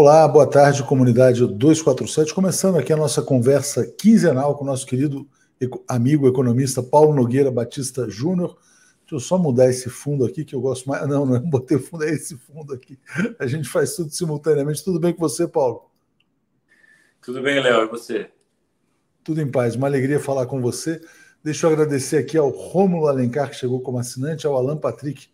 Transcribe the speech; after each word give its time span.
Olá, 0.00 0.28
boa 0.28 0.48
tarde, 0.48 0.84
comunidade 0.84 1.44
247. 1.44 2.32
Começando 2.32 2.78
aqui 2.78 2.92
a 2.92 2.96
nossa 2.96 3.20
conversa 3.20 3.84
quinzenal 3.84 4.56
com 4.56 4.62
o 4.62 4.66
nosso 4.68 4.86
querido 4.86 5.28
amigo 5.88 6.28
economista 6.28 6.80
Paulo 6.80 7.12
Nogueira 7.12 7.50
Batista 7.50 8.08
Júnior. 8.08 8.56
Deixa 9.00 9.16
eu 9.16 9.18
só 9.18 9.36
mudar 9.36 9.68
esse 9.68 9.90
fundo 9.90 10.24
aqui, 10.24 10.44
que 10.44 10.54
eu 10.54 10.60
gosto 10.60 10.88
mais. 10.88 11.04
Não, 11.08 11.26
não 11.26 11.34
é 11.34 11.40
botei 11.40 11.80
fundo, 11.80 12.04
é 12.04 12.10
esse 12.10 12.36
fundo 12.36 12.72
aqui. 12.72 12.96
A 13.40 13.46
gente 13.48 13.68
faz 13.68 13.96
tudo 13.96 14.12
simultaneamente. 14.12 14.84
Tudo 14.84 15.00
bem 15.00 15.12
com 15.12 15.18
você, 15.18 15.48
Paulo? 15.48 15.90
Tudo 17.20 17.42
bem, 17.42 17.60
Léo, 17.60 17.82
e 17.82 17.88
você? 17.88 18.30
Tudo 19.24 19.42
em 19.42 19.50
paz. 19.50 19.74
Uma 19.74 19.88
alegria 19.88 20.20
falar 20.20 20.46
com 20.46 20.62
você. 20.62 21.00
Deixa 21.42 21.66
eu 21.66 21.72
agradecer 21.72 22.18
aqui 22.18 22.38
ao 22.38 22.50
Rômulo 22.50 23.08
Alencar, 23.08 23.50
que 23.50 23.56
chegou 23.56 23.80
como 23.80 23.98
assinante, 23.98 24.46
ao 24.46 24.54
Alan 24.54 24.76
Patrick, 24.76 25.26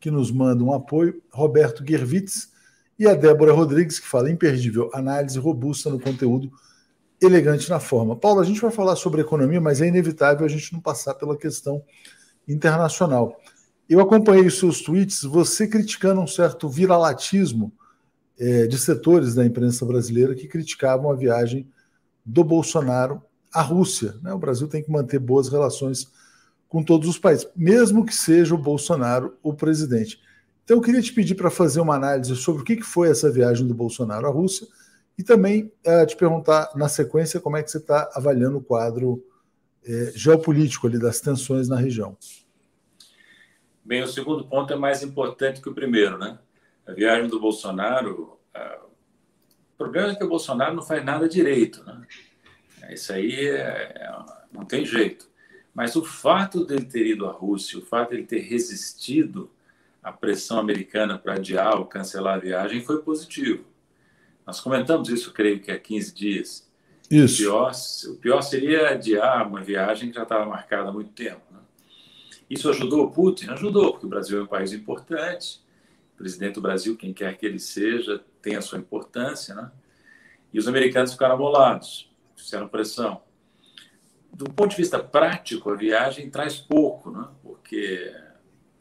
que 0.00 0.10
nos 0.10 0.30
manda 0.30 0.64
um 0.64 0.72
apoio, 0.72 1.22
Roberto 1.30 1.84
Gervitz 1.86 2.55
e 2.98 3.06
a 3.06 3.14
Débora 3.14 3.52
Rodrigues, 3.52 3.98
que 3.98 4.06
fala 4.06 4.30
imperdível, 4.30 4.90
análise 4.94 5.38
robusta 5.38 5.90
no 5.90 6.00
conteúdo, 6.00 6.50
elegante 7.20 7.68
na 7.70 7.80
forma. 7.80 8.16
Paulo, 8.16 8.40
a 8.40 8.44
gente 8.44 8.60
vai 8.60 8.70
falar 8.70 8.96
sobre 8.96 9.20
economia, 9.20 9.60
mas 9.60 9.80
é 9.80 9.88
inevitável 9.88 10.44
a 10.44 10.48
gente 10.48 10.72
não 10.72 10.80
passar 10.80 11.14
pela 11.14 11.36
questão 11.36 11.82
internacional. 12.46 13.40
Eu 13.88 14.00
acompanhei 14.00 14.46
os 14.46 14.58
seus 14.58 14.80
tweets, 14.80 15.22
você 15.22 15.66
criticando 15.66 16.20
um 16.20 16.26
certo 16.26 16.68
viralatismo 16.68 17.72
é, 18.38 18.66
de 18.66 18.78
setores 18.78 19.34
da 19.34 19.44
imprensa 19.44 19.84
brasileira 19.86 20.34
que 20.34 20.48
criticavam 20.48 21.10
a 21.10 21.14
viagem 21.14 21.70
do 22.24 22.42
Bolsonaro 22.42 23.22
à 23.52 23.62
Rússia. 23.62 24.14
Né? 24.22 24.32
O 24.32 24.38
Brasil 24.38 24.68
tem 24.68 24.82
que 24.82 24.90
manter 24.90 25.18
boas 25.18 25.48
relações 25.48 26.10
com 26.68 26.82
todos 26.82 27.08
os 27.08 27.18
países, 27.18 27.46
mesmo 27.56 28.04
que 28.04 28.14
seja 28.14 28.54
o 28.54 28.58
Bolsonaro 28.58 29.36
o 29.42 29.54
presidente. 29.54 30.20
Então, 30.66 30.78
eu 30.78 30.82
queria 30.82 31.00
te 31.00 31.12
pedir 31.12 31.36
para 31.36 31.48
fazer 31.48 31.80
uma 31.80 31.94
análise 31.94 32.34
sobre 32.34 32.62
o 32.62 32.64
que 32.64 32.82
foi 32.82 33.08
essa 33.08 33.30
viagem 33.30 33.68
do 33.68 33.72
Bolsonaro 33.72 34.26
à 34.26 34.30
Rússia 34.30 34.66
e 35.16 35.22
também 35.22 35.72
uh, 35.86 36.04
te 36.04 36.16
perguntar, 36.16 36.72
na 36.74 36.88
sequência, 36.88 37.38
como 37.38 37.56
é 37.56 37.62
que 37.62 37.70
você 37.70 37.78
está 37.78 38.10
avaliando 38.16 38.58
o 38.58 38.60
quadro 38.60 39.24
eh, 39.84 40.12
geopolítico 40.16 40.88
ali 40.88 40.98
das 40.98 41.20
tensões 41.20 41.68
na 41.68 41.76
região. 41.76 42.18
Bem, 43.84 44.02
o 44.02 44.08
segundo 44.08 44.44
ponto 44.44 44.72
é 44.72 44.76
mais 44.76 45.04
importante 45.04 45.62
que 45.62 45.68
o 45.68 45.74
primeiro, 45.74 46.18
né? 46.18 46.36
A 46.84 46.90
viagem 46.90 47.28
do 47.28 47.38
Bolsonaro. 47.38 48.36
O 48.52 49.78
problema 49.78 50.10
é 50.10 50.14
que 50.16 50.24
o 50.24 50.28
Bolsonaro 50.28 50.74
não 50.74 50.82
faz 50.82 51.04
nada 51.04 51.28
direito, 51.28 51.84
né? 51.84 52.02
Isso 52.90 53.12
aí 53.12 53.46
é, 53.46 53.92
é, 53.94 54.14
não 54.52 54.64
tem 54.64 54.84
jeito. 54.84 55.30
Mas 55.72 55.94
o 55.94 56.04
fato 56.04 56.64
dele 56.64 56.86
ter 56.86 57.06
ido 57.06 57.24
à 57.24 57.30
Rússia, 57.30 57.78
o 57.78 57.82
fato 57.82 58.10
dele 58.10 58.24
ter 58.24 58.40
resistido 58.40 59.48
a 60.06 60.12
pressão 60.12 60.60
americana 60.60 61.18
para 61.18 61.34
adiar 61.34 61.76
ou 61.76 61.84
cancelar 61.84 62.36
a 62.36 62.38
viagem 62.38 62.80
foi 62.80 63.02
positivo. 63.02 63.64
Nós 64.46 64.60
comentamos 64.60 65.08
isso, 65.08 65.32
creio 65.32 65.58
que 65.58 65.72
há 65.72 65.76
15 65.76 66.14
dias. 66.14 66.70
Isso. 67.10 67.34
O 67.34 67.36
pior, 67.38 67.72
o 68.10 68.14
pior 68.14 68.40
seria 68.40 68.90
adiar 68.90 69.48
uma 69.48 69.60
viagem 69.60 70.10
que 70.10 70.14
já 70.14 70.22
estava 70.22 70.46
marcada 70.46 70.90
há 70.90 70.92
muito 70.92 71.10
tempo. 71.10 71.42
Né? 71.50 71.58
Isso 72.48 72.70
ajudou 72.70 73.04
o 73.04 73.10
Putin? 73.10 73.48
Ajudou, 73.48 73.90
porque 73.90 74.06
o 74.06 74.08
Brasil 74.08 74.38
é 74.38 74.44
um 74.44 74.46
país 74.46 74.72
importante. 74.72 75.60
O 76.14 76.18
presidente 76.18 76.54
do 76.54 76.60
Brasil, 76.60 76.96
quem 76.96 77.12
quer 77.12 77.36
que 77.36 77.44
ele 77.44 77.58
seja, 77.58 78.22
tem 78.40 78.54
a 78.54 78.62
sua 78.62 78.78
importância. 78.78 79.56
Né? 79.56 79.72
E 80.52 80.58
os 80.60 80.68
americanos 80.68 81.14
ficaram 81.14 81.34
amolados, 81.34 82.08
fizeram 82.36 82.68
pressão. 82.68 83.22
Do 84.32 84.44
ponto 84.44 84.70
de 84.70 84.76
vista 84.76 85.00
prático, 85.00 85.68
a 85.68 85.74
viagem 85.74 86.30
traz 86.30 86.58
pouco, 86.58 87.10
né? 87.10 87.26
porque 87.42 88.14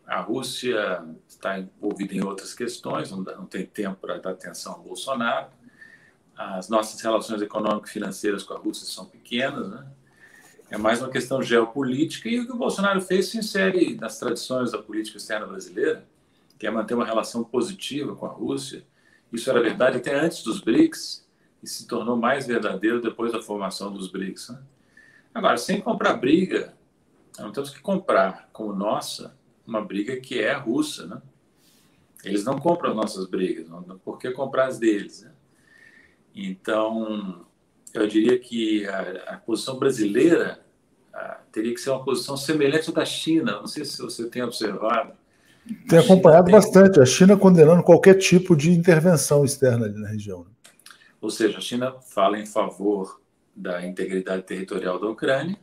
a 0.08 0.22
Rússia 0.22 1.04
está 1.28 1.60
envolvida 1.60 2.14
em 2.14 2.24
outras 2.24 2.54
questões, 2.54 3.12
não, 3.12 3.46
tem 3.46 3.66
tempo 3.66 3.96
para 3.96 4.20
dar 4.20 4.32
atenção 4.32 4.74
ao 4.74 4.82
Bolsonaro. 4.82 5.48
As 6.38 6.70
nossas 6.70 7.02
relações 7.02 7.42
econômico-financeiras 7.42 8.44
com 8.44 8.54
a 8.54 8.58
Rússia 8.58 8.86
são 8.86 9.06
pequenas, 9.06 9.70
né? 9.70 9.86
É 10.70 10.78
mais 10.78 11.00
uma 11.00 11.10
questão 11.10 11.42
geopolítica 11.44 12.28
e 12.28 12.40
o 12.40 12.46
que 12.46 12.52
o 12.52 12.58
Bolsonaro 12.58 13.00
fez 13.00 13.28
se 13.28 13.38
insere 13.38 13.96
nas 13.96 14.18
tradições 14.18 14.72
da 14.72 14.80
política 14.80 15.18
externa 15.18 15.46
brasileira, 15.46 16.04
que 16.58 16.66
é 16.66 16.72
manter 16.72 16.96
uma 16.96 17.06
relação 17.06 17.44
positiva 17.44 18.16
com 18.16 18.26
a 18.26 18.30
Rússia. 18.30 18.84
Isso 19.32 19.50
era 19.50 19.62
verdade 19.62 19.98
até 19.98 20.20
antes 20.20 20.44
dos 20.44 20.60
BRICS 20.60 21.26
e 21.62 21.68
se 21.68 21.88
tornou 21.88 22.18
mais 22.18 22.48
verdadeiro 22.48 23.00
depois 23.00 23.32
da 23.32 23.42
formação 23.42 23.94
dos 23.94 24.10
BRICS. 24.10 24.50
Né? 24.50 24.60
Agora, 25.34 25.58
sem 25.58 25.80
comprar 25.80 26.16
briga, 26.16 26.74
não 27.38 27.52
temos 27.52 27.70
que 27.70 27.80
comprar 27.80 28.50
como 28.52 28.74
nossa 28.74 29.36
uma 29.66 29.82
briga 29.82 30.18
que 30.18 30.40
é 30.40 30.54
russa, 30.54 31.08
né? 31.08 31.22
Eles 32.24 32.44
não 32.44 32.58
compram 32.58 32.96
nossas 32.96 33.28
brigas, 33.28 33.70
não, 33.70 33.84
por 34.00 34.18
que 34.18 34.32
comprar 34.32 34.68
as 34.68 34.80
deles? 34.80 35.22
Né? 35.22 35.32
Então, 36.34 37.46
eu 37.94 38.08
diria 38.08 38.38
que 38.40 38.86
a, 38.88 39.36
a 39.36 39.38
posição 39.38 39.78
brasileira 39.78 40.60
a, 41.14 41.40
teria 41.52 41.74
que 41.74 41.80
ser 41.80 41.92
uma 41.92 42.04
posição 42.04 42.36
semelhante 42.36 42.90
à 42.90 42.94
da 42.94 43.06
China. 43.06 43.60
Não 43.60 43.68
sei 43.68 43.86
se 43.86 44.02
você 44.02 44.28
tem 44.28 44.42
observado. 44.42 45.14
Tem 45.88 46.00
acompanhado 46.00 46.46
tem... 46.46 46.56
bastante. 46.56 47.00
A 47.00 47.06
China 47.06 47.38
condenando 47.38 47.84
qualquer 47.84 48.16
tipo 48.16 48.56
de 48.56 48.72
intervenção 48.72 49.46
externa 49.46 49.86
ali 49.86 50.00
na 50.00 50.10
região. 50.10 50.40
Né? 50.40 50.52
Ou 51.22 51.30
seja, 51.30 51.58
a 51.58 51.62
China 51.62 51.94
fala 51.94 52.40
em 52.40 52.46
favor 52.46 53.22
da 53.56 53.86
integridade 53.86 54.44
territorial 54.44 55.00
da 55.00 55.08
Ucrânia, 55.08 55.58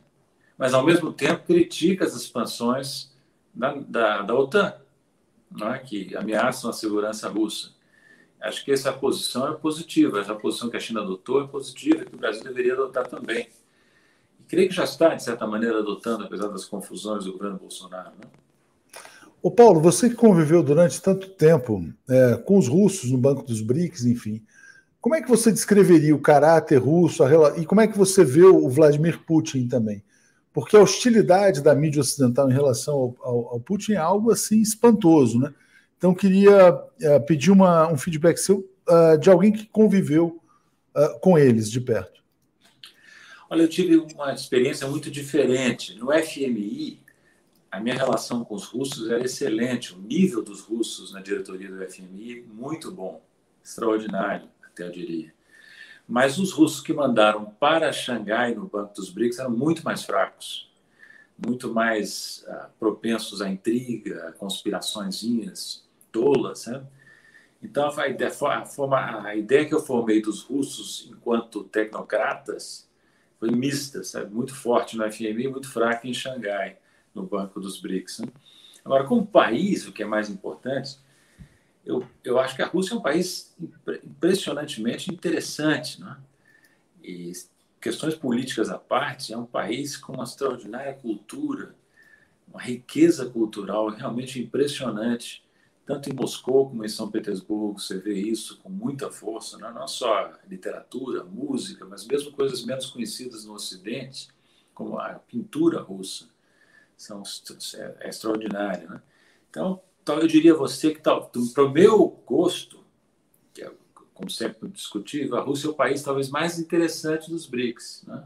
mas 0.57 0.73
ao 0.73 0.83
mesmo 0.83 1.13
tempo 1.13 1.45
critica 1.45 2.03
as 2.03 2.15
expansões 2.15 3.12
da, 3.53 3.73
da, 3.73 4.21
da 4.21 4.35
OTAN, 4.35 4.73
não 5.51 5.73
é? 5.73 5.79
que 5.79 6.15
ameaçam 6.15 6.69
a 6.69 6.73
segurança 6.73 7.29
russa. 7.29 7.71
Acho 8.41 8.65
que 8.65 8.71
essa 8.71 8.91
posição 8.91 9.53
é 9.53 9.55
positiva, 9.55 10.19
essa 10.19 10.35
posição 10.35 10.69
que 10.69 10.75
a 10.75 10.79
China 10.79 11.01
adotou 11.01 11.41
é 11.41 11.47
positiva, 11.47 12.03
que 12.03 12.13
o 12.13 12.17
Brasil 12.17 12.43
deveria 12.43 12.73
adotar 12.73 13.07
também. 13.07 13.47
E 14.39 14.43
creio 14.43 14.67
que 14.67 14.75
já 14.75 14.83
está, 14.83 15.15
de 15.15 15.23
certa 15.23 15.47
maneira, 15.47 15.79
adotando, 15.79 16.25
apesar 16.25 16.47
das 16.47 16.65
confusões 16.65 17.23
do 17.23 17.31
governo 17.33 17.57
Bolsonaro. 17.57 18.11
Né? 18.11 18.29
Ô 19.41 19.49
Paulo, 19.49 19.79
você 19.79 20.09
que 20.09 20.15
conviveu 20.15 20.61
durante 20.61 21.01
tanto 21.01 21.29
tempo 21.29 21.85
é, 22.09 22.35
com 22.35 22.57
os 22.57 22.67
russos 22.67 23.11
no 23.11 23.17
Banco 23.17 23.43
dos 23.43 23.61
BRICS, 23.61 24.05
enfim, 24.05 24.43
como 24.99 25.15
é 25.15 25.21
que 25.21 25.29
você 25.29 25.51
descreveria 25.51 26.15
o 26.15 26.21
caráter 26.21 26.77
russo 26.77 27.23
a, 27.23 27.57
e 27.57 27.65
como 27.65 27.81
é 27.81 27.87
que 27.87 27.97
você 27.97 28.23
vê 28.23 28.43
o 28.43 28.69
Vladimir 28.69 29.19
Putin 29.25 29.67
também? 29.67 30.03
Porque 30.53 30.77
a 30.77 30.81
hostilidade 30.81 31.61
da 31.61 31.73
mídia 31.73 32.01
ocidental 32.01 32.49
em 32.49 32.53
relação 32.53 32.93
ao, 32.93 33.17
ao, 33.21 33.47
ao 33.53 33.59
Putin 33.59 33.93
é 33.93 33.97
algo 33.97 34.31
assim 34.31 34.61
espantoso, 34.61 35.39
né? 35.39 35.53
Então 35.97 36.13
queria 36.13 36.73
uh, 36.73 37.25
pedir 37.25 37.49
uma, 37.49 37.91
um 37.91 37.97
feedback 37.97 38.37
seu 38.37 38.69
uh, 38.87 39.17
de 39.17 39.29
alguém 39.29 39.51
que 39.51 39.65
conviveu 39.65 40.39
uh, 40.95 41.19
com 41.19 41.37
eles 41.37 41.71
de 41.71 41.81
perto. 41.81 42.21
Olha, 43.49 43.63
eu 43.63 43.67
tive 43.67 43.95
uma 43.97 44.33
experiência 44.33 44.87
muito 44.87 45.09
diferente. 45.09 45.95
No 45.95 46.11
FMI, 46.11 47.01
a 47.71 47.79
minha 47.79 47.95
relação 47.95 48.43
com 48.43 48.53
os 48.55 48.65
russos 48.65 49.09
era 49.09 49.23
excelente. 49.23 49.93
O 49.93 49.97
nível 49.97 50.43
dos 50.43 50.61
russos 50.61 51.13
na 51.13 51.21
diretoria 51.21 51.69
do 51.69 51.89
FMI, 51.89 52.45
muito 52.51 52.91
bom, 52.91 53.21
extraordinário, 53.63 54.47
até 54.63 54.85
eu 54.85 54.91
diria. 54.91 55.32
Mas 56.07 56.37
os 56.37 56.51
russos 56.51 56.81
que 56.81 56.93
mandaram 56.93 57.45
para 57.45 57.91
Xangai 57.91 58.53
no 58.53 58.67
Banco 58.67 58.93
dos 58.95 59.09
BRICS 59.09 59.39
eram 59.39 59.51
muito 59.51 59.83
mais 59.83 60.03
fracos, 60.03 60.69
muito 61.37 61.73
mais 61.73 62.45
uh, 62.47 62.69
propensos 62.77 63.41
à 63.41 63.49
intriga, 63.49 64.27
a 64.27 64.31
conspiraçõezinhas 64.33 65.83
tolas. 66.11 66.67
Né? 66.67 66.83
Então, 67.61 67.89
a 67.97 68.07
ideia, 68.07 68.31
a, 68.31 69.23
a 69.23 69.35
ideia 69.35 69.65
que 69.65 69.73
eu 69.73 69.79
formei 69.79 70.21
dos 70.21 70.41
russos 70.41 71.09
enquanto 71.09 71.63
tecnocratas 71.63 72.89
foi 73.39 73.51
mista, 73.51 74.03
sabe? 74.03 74.33
muito 74.33 74.53
forte 74.53 74.97
no 74.97 75.09
FMI, 75.09 75.47
muito 75.47 75.69
fraca 75.69 76.07
em 76.07 76.13
Xangai, 76.13 76.77
no 77.15 77.23
Banco 77.23 77.59
dos 77.59 77.79
BRICS. 77.79 78.19
Né? 78.19 78.27
Agora, 78.83 79.05
como 79.05 79.25
país, 79.25 79.87
o 79.87 79.91
que 79.93 80.03
é 80.03 80.05
mais 80.05 80.29
importante, 80.29 80.97
eu, 81.85 82.05
eu 82.23 82.39
acho 82.39 82.55
que 82.55 82.61
a 82.61 82.67
Rússia 82.67 82.93
é 82.93 82.97
um 82.97 83.01
país 83.01 83.55
impressionantemente 84.03 85.13
interessante, 85.13 85.99
né? 85.99 86.17
E 87.03 87.33
questões 87.81 88.15
políticas 88.15 88.69
à 88.69 88.77
parte, 88.79 89.33
é 89.33 89.37
um 89.37 89.45
país 89.45 89.97
com 89.97 90.13
uma 90.13 90.23
extraordinária 90.23 90.93
cultura, 90.93 91.75
uma 92.47 92.61
riqueza 92.61 93.29
cultural 93.29 93.89
realmente 93.89 94.41
impressionante. 94.41 95.43
Tanto 95.85 96.09
em 96.09 96.13
Moscou 96.13 96.69
como 96.69 96.85
em 96.85 96.87
São 96.87 97.11
Petersburgo, 97.11 97.77
você 97.77 97.97
vê 97.97 98.13
isso 98.13 98.57
com 98.59 98.69
muita 98.69 99.11
força, 99.11 99.57
né? 99.57 99.69
não 99.75 99.85
só 99.85 100.31
literatura, 100.47 101.25
música, 101.25 101.83
mas 101.83 102.05
mesmo 102.05 102.31
coisas 102.31 102.63
menos 102.63 102.85
conhecidas 102.85 103.43
no 103.43 103.53
Ocidente, 103.53 104.29
como 104.73 104.97
a 104.97 105.15
pintura 105.15 105.81
russa, 105.81 106.29
são 106.95 107.21
é, 107.75 107.97
é 107.99 108.09
extraordinária. 108.09 108.87
Né? 108.87 109.01
Então, 109.49 109.81
então, 110.03 110.19
eu 110.19 110.27
diria 110.27 110.53
a 110.53 110.57
você 110.57 110.93
que, 110.93 111.01
para 111.01 111.63
o 111.63 111.71
meu 111.71 112.07
gosto, 112.25 112.83
que 113.53 113.63
é, 113.63 113.71
como 114.13 114.29
sempre 114.29 114.67
discutível, 114.67 115.37
a 115.37 115.41
Rússia 115.41 115.67
é 115.67 115.69
o 115.71 115.73
país 115.73 116.03
talvez 116.03 116.29
mais 116.29 116.59
interessante 116.59 117.29
dos 117.29 117.47
BRICS. 117.47 118.03
Né? 118.05 118.23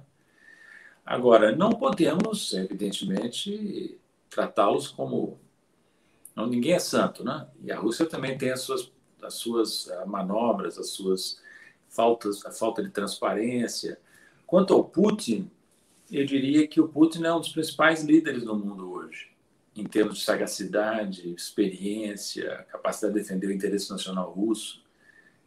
Agora, 1.06 1.56
não 1.56 1.69
podemos, 1.69 2.51
tratá-los 4.29 4.88
como. 4.88 5.39
Não, 6.35 6.47
ninguém 6.47 6.74
é 6.74 6.79
santo, 6.79 7.24
né? 7.24 7.47
E 7.63 7.71
a 7.71 7.80
Rússia 7.80 8.06
também 8.06 8.38
tem 8.38 8.51
as 8.51 8.62
suas 8.62 8.91
as 9.21 9.35
suas 9.35 9.89
ah, 9.89 10.06
manobras, 10.06 10.77
as 10.77 10.89
suas 10.89 11.39
faltas, 11.89 12.45
a 12.45 12.51
falta 12.51 12.83
de 12.83 12.89
transparência. 12.89 14.00
Quanto 14.45 14.73
ao 14.73 14.83
Putin, 14.83 15.50
eu 16.12 16.25
diria 16.25 16.68
que 16.68 16.80
o 16.80 16.88
Putin 16.88 17.23
é 17.23 17.33
um 17.33 17.39
dos 17.39 17.50
principais 17.50 18.03
líderes 18.03 18.44
no 18.44 18.56
mundo 18.56 18.91
hoje, 18.91 19.30
em 19.77 19.85
termos 19.85 20.18
de 20.18 20.24
sagacidade, 20.24 21.31
experiência, 21.33 22.65
capacidade 22.71 23.13
de 23.13 23.19
defender 23.21 23.47
o 23.47 23.51
interesse 23.51 23.91
nacional 23.91 24.31
russo. 24.31 24.83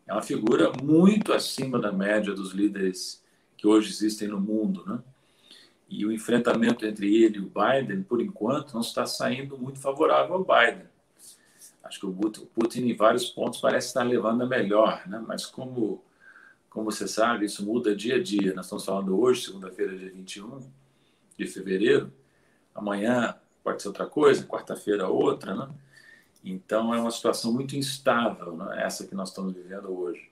É 0.06 0.12
uma 0.12 0.22
figura 0.22 0.72
muito 0.82 1.32
acima 1.32 1.78
da 1.78 1.90
média 1.90 2.32
dos 2.32 2.52
líderes 2.52 3.22
que 3.56 3.66
hoje 3.66 3.90
existem 3.90 4.28
no 4.28 4.40
mundo, 4.40 4.84
né? 4.86 5.00
E 5.88 6.06
o 6.06 6.12
enfrentamento 6.12 6.86
entre 6.86 7.12
ele 7.12 7.38
e 7.38 7.40
o 7.40 7.50
Biden, 7.50 8.04
por 8.04 8.22
enquanto, 8.22 8.72
não 8.72 8.80
está 8.80 9.04
saindo 9.04 9.58
muito 9.58 9.80
favorável 9.80 10.34
ao 10.34 10.44
Biden. 10.44 10.86
Acho 11.82 11.98
que 11.98 12.06
o 12.06 12.12
Putin, 12.12 12.82
em 12.82 12.94
vários 12.94 13.28
pontos, 13.28 13.60
parece 13.60 13.88
estar 13.88 14.04
levando 14.04 14.42
a 14.42 14.46
melhor, 14.46 15.02
né? 15.08 15.20
mas 15.26 15.44
como, 15.44 16.04
como 16.68 16.90
você 16.90 17.08
sabe, 17.08 17.46
isso 17.46 17.64
muda 17.66 17.96
dia 17.96 18.14
a 18.14 18.22
dia. 18.22 18.54
Nós 18.54 18.66
estamos 18.66 18.84
falando 18.84 19.20
hoje, 19.20 19.46
segunda-feira, 19.46 19.96
dia 19.96 20.12
21 20.12 20.60
de 21.36 21.46
fevereiro. 21.46 22.12
Amanhã 22.72 23.34
pode 23.62 23.82
ser 23.82 23.88
outra 23.88 24.06
coisa, 24.06 24.44
quarta-feira 24.44 25.08
outra. 25.08 25.54
Né? 25.54 25.68
Então, 26.44 26.94
é 26.94 27.00
uma 27.00 27.10
situação 27.10 27.52
muito 27.52 27.76
instável, 27.76 28.56
né? 28.56 28.82
essa 28.84 29.06
que 29.06 29.14
nós 29.14 29.28
estamos 29.28 29.54
vivendo 29.54 29.90
hoje. 29.90 30.30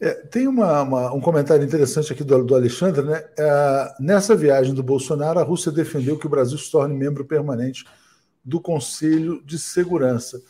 É, 0.00 0.12
tem 0.12 0.48
uma, 0.48 0.82
uma, 0.82 1.12
um 1.12 1.20
comentário 1.20 1.64
interessante 1.64 2.12
aqui 2.12 2.24
do, 2.24 2.44
do 2.44 2.54
Alexandre. 2.54 3.02
Né? 3.02 3.24
É, 3.38 3.94
nessa 4.00 4.36
viagem 4.36 4.74
do 4.74 4.82
Bolsonaro, 4.82 5.38
a 5.38 5.44
Rússia 5.44 5.70
defendeu 5.70 6.18
que 6.18 6.26
o 6.26 6.30
Brasil 6.30 6.58
se 6.58 6.70
torne 6.70 6.94
membro 6.94 7.24
permanente 7.24 7.84
do 8.44 8.60
Conselho 8.60 9.42
de 9.44 9.58
Segurança. 9.58 10.42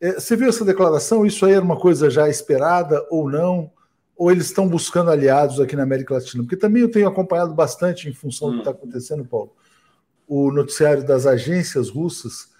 É, 0.00 0.14
você 0.14 0.36
viu 0.36 0.48
essa 0.48 0.64
declaração? 0.64 1.26
Isso 1.26 1.44
aí 1.44 1.52
era 1.52 1.64
uma 1.64 1.78
coisa 1.78 2.08
já 2.08 2.28
esperada 2.28 3.06
ou 3.10 3.30
não? 3.30 3.70
Ou 4.16 4.32
eles 4.32 4.46
estão 4.46 4.66
buscando 4.66 5.10
aliados 5.10 5.60
aqui 5.60 5.76
na 5.76 5.84
América 5.84 6.14
Latina? 6.14 6.42
Porque 6.42 6.56
também 6.56 6.82
eu 6.82 6.90
tenho 6.90 7.06
acompanhado 7.06 7.54
bastante, 7.54 8.08
em 8.08 8.12
função 8.12 8.48
do 8.48 8.54
que 8.54 8.60
está 8.60 8.70
acontecendo, 8.72 9.24
Paulo, 9.24 9.52
o 10.28 10.52
noticiário 10.52 11.04
das 11.04 11.26
agências 11.26 11.88
russas, 11.88 12.50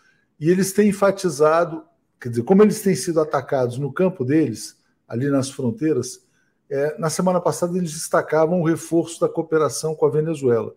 e 0.41 0.49
eles 0.49 0.73
têm 0.73 0.89
enfatizado, 0.89 1.85
quer 2.21 2.31
dizer, 2.31 2.43
como 2.43 2.63
eles 2.63 2.81
têm 2.81 2.97
sido 2.97 3.21
atacados 3.21 3.79
no 3.79 3.93
campo 3.93 4.25
deles, 4.25 4.77
ali 5.07 5.29
nas 5.29 5.51
fronteiras, 5.51 6.27
é, 6.71 6.99
na 6.99 7.11
semana 7.11 7.41
passada 7.41 7.77
eles 7.77 7.93
destacavam 7.93 8.61
o 8.61 8.67
reforço 8.67 9.21
da 9.21 9.29
cooperação 9.29 9.95
com 9.95 10.07
a 10.07 10.11
Venezuela. 10.11 10.75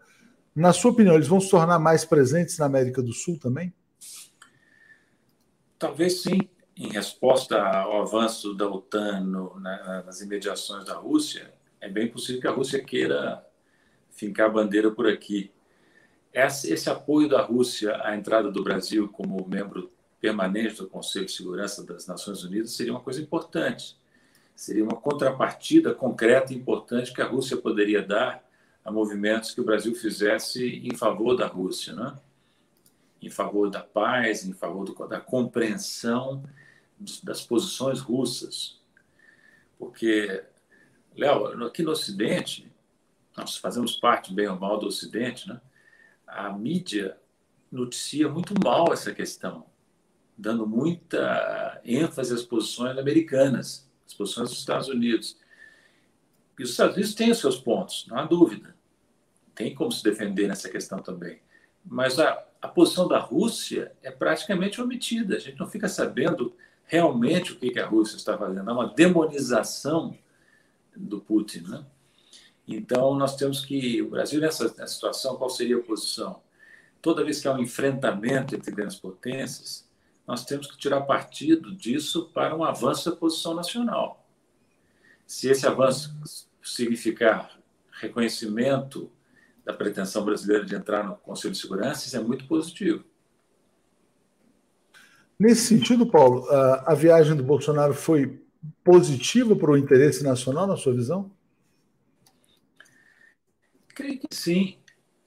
Na 0.56 0.74
sua 0.74 0.92
opinião, 0.92 1.16
eles 1.16 1.28
vão 1.28 1.40
se 1.40 1.50
tornar 1.50 1.80
mais 1.80 2.04
presentes 2.04 2.58
na 2.58 2.66
América 2.66 3.02
do 3.02 3.14
Sul 3.14 3.40
também? 3.40 3.74
Talvez 5.80 6.22
sim, 6.22 6.40
em 6.76 6.90
resposta 6.90 7.58
ao 7.58 8.02
avanço 8.02 8.54
da 8.54 8.68
OTAN 8.68 9.22
no, 9.22 9.60
na, 9.60 10.04
nas 10.04 10.22
imediações 10.22 10.86
da 10.86 10.96
Rússia, 10.96 11.54
é 11.80 11.90
bem 11.90 12.08
possível 12.08 12.42
que 12.42 12.48
a 12.48 12.52
Rússia 12.52 12.84
queira 12.84 13.44
fincar 14.12 14.48
a 14.48 14.52
bandeira 14.52 14.92
por 14.92 15.08
aqui. 15.08 15.52
Esse, 16.34 16.90
apoio 16.90 17.28
da 17.28 17.42
Rússia 17.42 18.00
à 18.04 18.16
entrada 18.16 18.52
do 18.52 18.64
Brasil 18.64 19.10
como 19.10 19.46
membro 19.48 19.92
permanente 20.20 20.78
do 20.78 20.88
Conselho 20.88 21.26
de 21.26 21.32
Segurança 21.32 21.84
das 21.84 22.08
Nações 22.08 22.44
Unidas 22.44 22.72
seria 22.72 22.94
uma 22.94 23.02
coisa 23.02 23.22
importante 23.22 24.00
seria 24.62 24.84
uma 24.84 24.96
contrapartida 24.96 25.92
concreta 25.92 26.54
e 26.54 26.56
importante 26.56 27.12
que 27.12 27.20
a 27.20 27.28
Rússia 27.28 27.58
poderia 27.58 28.00
dar 28.02 28.48
a 28.86 28.92
movimentos 28.92 29.56
que 29.56 29.60
o 29.60 29.64
Brasil 29.64 29.96
fizesse 29.96 30.88
em 30.88 30.96
favor 30.96 31.36
da 31.36 31.48
Rússia, 31.48 31.94
né? 31.94 32.16
em 33.20 33.30
favor 33.30 33.72
da 33.72 33.82
paz, 33.82 34.46
em 34.46 34.54
favor 34.54 34.86
do, 34.86 34.94
da 35.08 35.20
compreensão 35.20 36.44
das 37.24 37.44
posições 37.44 38.00
russas. 38.00 38.80
Porque, 39.80 40.44
Léo, 41.16 41.66
aqui 41.66 41.82
no 41.82 41.92
Ocidente, 41.92 42.72
nós 43.36 43.58
fazemos 43.58 43.96
parte, 43.96 44.32
bem 44.32 44.48
ou 44.48 44.60
mal, 44.60 44.78
do 44.78 44.86
Ocidente, 44.86 45.48
né? 45.48 45.60
A 46.32 46.52
mídia 46.52 47.18
noticia 47.72 48.28
muito 48.28 48.54
mal 48.64 48.92
essa 48.92 49.14
questão, 49.14 49.66
dando 50.38 50.66
muita 50.66 51.82
ênfase 51.86 52.34
às 52.34 52.44
posições 52.44 52.98
americanas 52.98 53.90
as 54.12 54.14
posições 54.14 54.50
dos 54.50 54.60
Estados 54.60 54.88
Unidos. 54.88 55.38
E 56.60 56.64
os 56.64 56.72
Estados 56.72 56.96
Unidos 56.96 57.16
têm 57.16 57.32
os 57.32 57.40
seus 57.40 57.58
pontos, 57.58 58.06
não 58.08 58.18
há 58.18 58.26
dúvida. 58.26 58.76
Tem 59.56 59.74
como 59.74 59.92
se 59.92 60.04
defender 60.04 60.48
nessa 60.48 60.70
questão 60.70 61.00
também. 61.00 61.42
Mas 61.84 62.20
a, 62.20 62.46
a 62.62 62.68
posição 62.68 63.08
da 63.08 63.20
Rússia 63.20 63.92
é 64.04 64.12
praticamente 64.12 64.82
omitida. 64.82 65.36
A 65.36 65.40
gente 65.40 65.60
não 65.60 65.68
fica 65.68 65.88
sabendo 65.88 66.56
realmente 66.86 67.54
o 67.54 67.56
que, 67.56 67.72
que 67.72 67.80
a 67.80 67.88
Rússia 67.88 68.18
está 68.18 68.38
fazendo. 68.38 68.70
Há 68.70 68.74
uma 68.74 68.94
demonização 68.94 70.18
do 70.96 71.20
Putin. 71.20 71.62
Né? 71.62 71.86
Então, 72.76 73.16
nós 73.16 73.36
temos 73.36 73.64
que. 73.64 74.02
O 74.02 74.10
Brasil, 74.10 74.40
nessa, 74.40 74.66
nessa 74.66 74.88
situação, 74.88 75.36
qual 75.36 75.50
seria 75.50 75.78
a 75.78 75.82
posição? 75.82 76.42
Toda 77.02 77.24
vez 77.24 77.42
que 77.42 77.48
há 77.48 77.54
um 77.54 77.60
enfrentamento 77.60 78.56
entre 78.56 78.72
grandes 78.72 78.96
potências, 78.96 79.88
nós 80.28 80.46
temos 80.46 80.68
que 80.68 80.78
tirar 80.78 81.02
partido 81.02 81.76
disso 81.76 82.30
para 82.34 82.56
um 82.56 82.64
avanço 82.64 83.10
da 83.10 83.16
posição 83.16 83.54
nacional. 83.54 84.26
Se 85.26 85.50
esse 85.50 85.66
avanço 85.66 86.16
significar 86.64 87.58
reconhecimento 87.92 89.12
da 89.66 89.74
pretensão 89.74 90.24
brasileira 90.24 90.66
de 90.66 90.76
entrar 90.76 91.04
no 91.04 91.16
Conselho 91.16 91.54
de 91.54 91.60
Segurança, 91.60 92.06
isso 92.08 92.18
é 92.18 92.20
muito 92.20 92.46
positivo. 92.48 93.04
Nesse 95.40 95.68
sentido, 95.68 96.06
Paulo, 96.06 96.48
a 96.50 96.94
viagem 96.94 97.36
do 97.36 97.44
Bolsonaro 97.44 97.94
foi 97.94 98.40
positiva 98.84 99.56
para 99.56 99.72
o 99.72 99.78
interesse 99.78 100.24
nacional, 100.24 100.68
na 100.68 100.78
sua 100.78 100.94
visão? 100.94 101.32
Creio 104.02 104.20
que 104.20 104.36
sim, 104.36 104.78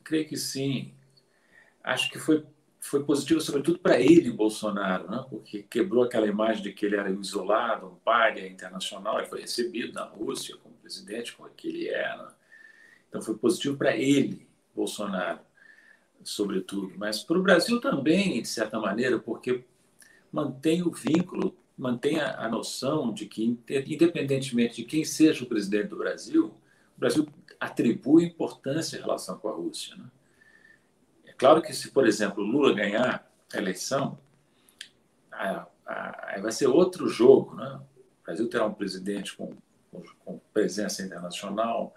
creio 0.03 0.29
que 0.29 0.37
sim. 0.37 0.93
Acho 1.83 2.11
que 2.11 2.19
foi 2.19 2.45
foi 2.81 3.03
positivo, 3.03 3.41
sobretudo 3.41 3.79
para 3.79 3.99
ele, 3.99 4.31
Bolsonaro, 4.31 5.11
né? 5.11 5.25
porque 5.31 5.63
quebrou 5.63 6.05
aquela 6.05 6.27
imagem 6.27 6.63
de 6.63 6.71
que 6.71 6.85
ele 6.85 6.97
era 6.97 7.09
isolado, 7.11 7.87
um 7.87 7.95
párea 7.95 8.47
internacional. 8.47 9.19
Ele 9.19 9.29
foi 9.29 9.41
recebido 9.41 9.95
na 9.95 10.05
Rússia 10.05 10.55
como 10.59 10.75
presidente, 10.75 11.35
como 11.35 11.49
que 11.49 11.69
ele 11.69 11.89
é. 11.89 12.15
Né? 12.15 12.29
Então, 13.09 13.23
foi 13.23 13.39
positivo 13.39 13.79
para 13.79 13.97
ele, 13.97 14.47
Bolsonaro, 14.75 15.41
sobretudo. 16.23 16.93
Mas 16.99 17.23
para 17.23 17.39
o 17.39 17.43
Brasil 17.43 17.81
também, 17.81 18.43
de 18.43 18.49
certa 18.49 18.79
maneira, 18.79 19.19
porque 19.19 19.65
mantém 20.31 20.83
o 20.83 20.91
vínculo, 20.91 21.57
mantém 21.79 22.21
a, 22.21 22.45
a 22.45 22.51
noção 22.51 23.15
de 23.15 23.25
que, 23.25 23.45
independentemente 23.45 24.77
de 24.77 24.85
quem 24.85 25.07
seja 25.07 25.43
o 25.43 25.49
presidente 25.49 25.89
do 25.89 25.97
Brasil, 25.97 26.55
o 26.97 27.01
Brasil 27.01 27.27
atribui 27.59 28.25
importância 28.25 28.97
em 28.97 29.01
relação 29.01 29.39
com 29.39 29.49
a 29.49 29.53
Rússia. 29.53 29.97
Né? 29.97 30.05
Claro 31.37 31.63
que 31.63 31.73
se, 31.73 31.91
por 31.91 32.07
exemplo, 32.07 32.45
Lula 32.45 32.75
ganhar 32.75 33.31
a 33.53 33.57
eleição, 33.57 34.19
a, 35.31 35.67
a, 35.87 36.41
vai 36.41 36.53
ser 36.53 36.67
outro 36.67 37.09
jogo. 37.09 37.55
Né? 37.57 37.81
O 38.23 38.25
Brasil 38.25 38.49
terá 38.49 38.67
um 38.67 38.75
presidente 38.75 39.37
com, 39.37 39.53
com, 39.91 40.03
com 40.25 40.41
presença 40.53 41.03
internacional. 41.03 41.95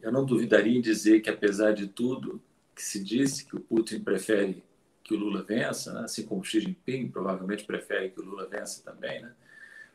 Eu 0.00 0.12
não 0.12 0.24
duvidaria 0.24 0.76
em 0.76 0.80
dizer 0.80 1.20
que, 1.20 1.30
apesar 1.30 1.72
de 1.72 1.88
tudo 1.88 2.42
que 2.74 2.82
se 2.82 3.02
disse 3.02 3.44
que 3.44 3.56
o 3.56 3.60
Putin 3.60 4.00
prefere 4.00 4.62
que 5.02 5.14
o 5.14 5.18
Lula 5.18 5.42
vença, 5.42 5.92
né? 5.92 6.02
assim 6.04 6.24
como 6.24 6.44
Xi 6.44 6.60
Jinping 6.60 7.08
provavelmente 7.08 7.64
prefere 7.64 8.10
que 8.10 8.20
o 8.20 8.24
Lula 8.24 8.46
vença 8.46 8.82
também. 8.82 9.22
Né? 9.22 9.32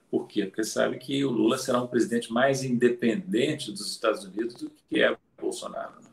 Por 0.09 0.27
quê? 0.27 0.45
Porque 0.45 0.63
sabe 0.63 0.97
que 0.97 1.25
o 1.25 1.31
Lula 1.31 1.57
será 1.57 1.81
um 1.81 1.87
presidente 1.87 2.31
mais 2.31 2.63
independente 2.63 3.71
dos 3.71 3.91
Estados 3.91 4.23
Unidos 4.23 4.55
do 4.55 4.69
que 4.69 5.01
é 5.01 5.11
o 5.11 5.17
Bolsonaro. 5.39 5.93
Né? 6.01 6.09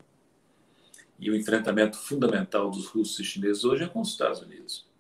E 1.21 1.31
o 1.31 1.37
enfrentamento 1.37 1.97
fundamental 1.97 2.71
dos 2.71 2.87
russos 2.87 3.19
e 3.21 3.25
chineses 3.25 3.65
hoje 3.65 3.85
é 3.85 3.89
com 3.89 4.01
os 4.01 4.09
Estados 4.09 4.41
Unidos. 4.41 4.91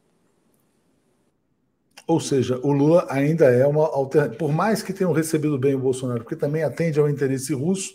Ou 2.07 2.21
seja, 2.21 2.59
o 2.63 2.73
Lula 2.73 3.07
ainda 3.09 3.47
é 3.47 3.67
uma 3.67 3.87
alternativa. 3.87 4.39
Por 4.39 4.53
mais 4.53 4.83
que 4.83 4.93
tenham 4.93 5.13
recebido 5.13 5.59
bem 5.59 5.75
o 5.75 5.79
Bolsonaro, 5.79 6.23
porque 6.23 6.37
também 6.37 6.63
atende 6.63 6.99
ao 6.99 7.09
interesse 7.09 7.55
russo, 7.55 7.95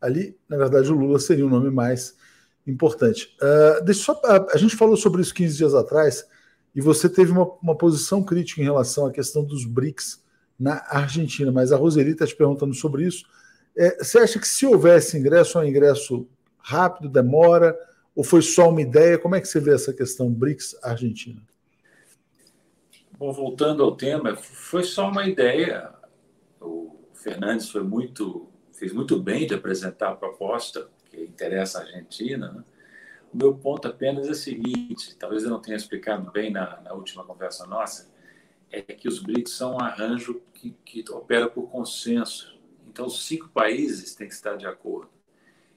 ali, 0.00 0.36
na 0.48 0.56
verdade, 0.56 0.90
o 0.92 0.94
Lula 0.94 1.18
seria 1.18 1.46
o 1.46 1.50
nome 1.50 1.70
mais 1.70 2.16
importante. 2.66 3.36
Uh, 3.40 3.84
deixa 3.84 4.02
só, 4.02 4.12
uh, 4.12 4.46
a 4.52 4.56
gente 4.56 4.76
falou 4.76 4.96
sobre 4.96 5.22
isso 5.22 5.34
15 5.34 5.56
dias 5.56 5.74
atrás, 5.74 6.26
e 6.74 6.80
você 6.80 7.08
teve 7.08 7.30
uma, 7.30 7.46
uma 7.62 7.76
posição 7.76 8.22
crítica 8.22 8.60
em 8.60 8.64
relação 8.64 9.06
à 9.06 9.12
questão 9.12 9.44
dos 9.44 9.64
BRICS 9.64 10.23
na 10.58 10.84
Argentina, 10.88 11.50
mas 11.50 11.72
a 11.72 11.76
Roseli 11.76 12.12
está 12.12 12.26
te 12.26 12.36
perguntando 12.36 12.74
sobre 12.74 13.04
isso. 13.04 13.24
É, 13.76 14.02
você 14.02 14.18
acha 14.18 14.38
que 14.38 14.46
se 14.46 14.64
houvesse 14.66 15.18
ingresso, 15.18 15.58
é 15.58 15.62
um 15.62 15.66
ingresso 15.66 16.28
rápido, 16.58 17.08
demora? 17.08 17.76
Ou 18.14 18.22
foi 18.22 18.40
só 18.40 18.70
uma 18.70 18.80
ideia? 18.80 19.18
Como 19.18 19.34
é 19.34 19.40
que 19.40 19.48
você 19.48 19.58
vê 19.58 19.74
essa 19.74 19.92
questão 19.92 20.30
BRICS-Argentina? 20.30 21.42
Bom, 23.18 23.32
voltando 23.32 23.82
ao 23.82 23.96
tema, 23.96 24.36
foi 24.36 24.84
só 24.84 25.08
uma 25.08 25.26
ideia. 25.26 25.92
O 26.60 26.96
Fernandes 27.12 27.70
foi 27.70 27.82
muito, 27.82 28.48
fez 28.72 28.92
muito 28.92 29.20
bem 29.20 29.46
de 29.46 29.54
apresentar 29.54 30.10
a 30.10 30.16
proposta 30.16 30.88
que 31.10 31.20
interessa 31.20 31.78
a 31.78 31.82
Argentina. 31.82 32.52
Né? 32.52 32.64
O 33.32 33.36
meu 33.36 33.54
ponto 33.54 33.88
apenas 33.88 34.28
é 34.28 34.30
o 34.30 34.34
seguinte: 34.34 35.16
talvez 35.16 35.42
eu 35.42 35.50
não 35.50 35.60
tenha 35.60 35.76
explicado 35.76 36.30
bem 36.30 36.50
na, 36.50 36.80
na 36.82 36.92
última 36.92 37.24
conversa 37.24 37.66
nossa. 37.66 38.13
É 38.78 38.82
que 38.94 39.08
os 39.08 39.18
BRICS 39.18 39.52
são 39.52 39.76
um 39.76 39.80
arranjo 39.80 40.40
que, 40.52 40.74
que 40.84 41.04
opera 41.10 41.48
por 41.48 41.70
consenso. 41.70 42.58
Então, 42.88 43.06
os 43.06 43.24
cinco 43.24 43.48
países 43.48 44.14
têm 44.14 44.28
que 44.28 44.34
estar 44.34 44.56
de 44.56 44.66
acordo. 44.66 45.10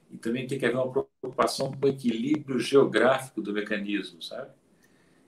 E 0.09 0.17
também 0.17 0.47
tem 0.47 0.57
que 0.57 0.65
haver 0.65 0.77
uma 0.77 0.91
preocupação 0.91 1.71
com 1.71 1.85
o 1.85 1.89
equilíbrio 1.89 2.59
geográfico 2.59 3.41
do 3.41 3.51
mecanismo, 3.51 4.21
sabe? 4.21 4.51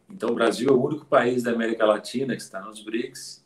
Então, 0.10 0.30
o 0.30 0.36
Brasil 0.36 0.70
é 0.70 0.72
o 0.72 0.82
único 0.82 1.06
país 1.06 1.44
da 1.44 1.52
América 1.52 1.86
Latina 1.86 2.36
que 2.36 2.42
está 2.42 2.62
nos 2.62 2.82
BRICS 2.82 3.46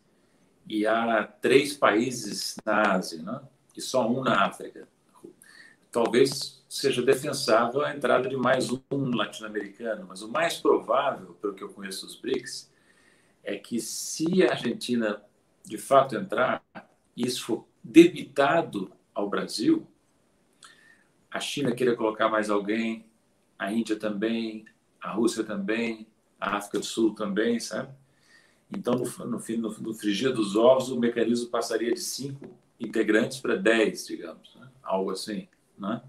e 0.67 0.85
há 0.85 1.23
três 1.23 1.75
países 1.75 2.55
na 2.65 2.93
Ásia, 2.93 3.21
né? 3.21 3.41
e 3.75 3.81
só 3.81 4.09
um 4.09 4.21
na 4.21 4.45
África. 4.45 4.87
Talvez 5.91 6.63
seja 6.69 7.01
defensável 7.01 7.81
a 7.81 7.93
entrada 7.93 8.27
de 8.27 8.35
mais 8.35 8.71
um 8.71 9.15
latino-americano, 9.15 10.05
mas 10.07 10.21
o 10.21 10.29
mais 10.29 10.57
provável, 10.57 11.35
pelo 11.35 11.53
que 11.53 11.63
eu 11.63 11.69
conheço 11.69 12.05
dos 12.05 12.15
BRICS, 12.15 12.71
é 13.43 13.57
que 13.57 13.79
se 13.79 14.43
a 14.43 14.51
Argentina 14.51 15.21
de 15.63 15.77
fato 15.77 16.15
entrar, 16.15 16.63
e 17.15 17.25
isso 17.25 17.45
for 17.45 17.67
debitado 17.83 18.91
ao 19.13 19.29
Brasil, 19.29 19.87
a 21.31 21.39
China 21.39 21.73
queira 21.73 21.95
colocar 21.95 22.29
mais 22.29 22.49
alguém, 22.49 23.05
a 23.57 23.71
Índia 23.71 23.95
também, 23.95 24.65
a 25.01 25.11
Rússia 25.11 25.43
também, 25.43 26.07
a 26.39 26.57
África 26.57 26.79
do 26.79 26.85
Sul 26.85 27.13
também, 27.13 27.59
sabe? 27.59 27.93
Então, 28.71 28.95
no, 28.95 29.25
no, 29.25 29.79
no, 29.79 29.93
frigir 29.93 30.33
dos 30.33 30.55
ovos, 30.55 30.89
o 30.89 30.99
mecanismo 30.99 31.49
passaria 31.49 31.93
de 31.93 31.99
cinco 31.99 32.49
integrantes 32.79 33.39
para 33.39 33.55
dez, 33.55 34.07
digamos, 34.07 34.55
né? 34.55 34.67
algo 34.81 35.11
assim, 35.11 35.47
né? 35.77 36.01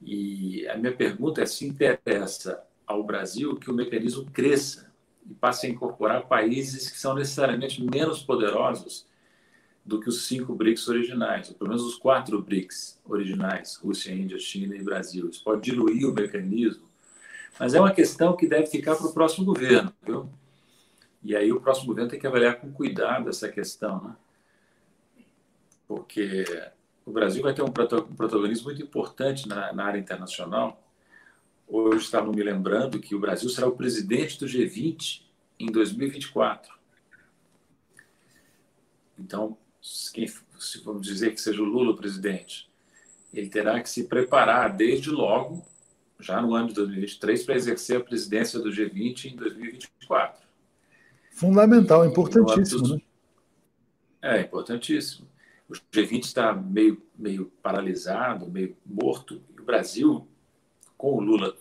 E 0.00 0.66
a 0.68 0.76
minha 0.76 0.94
pergunta 0.94 1.42
é 1.42 1.46
se 1.46 1.66
interessa 1.66 2.62
ao 2.86 3.04
Brasil 3.04 3.56
que 3.56 3.70
o 3.70 3.74
mecanismo 3.74 4.24
cresça 4.32 4.91
e 5.28 5.34
passe 5.34 5.66
a 5.66 5.70
incorporar 5.70 6.26
países 6.26 6.90
que 6.90 6.98
são 6.98 7.14
necessariamente 7.14 7.82
menos 7.82 8.22
poderosos 8.22 9.06
do 9.84 10.00
que 10.00 10.08
os 10.08 10.26
cinco 10.26 10.54
BRICS 10.54 10.88
originais, 10.88 11.48
ou 11.48 11.54
pelo 11.56 11.70
menos 11.70 11.84
os 11.84 11.96
quatro 11.96 12.40
BRICS 12.40 13.00
originais, 13.04 13.76
Rússia, 13.76 14.12
Índia, 14.12 14.38
China 14.38 14.76
e 14.76 14.82
Brasil. 14.82 15.28
Isso 15.28 15.42
pode 15.42 15.62
diluir 15.62 16.08
o 16.08 16.14
mecanismo, 16.14 16.88
mas 17.58 17.74
é 17.74 17.80
uma 17.80 17.92
questão 17.92 18.36
que 18.36 18.46
deve 18.46 18.66
ficar 18.66 18.94
para 18.96 19.06
o 19.06 19.12
próximo 19.12 19.44
governo, 19.44 19.92
viu? 20.04 20.28
E 21.22 21.36
aí 21.36 21.52
o 21.52 21.60
próximo 21.60 21.88
governo 21.88 22.10
tem 22.10 22.18
que 22.18 22.26
avaliar 22.26 22.60
com 22.60 22.72
cuidado 22.72 23.28
essa 23.28 23.48
questão, 23.48 24.02
né? 24.02 24.16
Porque 25.86 26.44
o 27.04 27.12
Brasil 27.12 27.42
vai 27.42 27.52
ter 27.54 27.62
um 27.62 27.70
protagonismo 27.70 28.64
muito 28.64 28.82
importante 28.82 29.48
na, 29.48 29.72
na 29.72 29.84
área 29.84 29.98
internacional. 29.98 30.80
Hoje 31.74 32.04
estavam 32.04 32.34
me 32.34 32.42
lembrando 32.42 33.00
que 33.00 33.14
o 33.14 33.18
Brasil 33.18 33.48
será 33.48 33.66
o 33.66 33.74
presidente 33.74 34.38
do 34.38 34.44
G20 34.44 35.22
em 35.58 35.72
2024. 35.72 36.70
Então, 39.18 39.56
quem, 40.12 40.26
se 40.58 40.82
vamos 40.84 41.06
dizer 41.06 41.32
que 41.32 41.40
seja 41.40 41.62
o 41.62 41.64
Lula 41.64 41.92
o 41.92 41.96
presidente, 41.96 42.68
ele 43.32 43.48
terá 43.48 43.80
que 43.80 43.88
se 43.88 44.04
preparar 44.04 44.76
desde 44.76 45.08
logo, 45.08 45.64
já 46.20 46.42
no 46.42 46.54
ano 46.54 46.68
de 46.68 46.74
2023, 46.74 47.42
para 47.42 47.54
exercer 47.54 47.96
a 47.96 48.04
presidência 48.04 48.60
do 48.60 48.68
G20 48.68 49.32
em 49.32 49.36
2024. 49.36 50.46
Fundamental, 51.30 52.04
importantíssimo. 52.04 52.96
Né? 52.96 53.02
É, 54.20 54.40
importantíssimo. 54.42 55.26
O 55.70 55.72
G20 55.72 56.24
está 56.24 56.52
meio, 56.52 57.02
meio 57.16 57.50
paralisado, 57.62 58.46
meio 58.50 58.76
morto. 58.84 59.40
E 59.56 59.58
o 59.58 59.64
Brasil, 59.64 60.28
com 61.02 61.16
o 61.16 61.20
Lula, 61.20 61.52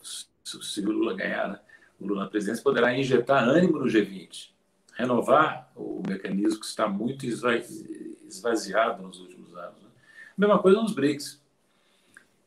se 0.44 0.82
o 0.82 0.92
Lula 0.92 1.16
ganhar, 1.16 1.50
né? 1.50 1.60
o 2.00 2.06
Lula 2.06 2.26
na 2.26 2.30
presidência, 2.30 2.64
poderá 2.64 2.96
injetar 2.96 3.44
ânimo 3.44 3.80
no 3.80 3.86
G20, 3.86 4.52
renovar 4.94 5.72
o 5.76 6.04
mecanismo 6.08 6.60
que 6.60 6.66
está 6.68 6.88
muito 6.88 7.26
esvaziado 7.26 9.02
nos 9.02 9.20
últimos 9.20 9.58
anos. 9.58 9.82
Né? 9.82 9.90
Mesma 10.38 10.60
coisa 10.60 10.80
nos 10.80 10.94
BRICS. 10.94 11.42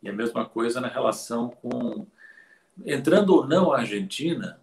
E 0.05 0.09
a 0.09 0.13
mesma 0.13 0.45
coisa 0.45 0.81
na 0.81 0.87
relação 0.87 1.49
com. 1.49 2.07
Entrando 2.85 3.35
ou 3.35 3.47
não 3.47 3.73
a 3.73 3.79
Argentina 3.79 4.61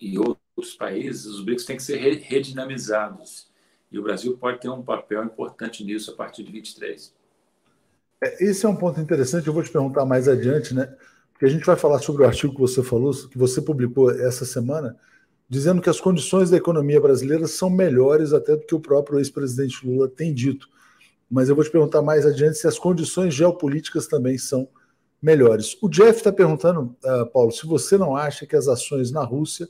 e 0.00 0.16
outros 0.16 0.76
países, 0.76 1.26
os 1.26 1.44
BRICS 1.44 1.64
têm 1.64 1.76
que 1.76 1.82
ser 1.82 1.96
redinamizados. 1.96 3.48
E 3.90 3.98
o 3.98 4.02
Brasil 4.02 4.36
pode 4.36 4.60
ter 4.60 4.68
um 4.68 4.82
papel 4.82 5.24
importante 5.24 5.82
nisso 5.82 6.12
a 6.12 6.14
partir 6.14 6.44
de 6.44 6.52
23. 6.52 7.12
É, 8.22 8.44
esse 8.44 8.64
é 8.64 8.68
um 8.68 8.76
ponto 8.76 9.00
interessante, 9.00 9.48
eu 9.48 9.52
vou 9.52 9.62
te 9.62 9.70
perguntar 9.70 10.04
mais 10.04 10.28
adiante, 10.28 10.72
né? 10.72 10.94
Porque 11.38 11.46
a 11.46 11.50
gente 11.50 11.64
vai 11.64 11.76
falar 11.76 12.00
sobre 12.00 12.24
o 12.24 12.26
artigo 12.26 12.52
que 12.52 12.60
você 12.60 12.82
falou, 12.82 13.12
que 13.28 13.38
você 13.38 13.62
publicou 13.62 14.10
essa 14.10 14.44
semana, 14.44 14.96
dizendo 15.48 15.80
que 15.80 15.88
as 15.88 16.00
condições 16.00 16.50
da 16.50 16.56
economia 16.56 17.00
brasileira 17.00 17.46
são 17.46 17.70
melhores 17.70 18.32
até 18.32 18.56
do 18.56 18.66
que 18.66 18.74
o 18.74 18.80
próprio 18.80 19.20
ex-presidente 19.20 19.86
Lula 19.86 20.08
tem 20.08 20.34
dito. 20.34 20.68
Mas 21.30 21.48
eu 21.48 21.54
vou 21.54 21.62
te 21.62 21.70
perguntar 21.70 22.02
mais 22.02 22.26
adiante 22.26 22.58
se 22.58 22.66
as 22.66 22.76
condições 22.76 23.32
geopolíticas 23.34 24.08
também 24.08 24.36
são 24.36 24.68
melhores. 25.22 25.78
O 25.80 25.88
Jeff 25.88 26.18
está 26.18 26.32
perguntando, 26.32 26.96
uh, 27.04 27.24
Paulo, 27.32 27.52
se 27.52 27.64
você 27.68 27.96
não 27.96 28.16
acha 28.16 28.44
que 28.44 28.56
as 28.56 28.66
ações 28.66 29.12
na 29.12 29.22
Rússia 29.22 29.68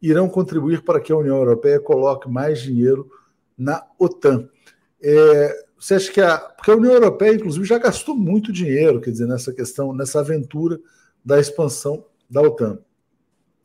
irão 0.00 0.28
contribuir 0.28 0.84
para 0.84 1.00
que 1.00 1.10
a 1.10 1.16
União 1.16 1.36
Europeia 1.36 1.80
coloque 1.80 2.30
mais 2.30 2.60
dinheiro 2.60 3.10
na 3.58 3.84
OTAN. 3.98 4.48
É, 5.02 5.66
você 5.76 5.94
acha 5.94 6.12
que 6.12 6.20
a. 6.20 6.38
Porque 6.38 6.70
a 6.70 6.76
União 6.76 6.92
Europeia, 6.92 7.34
inclusive, 7.34 7.64
já 7.64 7.78
gastou 7.78 8.16
muito 8.16 8.52
dinheiro, 8.52 9.00
quer 9.00 9.10
dizer, 9.10 9.26
nessa 9.26 9.52
questão, 9.52 9.92
nessa 9.92 10.20
aventura 10.20 10.78
da 11.24 11.38
expansão 11.38 12.04
da 12.28 12.42
OTAN. 12.42 12.78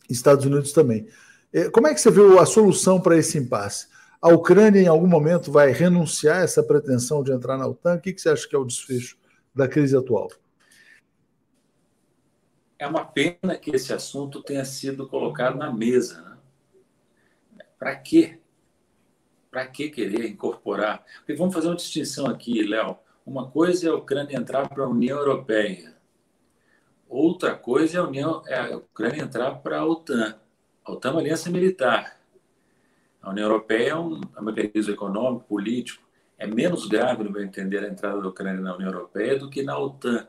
Estados 0.10 0.46
Unidos 0.46 0.72
também. 0.74 1.08
Como 1.72 1.88
é 1.88 1.94
que 1.94 2.02
você 2.02 2.10
vê 2.10 2.22
a 2.40 2.46
solução 2.46 3.00
para 3.00 3.18
esse 3.18 3.38
impasse? 3.38 3.88
A 4.22 4.30
Ucrânia, 4.30 4.80
em 4.80 4.88
algum 4.88 5.06
momento, 5.06 5.52
vai 5.52 5.72
renunciar 5.72 6.38
a 6.38 6.44
essa 6.44 6.64
pretensão 6.64 7.22
de 7.22 7.32
entrar 7.32 7.58
na 7.58 7.68
OTAN? 7.68 7.96
O 7.96 8.02
que, 8.02 8.14
que 8.14 8.22
você 8.22 8.30
acha 8.30 8.48
que 8.48 8.56
é 8.56 8.60
o 8.60 8.66
desfecho 8.66 9.18
da 9.54 9.68
crise 9.68 9.96
atual? 9.96 10.30
É 12.80 12.88
uma 12.88 13.06
pena 13.06 13.58
que 13.60 13.72
esse 13.72 13.94
assunto 13.94 14.42
tenha 14.42 14.66
sido 14.66 15.08
colocado 15.08 15.58
na 15.58 15.72
mesa. 15.72 16.22
Né? 16.22 17.66
Para 17.78 17.96
quê? 17.96 18.40
Para 19.52 19.68
que 19.68 19.90
querer 19.90 20.26
incorporar? 20.28 21.04
Porque 21.18 21.36
vamos 21.36 21.54
fazer 21.54 21.68
uma 21.68 21.76
distinção 21.76 22.26
aqui, 22.26 22.64
Léo. 22.64 22.98
Uma 23.26 23.52
coisa 23.52 23.88
é 23.88 23.90
a 23.90 23.96
Ucrânia 23.96 24.38
entrar 24.38 24.68
para 24.68 24.84
a 24.84 24.90
União 24.90 25.18
Europeia. 25.18 25.96
Outra 27.14 27.54
coisa 27.54 28.00
é 28.00 28.02
a, 28.02 28.04
União, 28.06 28.42
é 28.48 28.58
a 28.58 28.78
Ucrânia 28.78 29.22
entrar 29.22 29.52
para 29.60 29.78
a 29.78 29.86
OTAN. 29.86 30.36
A 30.84 30.94
OTAN 30.94 31.10
é 31.10 31.12
uma 31.12 31.22
aliança 31.22 31.48
militar. 31.52 32.20
A 33.22 33.30
União 33.30 33.46
Europeia 33.46 33.90
é 33.92 33.96
um, 33.96 34.20
é 34.36 34.42
um 34.42 34.44
mecanismo 34.44 34.92
econômico, 34.92 35.46
político. 35.46 36.02
É 36.40 36.48
menos 36.48 36.88
grave, 36.88 37.24
no 37.24 37.30
meu 37.30 37.44
entender, 37.44 37.86
a 37.86 37.88
entrada 37.88 38.20
da 38.20 38.28
Ucrânia 38.28 38.60
na 38.60 38.76
União 38.76 38.92
Europeia 38.92 39.38
do 39.38 39.48
que 39.48 39.62
na 39.62 39.78
OTAN. 39.78 40.28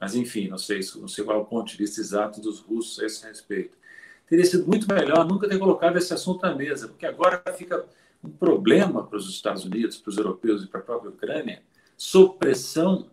Mas, 0.00 0.16
enfim, 0.16 0.48
não 0.48 0.58
sei, 0.58 0.80
não 0.96 1.06
sei 1.06 1.22
qual 1.22 1.38
é 1.38 1.40
o 1.40 1.44
ponto 1.44 1.70
de 1.70 1.76
vista 1.76 2.00
exato 2.00 2.40
dos 2.40 2.58
russos 2.58 2.98
a 2.98 3.06
esse 3.06 3.24
respeito. 3.24 3.78
Teria 4.26 4.44
sido 4.44 4.66
muito 4.66 4.92
melhor 4.92 5.24
nunca 5.24 5.48
ter 5.48 5.56
colocado 5.56 5.96
esse 5.96 6.12
assunto 6.12 6.44
à 6.46 6.52
mesa, 6.52 6.88
porque 6.88 7.06
agora 7.06 7.44
fica 7.56 7.86
um 8.24 8.28
problema 8.28 9.06
para 9.06 9.16
os 9.16 9.30
Estados 9.30 9.64
Unidos, 9.64 9.98
para 9.98 10.10
os 10.10 10.18
europeus 10.18 10.64
e 10.64 10.66
para 10.66 10.80
a 10.80 10.82
própria 10.82 11.10
Ucrânia, 11.10 11.62
sob 11.96 12.38
pressão 12.38 13.08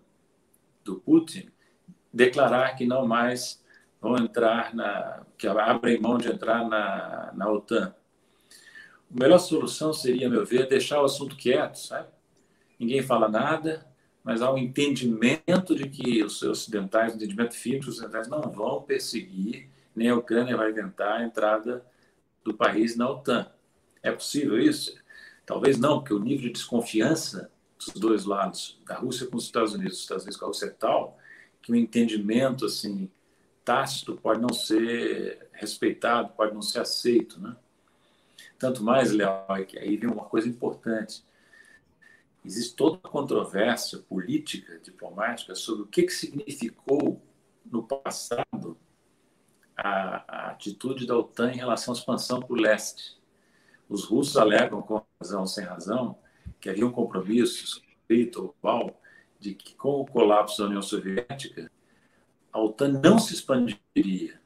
do 0.84 0.96
Putin, 0.96 1.52
declarar 2.14 2.76
que 2.76 2.86
não 2.86 3.08
mais 3.08 3.64
vão 4.02 4.18
entrar 4.18 4.74
na. 4.74 5.24
que 5.38 5.48
abrem 5.48 6.00
mão 6.00 6.18
de 6.18 6.30
entrar 6.30 6.68
na, 6.68 7.32
na 7.36 7.52
OTAN. 7.52 7.94
A 9.10 9.20
melhor 9.20 9.40
solução 9.40 9.94
seria, 9.94 10.28
a 10.28 10.30
meu 10.30 10.46
ver, 10.46 10.68
deixar 10.68 11.02
o 11.02 11.06
assunto 11.06 11.36
quieto, 11.36 11.76
sabe? 11.76 12.08
Ninguém 12.80 13.02
fala 13.02 13.30
nada, 13.30 13.86
mas 14.24 14.42
há 14.42 14.52
um 14.52 14.58
entendimento 14.58 15.76
de 15.76 15.90
que 15.90 16.24
os 16.24 16.42
ocidentais, 16.44 17.14
um 17.14 17.16
entendimento 17.16 17.56
firme 17.56 17.80
os 17.80 17.88
ocidentais 17.88 18.28
não 18.28 18.42
vão 18.42 18.82
perseguir, 18.82 19.70
nem 19.96 20.10
a 20.10 20.16
Ucrânia 20.16 20.56
vai 20.56 20.74
tentar 20.74 21.16
a 21.16 21.24
entrada 21.24 21.84
do 22.44 22.54
país 22.54 22.96
na 22.96 23.10
OTAN. 23.10 23.50
É 24.04 24.12
possível 24.12 24.60
isso? 24.60 24.96
Talvez 25.46 25.80
não, 25.80 26.00
porque 26.00 26.14
o 26.14 26.20
nível 26.20 26.48
de 26.48 26.54
desconfiança 26.54 27.50
dos 27.78 27.94
dois 27.94 28.26
lados, 28.26 28.80
da 28.86 28.96
Rússia 28.96 29.28
com 29.28 29.38
os 29.38 29.46
Estados 29.46 29.74
Unidos, 29.74 29.94
dos 29.94 30.02
Estados 30.02 30.24
Unidos 30.24 30.38
com 30.38 30.46
a 30.46 30.48
Rússia 30.50 30.66
é 30.66 30.70
tal, 30.70 31.18
que 31.68 31.72
o 31.74 31.76
entendimento 31.76 32.66
assim 32.66 33.12
tácito 33.66 34.16
pode 34.16 34.40
não 34.40 34.54
ser 34.54 35.50
respeitado, 35.52 36.30
pode 36.30 36.54
não 36.54 36.62
ser 36.62 36.80
aceito, 36.80 37.42
né? 37.42 37.58
Tanto 38.58 38.82
mais, 38.82 39.12
Léo, 39.12 39.44
é 39.50 39.66
que 39.66 39.78
aí 39.78 39.98
vem 39.98 40.10
uma 40.10 40.24
coisa 40.24 40.48
importante. 40.48 41.26
Existe 42.46 42.74
toda 42.74 42.98
uma 43.04 43.12
controvérsia 43.12 44.00
política, 44.00 44.80
diplomática, 44.80 45.54
sobre 45.56 45.84
o 45.84 45.88
que, 45.88 46.04
que 46.04 46.14
significou 46.14 47.22
no 47.66 47.84
passado 47.84 48.78
a, 49.76 50.24
a 50.26 50.52
atitude 50.52 51.06
da 51.06 51.18
OTAN 51.18 51.52
em 51.52 51.58
relação 51.58 51.94
à 51.94 51.98
expansão 51.98 52.40
para 52.40 52.54
o 52.54 52.56
leste. 52.56 53.18
Os 53.90 54.06
russos 54.06 54.38
alegam, 54.38 54.82
com 54.82 55.04
razão 55.20 55.42
ou 55.42 55.48
sem 55.48 55.66
razão, 55.66 56.18
que 56.62 56.70
havia 56.70 56.88
um 56.88 56.92
compromisso 56.94 57.66
escrito 57.66 58.44
ou 58.44 58.56
qual 58.62 58.98
de 59.40 59.54
que, 59.54 59.76
com 59.76 60.02
o 60.02 60.06
colapso 60.06 60.62
da 60.62 60.68
União 60.68 60.82
Soviética, 60.82 61.70
a 62.52 62.60
OTAN 62.60 63.00
não 63.04 63.20
se 63.20 63.34
expandiria. 63.34 64.40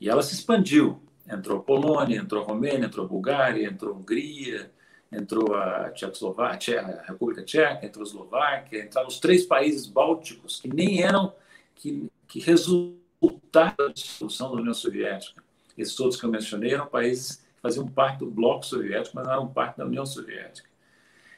E 0.00 0.08
ela 0.08 0.22
se 0.22 0.34
expandiu. 0.34 1.02
entrou 1.28 1.60
Polônia, 1.60 2.18
entrou 2.18 2.44
Romênia, 2.44 2.86
entrou 2.86 3.04
a 3.04 3.08
Bulgária, 3.08 3.66
entrou 3.66 3.94
a 3.94 3.96
Hungria, 3.96 4.70
entrou 5.10 5.54
a 5.54 5.90
Tchecoslováquia, 5.90 6.80
a 6.80 7.02
República 7.10 7.42
Tcheca, 7.42 7.84
entrou 7.84 8.04
a 8.04 8.08
Eslováquia, 8.08 8.84
entraram 8.84 9.08
os 9.08 9.18
três 9.18 9.44
países 9.44 9.86
bálticos 9.86 10.60
que 10.60 10.68
nem 10.68 11.02
eram, 11.02 11.32
que, 11.74 12.08
que 12.28 12.38
resultaram 12.40 13.74
da 13.76 13.88
dissolução 13.88 14.52
da 14.52 14.60
União 14.60 14.74
Soviética. 14.74 15.42
Esses 15.76 15.98
outros 15.98 16.20
que 16.20 16.26
eu 16.26 16.30
mencionei 16.30 16.72
eram 16.72 16.86
países 16.86 17.36
que 17.36 17.60
faziam 17.60 17.86
parte 17.88 18.20
do 18.20 18.30
bloco 18.30 18.64
soviético, 18.64 19.16
mas 19.16 19.26
não 19.26 19.32
eram 19.32 19.48
parte 19.48 19.78
da 19.78 19.84
União 19.84 20.06
Soviética. 20.06 20.68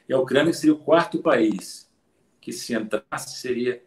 E 0.07 0.13
a 0.13 0.19
Ucrânia 0.19 0.53
seria 0.53 0.73
o 0.73 0.79
quarto 0.79 1.19
país 1.19 1.88
que, 2.49 2.53
se 2.53 2.73
entrasse, 2.73 3.39
seria 3.39 3.81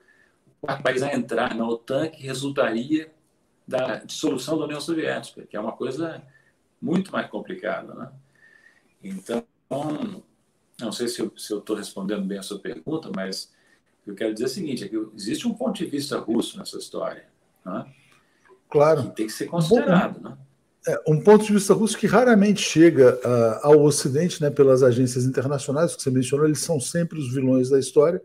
o 0.46 0.66
quarto 0.66 0.82
país 0.82 1.02
a 1.02 1.12
entrar 1.12 1.54
na 1.54 1.66
OTAN, 1.66 2.08
que 2.08 2.22
resultaria 2.22 3.12
da 3.66 3.96
dissolução 3.96 4.58
da 4.58 4.64
União 4.64 4.80
Soviética, 4.80 5.42
que 5.42 5.56
é 5.56 5.60
uma 5.60 5.72
coisa 5.72 6.22
muito 6.80 7.12
mais 7.12 7.28
complicada. 7.28 7.94
Né? 7.94 8.12
Então, 9.02 9.44
não 10.80 10.92
sei 10.92 11.08
se 11.08 11.20
eu 11.20 11.32
estou 11.36 11.76
respondendo 11.76 12.24
bem 12.24 12.38
a 12.38 12.42
sua 12.42 12.58
pergunta, 12.58 13.10
mas 13.14 13.52
eu 14.06 14.14
quero 14.14 14.32
dizer 14.32 14.44
é 14.44 14.46
o 14.46 14.50
seguinte: 14.50 14.84
é 14.84 14.88
que 14.88 14.96
existe 15.16 15.46
um 15.46 15.54
ponto 15.54 15.76
de 15.76 15.86
vista 15.86 16.18
russo 16.18 16.58
nessa 16.58 16.78
história. 16.78 17.26
Né? 17.64 17.86
Claro. 18.70 19.02
Que 19.04 19.16
tem 19.16 19.26
que 19.26 19.32
ser 19.32 19.46
considerado. 19.46 20.18
Um, 20.18 20.22
né? 20.30 20.38
é, 20.86 21.00
um 21.06 21.20
ponto 21.20 21.44
de 21.44 21.52
vista 21.52 21.74
russo 21.74 21.96
que 21.96 22.06
raramente 22.06 22.60
chega 22.60 23.18
uh, 23.24 23.66
ao 23.66 23.82
Ocidente 23.82 24.42
né, 24.42 24.50
pelas 24.50 24.82
agências 24.82 25.24
internacionais, 25.24 25.94
que 25.94 26.02
você 26.02 26.10
mencionou, 26.10 26.46
eles 26.46 26.60
são 26.60 26.80
sempre 26.80 27.18
os 27.18 27.32
vilões 27.32 27.70
da 27.70 27.78
história 27.78 28.20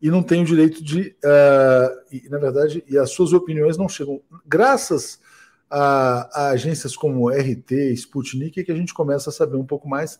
e 0.00 0.10
não 0.10 0.22
têm 0.22 0.42
o 0.42 0.46
direito 0.46 0.82
de. 0.82 1.14
Uh, 1.24 2.00
e, 2.10 2.28
na 2.28 2.38
verdade, 2.38 2.82
e 2.88 2.96
as 2.96 3.10
suas 3.10 3.32
opiniões 3.32 3.76
não 3.76 3.88
chegam. 3.88 4.20
Graças 4.46 5.20
a, 5.68 6.28
a, 6.32 6.50
agências 6.50 6.96
como 6.96 7.28
RT, 7.28 7.92
Sputnik, 7.94 8.60
é 8.60 8.64
que 8.64 8.72
a 8.72 8.76
gente 8.76 8.94
começa 8.94 9.30
a 9.30 9.32
saber 9.32 9.56
um 9.56 9.66
pouco 9.66 9.88
mais. 9.88 10.18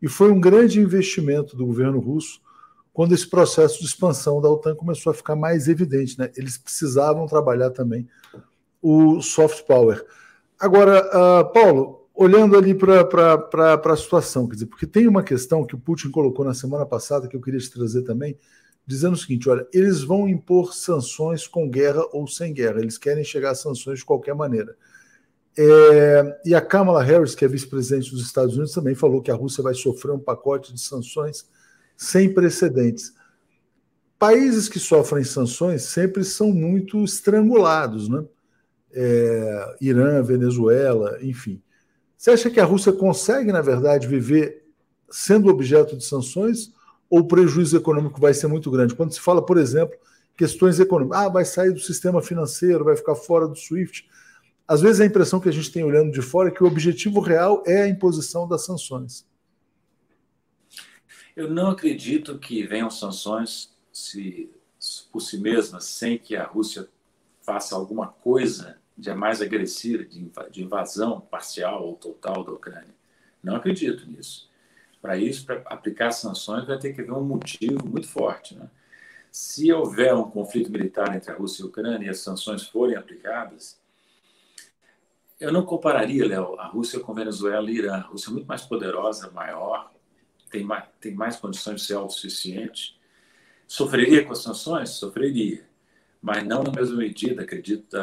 E 0.00 0.08
foi 0.08 0.30
um 0.30 0.40
grande 0.40 0.80
investimento 0.80 1.56
do 1.56 1.64
governo 1.64 1.98
russo 1.98 2.40
quando 2.92 3.14
esse 3.14 3.28
processo 3.28 3.78
de 3.78 3.86
expansão 3.86 4.40
da 4.40 4.50
OTAN 4.50 4.74
começou 4.74 5.10
a 5.10 5.14
ficar 5.14 5.34
mais 5.34 5.66
evidente. 5.66 6.18
Né? 6.18 6.30
Eles 6.36 6.58
precisavam 6.58 7.26
trabalhar 7.26 7.70
também 7.70 8.06
o 8.82 9.22
soft 9.22 9.64
power. 9.64 10.04
Agora, 10.60 11.08
uh, 11.08 11.52
Paulo, 11.52 12.08
olhando 12.14 12.56
ali 12.56 12.74
para 12.74 13.02
a 13.84 13.96
situação, 13.96 14.46
quer 14.46 14.54
dizer, 14.54 14.66
porque 14.66 14.86
tem 14.86 15.08
uma 15.08 15.22
questão 15.22 15.64
que 15.64 15.74
o 15.74 15.78
Putin 15.78 16.10
colocou 16.10 16.44
na 16.44 16.52
semana 16.52 16.84
passada 16.84 17.26
que 17.26 17.36
eu 17.36 17.40
queria 17.40 17.60
te 17.60 17.70
trazer 17.70 18.02
também, 18.02 18.36
dizendo 18.86 19.14
o 19.14 19.18
seguinte: 19.18 19.48
olha, 19.48 19.66
eles 19.72 20.02
vão 20.02 20.28
impor 20.28 20.74
sanções 20.74 21.46
com 21.46 21.68
guerra 21.68 22.04
ou 22.12 22.26
sem 22.26 22.52
guerra, 22.52 22.80
eles 22.80 22.98
querem 22.98 23.24
chegar 23.24 23.50
a 23.50 23.54
sanções 23.54 24.00
de 24.00 24.04
qualquer 24.04 24.34
maneira. 24.34 24.76
É, 25.56 26.40
e 26.46 26.54
a 26.54 26.60
Kamala 26.60 27.02
Harris, 27.02 27.34
que 27.34 27.44
é 27.44 27.48
vice-presidente 27.48 28.10
dos 28.10 28.22
Estados 28.22 28.54
Unidos, 28.54 28.72
também 28.72 28.94
falou 28.94 29.20
que 29.20 29.30
a 29.30 29.34
Rússia 29.34 29.62
vai 29.62 29.74
sofrer 29.74 30.12
um 30.12 30.18
pacote 30.18 30.72
de 30.72 30.80
sanções 30.80 31.46
sem 31.96 32.32
precedentes. 32.32 33.12
Países 34.18 34.68
que 34.68 34.78
sofrem 34.78 35.24
sanções 35.24 35.82
sempre 35.82 36.24
são 36.24 36.52
muito 36.52 37.04
estrangulados, 37.04 38.08
né? 38.08 38.24
É, 38.94 39.76
Irã, 39.80 40.22
Venezuela, 40.22 41.18
enfim. 41.22 41.62
Você 42.16 42.30
acha 42.30 42.50
que 42.50 42.60
a 42.60 42.64
Rússia 42.64 42.92
consegue, 42.92 43.50
na 43.50 43.60
verdade, 43.60 44.06
viver 44.06 44.64
sendo 45.10 45.50
objeto 45.50 45.96
de 45.96 46.04
sanções 46.04 46.72
ou 47.12 47.18
o 47.18 47.28
prejuízo 47.28 47.76
econômico 47.76 48.18
vai 48.18 48.32
ser 48.32 48.46
muito 48.46 48.70
grande? 48.70 48.94
Quando 48.94 49.12
se 49.12 49.20
fala, 49.20 49.44
por 49.44 49.58
exemplo, 49.58 49.94
questões 50.34 50.80
econômicas, 50.80 51.20
ah, 51.20 51.28
vai 51.28 51.44
sair 51.44 51.70
do 51.70 51.78
sistema 51.78 52.22
financeiro, 52.22 52.86
vai 52.86 52.96
ficar 52.96 53.14
fora 53.14 53.46
do 53.46 53.54
SWIFT. 53.54 54.08
Às 54.66 54.80
vezes 54.80 54.98
a 54.98 55.04
impressão 55.04 55.38
que 55.38 55.46
a 55.46 55.52
gente 55.52 55.70
tem 55.70 55.84
olhando 55.84 56.10
de 56.10 56.22
fora 56.22 56.48
é 56.48 56.50
que 56.50 56.64
o 56.64 56.66
objetivo 56.66 57.20
real 57.20 57.62
é 57.66 57.82
a 57.82 57.88
imposição 57.88 58.48
das 58.48 58.64
sanções. 58.64 59.26
Eu 61.36 61.50
não 61.50 61.68
acredito 61.68 62.38
que 62.38 62.66
venham 62.66 62.88
sanções 62.88 63.76
se, 63.92 64.50
por 65.12 65.20
si 65.20 65.36
mesmas, 65.38 65.84
sem 65.84 66.16
que 66.16 66.34
a 66.34 66.46
Rússia 66.46 66.88
faça 67.42 67.74
alguma 67.74 68.06
coisa 68.06 68.78
de 68.96 69.12
mais 69.12 69.42
agressiva, 69.42 70.04
de 70.50 70.62
invasão 70.62 71.20
parcial 71.20 71.86
ou 71.86 71.94
total 71.94 72.42
da 72.42 72.52
Ucrânia. 72.52 72.94
Não 73.42 73.54
acredito 73.54 74.06
nisso. 74.06 74.50
Para 75.02 75.16
isso, 75.16 75.44
para 75.44 75.56
aplicar 75.66 76.12
sanções, 76.12 76.64
vai 76.64 76.78
ter 76.78 76.94
que 76.94 77.00
haver 77.00 77.12
um 77.12 77.24
motivo 77.24 77.84
muito 77.84 78.06
forte. 78.06 78.54
Né? 78.54 78.70
Se 79.32 79.72
houver 79.72 80.14
um 80.14 80.30
conflito 80.30 80.70
militar 80.70 81.14
entre 81.16 81.32
a 81.32 81.34
Rússia 81.34 81.62
e 81.62 81.64
a 81.64 81.68
Ucrânia 81.68 82.06
e 82.06 82.08
as 82.08 82.20
sanções 82.20 82.62
forem 82.68 82.94
aplicadas, 82.94 83.80
eu 85.40 85.52
não 85.52 85.66
compararia, 85.66 86.24
Léo, 86.24 86.54
a 86.60 86.68
Rússia 86.68 87.00
com 87.00 87.12
Venezuela 87.12 87.68
e 87.68 87.74
Irã. 87.74 87.94
A 87.94 88.00
Rússia 88.02 88.30
é 88.30 88.32
muito 88.32 88.46
mais 88.46 88.62
poderosa, 88.62 89.28
maior, 89.32 89.92
tem 90.48 90.62
mais, 90.62 90.84
tem 91.00 91.12
mais 91.12 91.34
condições 91.34 91.80
de 91.80 91.86
ser 91.88 91.94
autossuficiente. 91.94 92.96
Sofreria 93.66 94.24
com 94.24 94.32
as 94.32 94.38
sanções? 94.38 94.90
Sofreria. 94.90 95.66
Mas 96.20 96.44
não 96.44 96.62
na 96.62 96.70
mesma 96.70 96.96
medida, 96.96 97.42
acredito. 97.42 97.96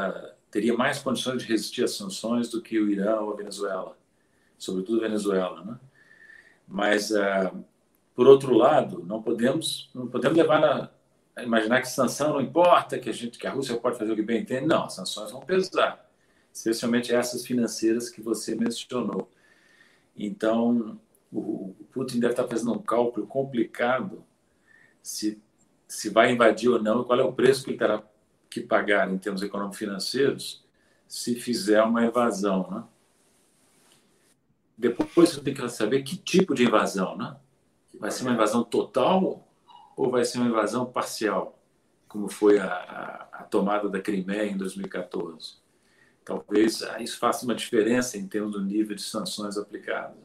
Teria 0.52 0.74
mais 0.74 1.00
condições 1.00 1.44
de 1.44 1.48
resistir 1.48 1.86
às 1.86 1.92
sanções 1.92 2.50
do 2.50 2.62
que 2.62 2.78
o 2.78 2.90
Irã 2.90 3.22
ou 3.22 3.32
a 3.32 3.36
Venezuela. 3.38 3.98
Sobretudo 4.58 4.98
a 4.98 5.08
Venezuela, 5.08 5.64
né? 5.64 5.80
Mas, 6.70 7.12
uh, 7.12 7.66
por 8.16 8.28
outro 8.28 8.54
lado, 8.54 9.04
não 9.06 9.22
podemos, 9.22 9.90
não 9.94 10.08
podemos 10.08 10.38
levar 10.38 10.64
a 11.36 11.44
imaginar 11.44 11.82
que 11.82 11.90
sanção 11.90 12.34
não 12.34 12.42
importa, 12.42 13.00
que 13.00 13.10
a, 13.10 13.14
gente, 13.14 13.40
que 13.40 13.48
a 13.48 13.52
Rússia 13.52 13.76
pode 13.78 13.98
fazer 13.98 14.12
o 14.12 14.16
que 14.16 14.22
bem 14.22 14.42
entende. 14.42 14.68
Não, 14.68 14.86
as 14.86 14.94
sanções 14.94 15.32
vão 15.32 15.42
pesar 15.42 16.10
especialmente 16.54 17.14
essas 17.14 17.46
financeiras 17.46 18.10
que 18.10 18.22
você 18.22 18.56
mencionou. 18.56 19.30
Então, 20.16 21.00
o 21.32 21.74
Putin 21.92 22.20
deve 22.20 22.34
estar 22.34 22.48
fazendo 22.48 22.74
um 22.74 22.82
cálculo 22.82 23.26
complicado 23.26 24.24
se, 25.02 25.42
se 25.88 26.10
vai 26.10 26.32
invadir 26.32 26.70
ou 26.70 26.82
não, 26.82 27.04
qual 27.04 27.20
é 27.20 27.24
o 27.24 27.34
preço 27.34 27.64
que 27.64 27.72
ele 27.72 27.78
terá 27.78 28.04
que 28.50 28.62
pagar 28.62 29.10
em 29.12 29.18
termos 29.18 29.42
econômico-financeiros 29.42 30.66
se 31.08 31.36
fizer 31.36 31.82
uma 31.84 32.06
invasão. 32.06 32.68
Né? 32.70 32.84
Depois 34.80 35.30
você 35.30 35.42
tem 35.42 35.54
que 35.54 35.68
saber 35.68 36.04
que 36.04 36.16
tipo 36.16 36.56
de 36.56 36.64
invasão. 36.64 37.18
Né? 37.18 37.36
Vai 38.00 38.10
ser 38.12 38.24
uma 38.24 38.32
invasão 38.32 38.64
total 38.64 39.46
ou 39.98 40.10
vai 40.10 40.24
ser 40.24 40.38
uma 40.38 40.48
invasão 40.48 40.86
parcial, 40.86 41.60
como 42.08 42.30
foi 42.30 42.58
a, 42.60 42.66
a, 42.66 43.28
a 43.40 43.44
tomada 43.44 43.90
da 43.90 44.00
Crimeia 44.00 44.46
em 44.50 44.56
2014? 44.56 45.56
Talvez 46.24 46.82
ah, 46.84 47.02
isso 47.02 47.20
faça 47.20 47.44
uma 47.44 47.54
diferença 47.54 48.18
em 48.18 48.26
termos 48.26 48.54
do 48.54 48.64
nível 48.64 48.96
de 48.96 49.02
sanções 49.02 49.58
aplicadas. 49.58 50.16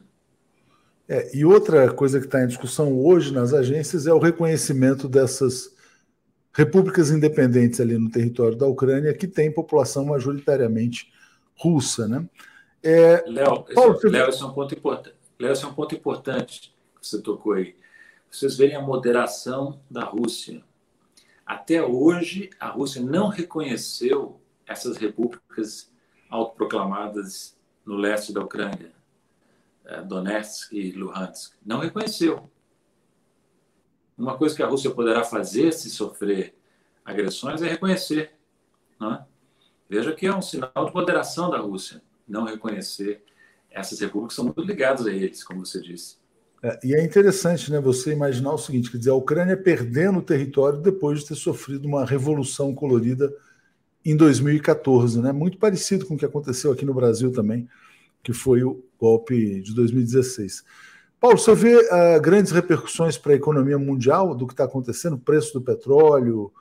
É, 1.09 1.37
e 1.37 1.45
outra 1.45 1.93
coisa 1.93 2.21
que 2.21 2.27
está 2.27 2.45
em 2.45 2.47
discussão 2.47 2.97
hoje 2.97 3.33
nas 3.33 3.53
agências 3.53 4.07
é 4.07 4.13
o 4.13 4.21
reconhecimento 4.21 5.09
dessas 5.09 5.75
repúblicas 6.53 7.11
independentes 7.11 7.81
ali 7.81 7.99
no 7.99 8.09
território 8.09 8.57
da 8.57 8.67
Ucrânia 8.67 9.13
que 9.13 9.27
tem 9.27 9.53
população 9.53 10.05
majoritariamente 10.05 11.13
russa, 11.57 12.07
né? 12.07 12.27
É, 12.87 13.25
Léo, 13.27 13.65
Paulo, 13.75 13.97
esse, 13.97 14.09
Léo, 14.09 14.29
esse 14.29 14.43
é 14.43 14.45
um 14.45 14.53
ponto 14.53 14.75
importante. 14.75 15.17
Léo, 15.41 15.53
esse 15.53 15.65
é 15.65 15.67
um 15.67 15.73
ponto 15.73 15.95
importante 15.95 16.77
que 17.01 17.07
você 17.07 17.19
tocou 17.23 17.55
aí. 17.55 17.75
Vocês 18.31 18.59
verem 18.59 18.77
a 18.77 18.83
moderação 18.83 19.81
da 19.91 20.05
Rússia. 20.05 20.63
Até 21.47 21.83
hoje, 21.83 22.51
a 22.61 22.69
Rússia 22.69 23.01
não 23.01 23.29
reconheceu 23.29 24.39
essas 24.67 24.99
repúblicas 24.99 25.91
autoproclamadas 26.29 27.57
no 27.87 27.97
leste 27.97 28.35
da 28.35 28.43
Ucrânia, 28.43 28.93
eh, 29.87 30.03
Donetsk 30.03 30.73
e 30.73 30.93
Luhansk. 30.93 31.55
Não 31.65 31.79
reconheceu. 31.79 32.51
Uma 34.17 34.37
coisa 34.37 34.55
que 34.55 34.63
a 34.63 34.67
Rússia 34.67 34.91
poderá 34.91 35.25
fazer 35.25 35.73
se 35.73 35.89
sofrer 35.89 36.55
agressões 37.03 37.63
é 37.63 37.69
reconhecer. 37.69 38.35
Não 39.01 39.15
é? 39.15 39.25
Veja 39.89 40.13
que 40.13 40.27
é 40.27 40.35
um 40.35 40.43
sinal 40.43 40.85
de 40.85 40.95
moderação 40.95 41.49
da 41.49 41.59
Rússia 41.59 42.03
não 42.27 42.45
reconhecer 42.45 43.23
essas 43.71 44.01
repúblicas, 44.01 44.37
são 44.37 44.45
muito 44.45 44.61
ligadas 44.63 45.07
a 45.07 45.13
eles, 45.13 45.43
como 45.43 45.65
você 45.65 45.81
disse. 45.81 46.17
É, 46.63 46.79
e 46.83 46.95
é 46.95 47.05
interessante 47.05 47.71
né, 47.71 47.81
você 47.81 48.13
imaginar 48.13 48.53
o 48.53 48.59
seguinte: 48.59 48.91
quer 48.91 48.99
dizer, 48.99 49.11
a 49.11 49.15
Ucrânia 49.15 49.57
perdendo 49.57 50.21
o 50.21 50.23
território 50.23 50.81
depois 50.81 51.21
de 51.21 51.29
ter 51.29 51.35
sofrido 51.35 51.87
uma 51.87 52.07
revolução 52.07 52.75
colorida 52.75 53.35
em 54.05 54.17
2014, 54.17 55.21
né? 55.21 55.33
Muito 55.33 55.59
parecido 55.59 56.07
com 56.07 56.15
o 56.15 56.19
que 56.19 56.25
aconteceu 56.25 56.73
aqui 56.73 56.85
no 56.85 56.95
Brasil 56.95 57.33
também, 57.33 57.69
que 58.23 58.33
foi 58.33 58.63
o 58.63 58.85
golpe 58.99 59.61
de 59.61 59.75
2016. 59.75 60.65
Paulo, 61.21 61.39
você 61.39 61.55
vê 61.55 61.77
uh, 61.77 62.21
grandes 62.21 62.53
repercussões 62.53 63.17
para 63.17 63.33
a 63.33 63.37
economia 63.37 63.79
mundial 63.79 64.35
do 64.35 64.47
que 64.47 64.53
está 64.53 64.65
acontecendo, 64.65 65.19
preço 65.19 65.55
do 65.55 65.61
petróleo, 65.63 66.53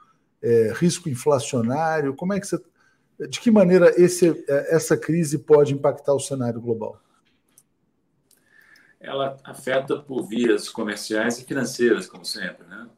é, 0.42 0.74
risco 0.76 1.10
inflacionário. 1.10 2.14
Como 2.14 2.34
é 2.34 2.40
que 2.40 2.48
você, 2.48 2.58
de 3.28 3.40
que 3.40 3.52
maneira 3.52 3.94
esse, 4.02 4.30
é, 4.48 4.76
essa 4.76 4.98
crise 4.98 5.40
pode 5.40 5.74
impactar 5.74 6.14
o 6.14 6.20
cenário 6.20 6.62
global? 6.62 7.00
Ela 9.00 9.38
afeta 9.44 9.98
por 9.98 10.28
vias 10.28 10.70
comerciais 10.70 11.40
e 11.40 11.44
financeiras, 11.44 12.08
como 12.08 12.24
sempre, 12.24 12.66
né? 12.68 12.90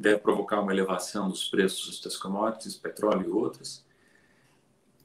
deve 0.00 0.18
provocar 0.18 0.62
uma 0.62 0.72
elevação 0.72 1.28
dos 1.28 1.46
preços 1.46 2.00
das 2.00 2.16
commodities, 2.16 2.74
petróleo 2.74 3.28
e 3.28 3.30
outras. 3.30 3.84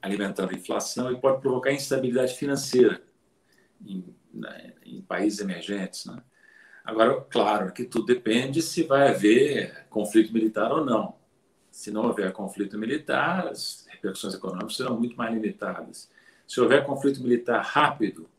alimentando 0.02 0.52
a 0.52 0.56
inflação 0.56 1.12
e 1.12 1.20
pode 1.20 1.42
provocar 1.42 1.74
instabilidade 1.74 2.36
financeira 2.36 3.02
em, 3.84 4.16
em 4.86 5.02
países 5.02 5.40
emergentes. 5.40 6.06
Né? 6.06 6.22
Agora, 6.84 7.20
claro 7.22 7.74
que 7.74 7.84
tudo 7.84 8.06
depende 8.06 8.62
se 8.62 8.84
vai 8.84 9.10
haver 9.10 9.88
conflito 9.90 10.32
militar 10.32 10.72
ou 10.72 10.86
não. 10.86 11.16
Se 11.76 11.92
não 11.92 12.06
houver 12.06 12.32
conflito 12.32 12.78
militar, 12.78 13.50
as 13.50 13.86
repercussões 13.90 14.34
econômicas 14.34 14.78
serão 14.78 14.98
muito 14.98 15.18
mais 15.18 15.34
limitadas. 15.34 16.10
Se 16.48 16.62
houver 16.62 16.86
conflito 16.86 17.22
militar 17.22 17.62
rápido, 17.62 18.30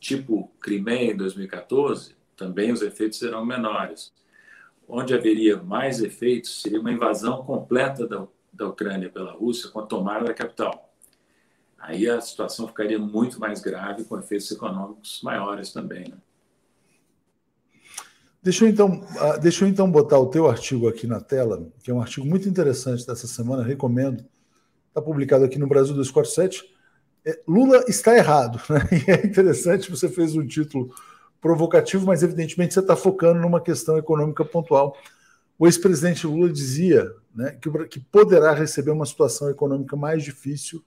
tipo 0.00 0.50
Crimeia 0.58 1.12
em 1.12 1.16
2014, 1.16 2.16
também 2.34 2.72
os 2.72 2.80
efeitos 2.80 3.18
serão 3.18 3.44
menores. 3.44 4.14
Onde 4.88 5.12
haveria 5.12 5.58
mais 5.58 6.02
efeitos 6.02 6.62
seria 6.62 6.80
uma 6.80 6.90
invasão 6.90 7.44
completa 7.44 8.08
da, 8.08 8.26
da 8.50 8.66
Ucrânia 8.66 9.10
pela 9.10 9.32
Rússia 9.32 9.68
com 9.68 9.80
a 9.80 9.86
tomada 9.86 10.24
da 10.24 10.32
capital. 10.32 10.90
Aí 11.78 12.08
a 12.08 12.18
situação 12.22 12.66
ficaria 12.66 12.98
muito 12.98 13.38
mais 13.38 13.60
grave, 13.60 14.04
com 14.04 14.18
efeitos 14.18 14.50
econômicos 14.50 15.20
maiores 15.22 15.70
também. 15.70 16.08
Né? 16.08 16.16
Deixa 18.46 18.64
eu, 18.64 18.68
então, 18.68 19.04
ah, 19.18 19.36
deixa 19.36 19.64
eu 19.64 19.68
então 19.68 19.90
botar 19.90 20.20
o 20.20 20.28
teu 20.28 20.48
artigo 20.48 20.86
aqui 20.86 21.04
na 21.04 21.20
tela, 21.20 21.68
que 21.82 21.90
é 21.90 21.94
um 21.94 22.00
artigo 22.00 22.24
muito 22.24 22.48
interessante 22.48 23.04
dessa 23.04 23.26
semana, 23.26 23.64
recomendo. 23.64 24.24
Está 24.86 25.02
publicado 25.02 25.44
aqui 25.44 25.58
no 25.58 25.66
Brasil 25.66 25.92
247. 25.96 26.64
É, 27.24 27.40
Lula 27.48 27.84
está 27.88 28.16
errado. 28.16 28.62
Né? 28.70 28.78
E 29.04 29.10
é 29.10 29.26
interessante, 29.26 29.90
você 29.90 30.08
fez 30.08 30.36
um 30.36 30.46
título 30.46 30.94
provocativo, 31.40 32.06
mas 32.06 32.22
evidentemente 32.22 32.72
você 32.72 32.78
está 32.78 32.94
focando 32.94 33.40
numa 33.40 33.60
questão 33.60 33.98
econômica 33.98 34.44
pontual. 34.44 34.96
O 35.58 35.66
ex-presidente 35.66 36.24
Lula 36.24 36.48
dizia 36.48 37.12
né, 37.34 37.58
que, 37.60 37.68
que 37.88 37.98
poderá 37.98 38.54
receber 38.54 38.92
uma 38.92 39.06
situação 39.06 39.50
econômica 39.50 39.96
mais 39.96 40.22
difícil 40.22 40.84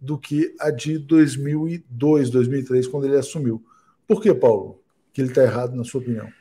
do 0.00 0.16
que 0.16 0.56
a 0.58 0.70
de 0.70 0.96
2002, 0.96 2.30
2003, 2.30 2.86
quando 2.86 3.04
ele 3.04 3.18
assumiu. 3.18 3.62
Por 4.08 4.22
que, 4.22 4.32
Paulo, 4.32 4.80
que 5.12 5.20
ele 5.20 5.28
está 5.28 5.42
errado, 5.42 5.76
na 5.76 5.84
sua 5.84 6.00
opinião? 6.00 6.32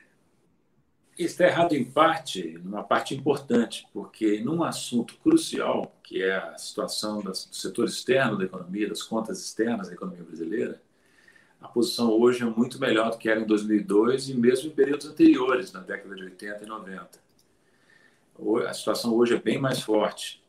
Está 1.17 1.45
errado 1.45 1.73
em 1.73 1.83
parte, 1.83 2.59
numa 2.63 2.83
parte 2.83 3.13
importante, 3.13 3.87
porque 3.93 4.39
num 4.39 4.63
assunto 4.63 5.15
crucial, 5.17 5.95
que 6.03 6.21
é 6.21 6.35
a 6.35 6.57
situação 6.57 7.21
do 7.21 7.33
setor 7.35 7.85
externo 7.85 8.37
da 8.37 8.45
economia, 8.45 8.89
das 8.89 9.03
contas 9.03 9.39
externas 9.39 9.87
da 9.87 9.93
economia 9.93 10.23
brasileira, 10.23 10.81
a 11.61 11.67
posição 11.67 12.11
hoje 12.11 12.43
é 12.43 12.45
muito 12.45 12.79
melhor 12.79 13.11
do 13.11 13.17
que 13.17 13.29
era 13.29 13.39
em 13.39 13.45
2002 13.45 14.29
e 14.29 14.33
mesmo 14.33 14.69
em 14.69 14.75
períodos 14.75 15.07
anteriores, 15.07 15.71
na 15.71 15.79
década 15.79 16.13
de 16.13 16.23
80 16.23 16.63
e 16.63 16.67
90. 16.67 17.23
A 18.67 18.73
situação 18.73 19.13
hoje 19.15 19.35
é 19.35 19.39
bem 19.39 19.59
mais 19.59 19.79
forte. 19.79 20.43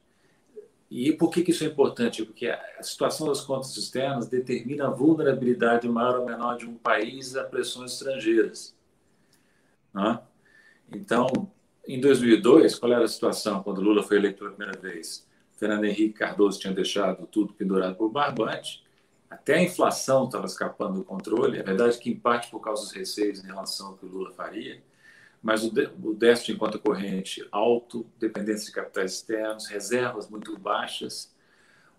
E 0.90 1.12
por 1.12 1.30
que, 1.30 1.48
isso 1.48 1.64
é 1.64 1.66
importante? 1.66 2.24
Porque 2.24 2.48
a 2.48 2.82
situação 2.82 3.28
das 3.28 3.40
contas 3.40 3.76
externas 3.76 4.26
determina 4.26 4.88
a 4.88 4.90
vulnerabilidade 4.90 5.88
maior 5.88 6.20
ou 6.20 6.26
menor 6.26 6.56
de 6.56 6.66
um 6.66 6.74
país 6.74 7.36
a 7.36 7.44
pressões 7.44 7.92
estrangeiras. 7.92 8.74
Não 9.92 10.10
é? 10.10 10.22
Então, 10.94 11.50
em 11.86 12.00
2002, 12.00 12.78
qual 12.78 12.92
era 12.92 13.04
a 13.04 13.08
situação 13.08 13.62
quando 13.62 13.80
Lula 13.80 14.02
foi 14.02 14.16
eleito 14.16 14.38
pela 14.38 14.50
primeira 14.50 14.78
vez? 14.78 15.26
Fernando 15.56 15.84
Henrique 15.84 16.14
Cardoso 16.14 16.58
tinha 16.58 16.72
deixado 16.72 17.26
tudo 17.26 17.52
pendurado 17.52 17.96
por 17.96 18.10
barbante, 18.10 18.84
até 19.28 19.54
a 19.54 19.62
inflação 19.62 20.24
estava 20.24 20.46
escapando 20.46 20.98
do 20.98 21.04
controle. 21.04 21.58
É 21.58 21.62
verdade 21.62 21.98
que, 21.98 22.10
em 22.10 22.16
parte, 22.16 22.50
por 22.50 22.60
causa 22.60 22.82
dos 22.82 22.92
receios 22.92 23.42
em 23.42 23.46
relação 23.46 23.88
ao 23.88 23.96
que 23.96 24.06
o 24.06 24.08
Lula 24.08 24.30
faria, 24.32 24.82
mas 25.42 25.62
o, 25.64 25.70
déficit 26.14 26.52
em 26.52 26.56
conta 26.56 26.78
corrente 26.78 27.46
alto, 27.50 28.06
dependência 28.18 28.66
de 28.66 28.72
capitais 28.72 29.12
externos, 29.12 29.66
reservas 29.66 30.28
muito 30.28 30.56
baixas, 30.58 31.34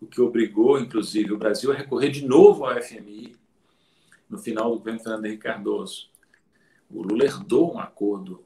o 0.02 0.08
que 0.08 0.20
obrigou, 0.20 0.80
inclusive, 0.80 1.32
o 1.32 1.38
Brasil 1.38 1.72
a 1.72 1.76
recorrer 1.76 2.10
de 2.10 2.26
novo 2.26 2.66
ao 2.66 2.82
FMI 2.82 3.36
no 4.30 4.38
final 4.38 4.72
do 4.72 4.78
governo 4.78 5.00
Fernando 5.00 5.26
Henrique 5.26 5.44
Cardoso. 5.44 6.10
O 6.90 7.04
Lula 7.04 7.26
herdou 7.26 7.74
um 7.74 7.80
acordo 7.80 8.44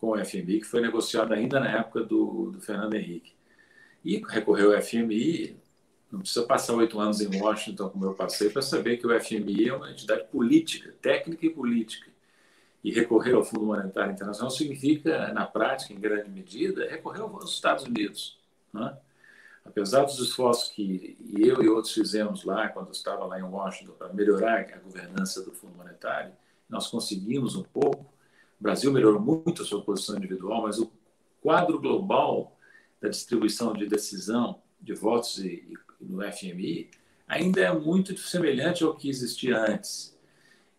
com 0.00 0.10
o 0.10 0.24
FMI, 0.24 0.60
que 0.60 0.64
foi 0.64 0.80
negociado 0.80 1.32
ainda 1.32 1.60
na 1.60 1.78
época 1.78 2.02
do, 2.02 2.50
do 2.50 2.60
Fernando 2.60 2.94
Henrique. 2.94 3.32
E 4.04 4.22
recorreu 4.28 4.74
ao 4.74 4.80
FMI, 4.80 5.56
não 6.10 6.20
precisa 6.20 6.46
passar 6.46 6.74
oito 6.74 6.98
anos 6.98 7.20
em 7.20 7.40
Washington, 7.40 7.90
como 7.90 8.04
eu 8.06 8.14
passei, 8.14 8.48
para 8.48 8.62
saber 8.62 8.96
que 8.96 9.06
o 9.06 9.20
FMI 9.20 9.68
é 9.68 9.74
uma 9.74 9.90
entidade 9.90 10.24
política, 10.28 10.94
técnica 11.02 11.46
e 11.46 11.50
política. 11.50 12.10
E 12.82 12.92
recorrer 12.92 13.34
ao 13.34 13.44
Fundo 13.44 13.66
Monetário 13.66 14.12
Internacional 14.12 14.50
significa, 14.50 15.32
na 15.32 15.44
prática, 15.44 15.92
em 15.92 15.98
grande 15.98 16.30
medida, 16.30 16.88
recorrer 16.88 17.20
aos 17.20 17.52
Estados 17.52 17.84
Unidos. 17.84 18.38
Né? 18.72 18.96
Apesar 19.64 20.04
dos 20.04 20.18
esforços 20.18 20.70
que 20.70 21.18
eu 21.36 21.62
e 21.62 21.68
outros 21.68 21.92
fizemos 21.92 22.44
lá, 22.44 22.68
quando 22.68 22.92
estava 22.92 23.26
lá 23.26 23.38
em 23.38 23.42
Washington, 23.42 23.92
para 23.92 24.12
melhorar 24.12 24.60
a 24.60 24.78
governança 24.78 25.42
do 25.42 25.52
Fundo 25.52 25.76
Monetário, 25.76 26.32
nós 26.68 26.86
conseguimos 26.86 27.54
um 27.54 27.62
pouco, 27.62 28.06
o 28.58 28.62
Brasil 28.62 28.92
melhorou 28.92 29.20
muito 29.20 29.62
a 29.62 29.64
sua 29.64 29.82
posição 29.82 30.16
individual, 30.16 30.62
mas 30.62 30.78
o 30.78 30.90
quadro 31.40 31.80
global 31.80 32.56
da 33.00 33.08
distribuição 33.08 33.72
de 33.72 33.86
decisão 33.86 34.60
de 34.80 34.94
votos 34.94 35.38
e, 35.38 35.72
e 36.00 36.04
no 36.04 36.20
FMI 36.32 36.90
ainda 37.26 37.60
é 37.60 37.72
muito 37.72 38.16
semelhante 38.16 38.82
ao 38.82 38.96
que 38.96 39.08
existia 39.08 39.58
antes. 39.58 40.16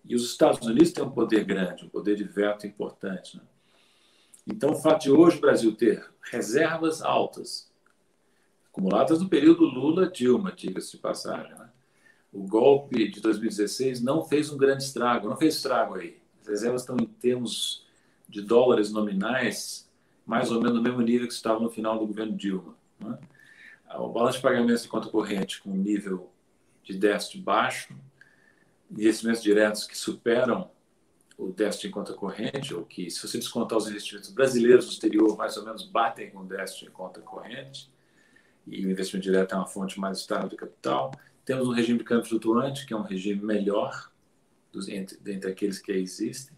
E 0.04 0.16
os 0.16 0.24
Estados 0.26 0.68
Unidos 0.68 0.92
têm 0.92 1.04
um 1.04 1.12
poder 1.12 1.46
grande, 1.46 1.86
um 1.86 1.90
poder 1.90 2.16
de 2.16 2.24
veto 2.24 2.68
importante. 2.68 3.38
Né? 3.38 3.44
Então, 4.48 4.72
o 4.72 4.76
fato 4.76 5.04
de 5.04 5.12
hoje 5.12 5.38
o 5.38 5.42
Brasil 5.42 5.74
ter 5.76 6.06
reservas 6.22 7.02
altas, 7.02 7.72
acumuladas 8.72 9.22
no 9.22 9.30
período 9.30 9.64
Lula-Dilma, 9.64 10.52
diga-se 10.52 10.92
de 10.92 10.98
passagem, 10.98 11.52
né? 11.52 11.70
o 12.34 12.44
golpe 12.44 13.10
de 13.10 13.22
2016 13.22 14.02
não 14.02 14.26
fez 14.26 14.52
um 14.52 14.58
grande 14.58 14.84
estrago, 14.84 15.30
não 15.30 15.38
fez 15.38 15.56
estrago 15.56 15.96
aí 15.96 16.19
reservas 16.50 16.82
estão 16.82 16.98
em 16.98 17.06
termos 17.06 17.86
de 18.28 18.42
dólares 18.42 18.92
nominais 18.92 19.90
mais 20.30 20.52
ou 20.52 20.62
menos 20.62 20.78
no 20.78 20.84
mesmo 20.84 21.02
nível 21.02 21.28
que 21.28 21.34
estava 21.34 21.60
no 21.60 21.72
final 21.72 21.98
do 21.98 22.06
governo 22.06 22.38
Dilma. 22.38 22.76
Né? 23.00 23.18
O 23.96 24.10
balanço 24.10 24.38
de 24.38 24.44
pagamentos 24.44 24.84
de 24.84 24.88
conta 24.88 25.10
corrente 25.10 25.60
com 25.60 25.72
nível 25.72 26.30
de 26.84 26.96
déficit 26.96 27.42
baixo, 27.42 27.96
investimentos 28.92 29.42
diretos 29.42 29.86
que 29.86 29.98
superam 29.98 30.70
o 31.36 31.48
déficit 31.52 31.88
em 31.88 31.92
conta 31.92 32.14
corrente, 32.14 32.76
ou 32.76 32.86
que, 32.86 33.10
se 33.10 33.28
você 33.28 33.40
descontar 33.40 33.78
os 33.78 33.88
investimentos 33.88 34.30
brasileiros 34.30 34.86
no 34.86 34.92
exterior, 34.92 35.36
mais 35.36 35.58
ou 35.58 35.66
menos 35.66 35.84
batem 35.84 36.30
com 36.30 36.42
o 36.42 36.46
déficit 36.46 36.86
em 36.86 36.92
conta 36.92 37.22
corrente, 37.22 37.90
e 38.68 38.86
o 38.86 38.92
investimento 38.92 39.24
direto 39.24 39.56
é 39.56 39.58
uma 39.58 39.66
fonte 39.66 40.00
mais 40.00 40.20
estável 40.20 40.48
de 40.48 40.56
capital. 40.56 41.12
Temos 41.44 41.68
um 41.68 41.72
regime 41.72 41.98
de 41.98 42.06
câmbio 42.06 42.26
flutuante, 42.26 42.86
que 42.86 42.94
é 42.94 42.98
um 42.98 43.02
regime 43.02 43.42
melhor, 43.42 44.09
dos, 44.72 44.88
entre, 44.88 45.18
dentre 45.18 45.52
aqueles 45.52 45.80
que 45.80 45.92
existem. 45.92 46.58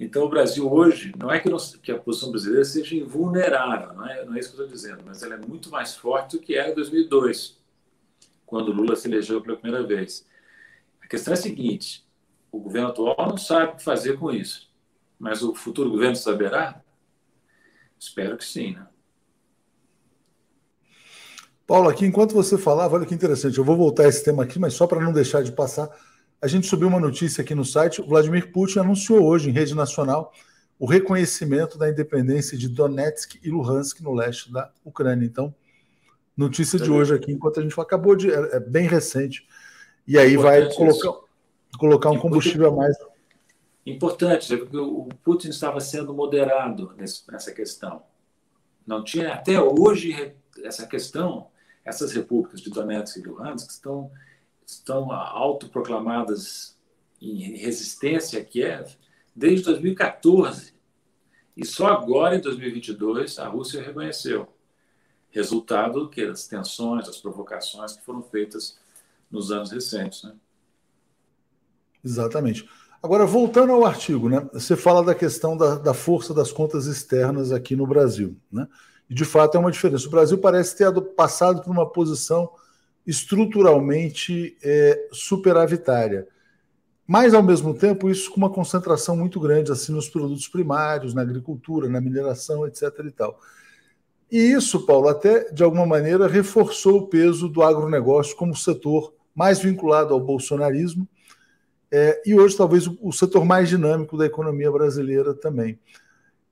Então, 0.00 0.24
o 0.24 0.28
Brasil 0.28 0.70
hoje, 0.70 1.12
não 1.18 1.30
é 1.30 1.40
que, 1.40 1.50
que, 1.82 1.90
a 1.90 1.98
posição 1.98 2.30
brasileira 2.30 2.64
seja 2.64 2.94
invulnerável, 2.94 3.94
não 3.94 4.06
é, 4.06 4.24
não 4.24 4.34
é 4.34 4.38
isso 4.38 4.50
que 4.50 4.60
eu 4.60 4.64
estou 4.64 4.76
dizendo, 4.76 5.02
mas 5.04 5.22
ela 5.22 5.34
é 5.34 5.38
muito 5.38 5.70
mais 5.70 5.96
forte 5.96 6.36
do 6.36 6.42
que 6.42 6.54
era 6.54 6.70
em 6.70 6.74
2002, 6.74 7.58
quando 8.46 8.72
Lula 8.72 8.94
se 8.94 9.08
elegeu 9.08 9.42
pela 9.42 9.56
primeira 9.56 9.84
vez. 9.84 10.24
A 11.02 11.08
questão 11.08 11.32
é 11.32 11.36
a 11.36 11.40
seguinte: 11.40 12.06
o 12.52 12.60
governo 12.60 12.88
atual 12.88 13.28
não 13.28 13.36
sabe 13.36 13.72
o 13.72 13.76
que 13.76 13.82
fazer 13.82 14.16
com 14.18 14.30
isso, 14.30 14.70
mas 15.18 15.42
o 15.42 15.52
futuro 15.52 15.90
governo 15.90 16.14
saberá? 16.14 16.80
Espero 17.98 18.36
que 18.36 18.44
sim, 18.44 18.74
né? 18.74 18.86
Paulo, 21.66 21.90
aqui 21.90 22.06
enquanto 22.06 22.32
você 22.32 22.56
falava, 22.56 22.94
olha 22.94 23.04
que 23.04 23.14
interessante, 23.14 23.58
eu 23.58 23.64
vou 23.64 23.76
voltar 23.76 24.04
a 24.04 24.08
esse 24.08 24.24
tema 24.24 24.44
aqui, 24.44 24.58
mas 24.58 24.72
só 24.72 24.86
para 24.86 25.04
não 25.04 25.12
deixar 25.12 25.42
de 25.42 25.52
passar, 25.52 25.90
a 26.40 26.46
gente 26.46 26.66
subiu 26.66 26.88
uma 26.88 27.00
notícia 27.00 27.42
aqui 27.42 27.54
no 27.54 27.64
site. 27.64 28.00
Vladimir 28.00 28.52
Putin 28.52 28.80
anunciou 28.80 29.24
hoje, 29.24 29.50
em 29.50 29.52
rede 29.52 29.74
nacional, 29.74 30.32
o 30.78 30.86
reconhecimento 30.86 31.76
da 31.76 31.88
independência 31.88 32.56
de 32.56 32.68
Donetsk 32.68 33.40
e 33.42 33.50
Luhansk 33.50 34.00
no 34.00 34.14
leste 34.14 34.52
da 34.52 34.70
Ucrânia. 34.84 35.26
Então, 35.26 35.52
notícia 36.36 36.78
de 36.78 36.90
hoje 36.90 37.14
aqui, 37.14 37.32
enquanto 37.32 37.58
a 37.58 37.62
gente 37.62 37.78
acabou 37.80 38.14
de. 38.14 38.30
É, 38.30 38.56
é 38.56 38.60
bem 38.60 38.86
recente. 38.86 39.46
E 40.06 40.16
aí 40.16 40.36
vai 40.36 40.72
colocar, 40.72 41.20
colocar 41.78 42.10
um 42.10 42.18
combustível 42.18 42.68
a 42.68 42.72
mais. 42.72 42.96
Importante, 43.84 44.56
porque 44.56 44.76
o 44.76 45.08
Putin 45.24 45.48
estava 45.48 45.80
sendo 45.80 46.14
moderado 46.14 46.94
nessa 46.96 47.52
questão. 47.52 48.02
Não 48.86 49.02
tinha 49.02 49.34
até 49.34 49.60
hoje 49.60 50.34
essa 50.62 50.86
questão, 50.86 51.48
essas 51.84 52.12
repúblicas 52.12 52.60
de 52.60 52.70
Donetsk 52.70 53.18
e 53.18 53.22
Luhansk 53.22 53.70
estão 53.70 54.10
estão 54.68 55.10
autoproclamadas 55.10 56.76
em 57.20 57.56
resistência 57.56 58.40
a 58.40 58.44
Kiev 58.44 58.96
desde 59.34 59.64
2014. 59.64 60.74
E 61.56 61.64
só 61.64 61.86
agora, 61.88 62.36
em 62.36 62.40
2022, 62.40 63.38
a 63.38 63.48
Rússia 63.48 63.82
reconheceu. 63.82 64.46
Resultado 65.30 66.08
que 66.08 66.24
das 66.26 66.46
tensões, 66.46 67.06
das 67.06 67.16
provocações 67.16 67.96
que 67.96 68.04
foram 68.04 68.22
feitas 68.22 68.78
nos 69.30 69.50
anos 69.50 69.70
recentes. 69.70 70.22
Né? 70.22 70.34
Exatamente. 72.04 72.68
Agora, 73.02 73.24
voltando 73.26 73.72
ao 73.72 73.84
artigo, 73.84 74.28
né? 74.28 74.48
você 74.52 74.76
fala 74.76 75.02
da 75.02 75.14
questão 75.14 75.56
da, 75.56 75.76
da 75.76 75.94
força 75.94 76.34
das 76.34 76.52
contas 76.52 76.86
externas 76.86 77.52
aqui 77.52 77.74
no 77.74 77.86
Brasil. 77.86 78.36
Né? 78.52 78.68
E 79.08 79.14
de 79.14 79.24
fato 79.24 79.56
é 79.56 79.60
uma 79.60 79.70
diferença. 79.70 80.06
O 80.06 80.10
Brasil 80.10 80.38
parece 80.38 80.76
ter 80.76 80.92
passado 81.16 81.62
por 81.62 81.70
uma 81.70 81.88
posição 81.88 82.50
estruturalmente 83.08 84.54
é, 84.62 85.08
superavitária. 85.10 86.28
Mas, 87.06 87.32
ao 87.32 87.42
mesmo 87.42 87.72
tempo, 87.72 88.10
isso 88.10 88.30
com 88.30 88.36
uma 88.36 88.50
concentração 88.50 89.16
muito 89.16 89.40
grande 89.40 89.72
assim 89.72 89.92
nos 89.92 90.10
produtos 90.10 90.46
primários, 90.46 91.14
na 91.14 91.22
agricultura, 91.22 91.88
na 91.88 92.02
mineração, 92.02 92.66
etc. 92.66 92.82
E, 93.06 93.10
tal. 93.10 93.40
e 94.30 94.36
isso, 94.36 94.84
Paulo, 94.84 95.08
até 95.08 95.50
de 95.50 95.64
alguma 95.64 95.86
maneira 95.86 96.28
reforçou 96.28 96.98
o 96.98 97.06
peso 97.06 97.48
do 97.48 97.62
agronegócio 97.62 98.36
como 98.36 98.54
setor 98.54 99.14
mais 99.34 99.58
vinculado 99.58 100.12
ao 100.12 100.20
bolsonarismo 100.20 101.08
é, 101.90 102.20
e 102.26 102.34
hoje 102.34 102.54
talvez 102.58 102.86
o, 102.86 102.98
o, 103.00 103.10
setor 103.10 103.42
mais 103.46 103.70
dinâmico 103.70 104.18
da 104.18 104.26
economia 104.26 104.70
brasileira 104.70 105.32
também. 105.32 105.78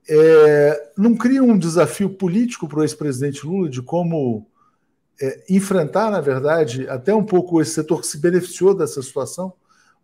É, 0.08 0.92
não 0.96 1.14
cria 1.14 1.42
um 1.42 1.58
desafio 1.58 2.08
político 2.08 2.66
para 2.66 2.78
o 2.78 2.82
ex-presidente 2.82 3.46
Lula 3.46 3.68
de 3.68 3.82
como 3.82 4.46
é, 5.20 5.44
enfrentar, 5.48 6.10
na 6.10 6.20
verdade, 6.20 6.88
até 6.88 7.14
um 7.14 7.24
pouco 7.24 7.60
esse 7.60 7.72
setor 7.72 8.00
que 8.00 8.06
se 8.06 8.18
beneficiou 8.18 8.74
dessa 8.74 9.02
situação? 9.02 9.52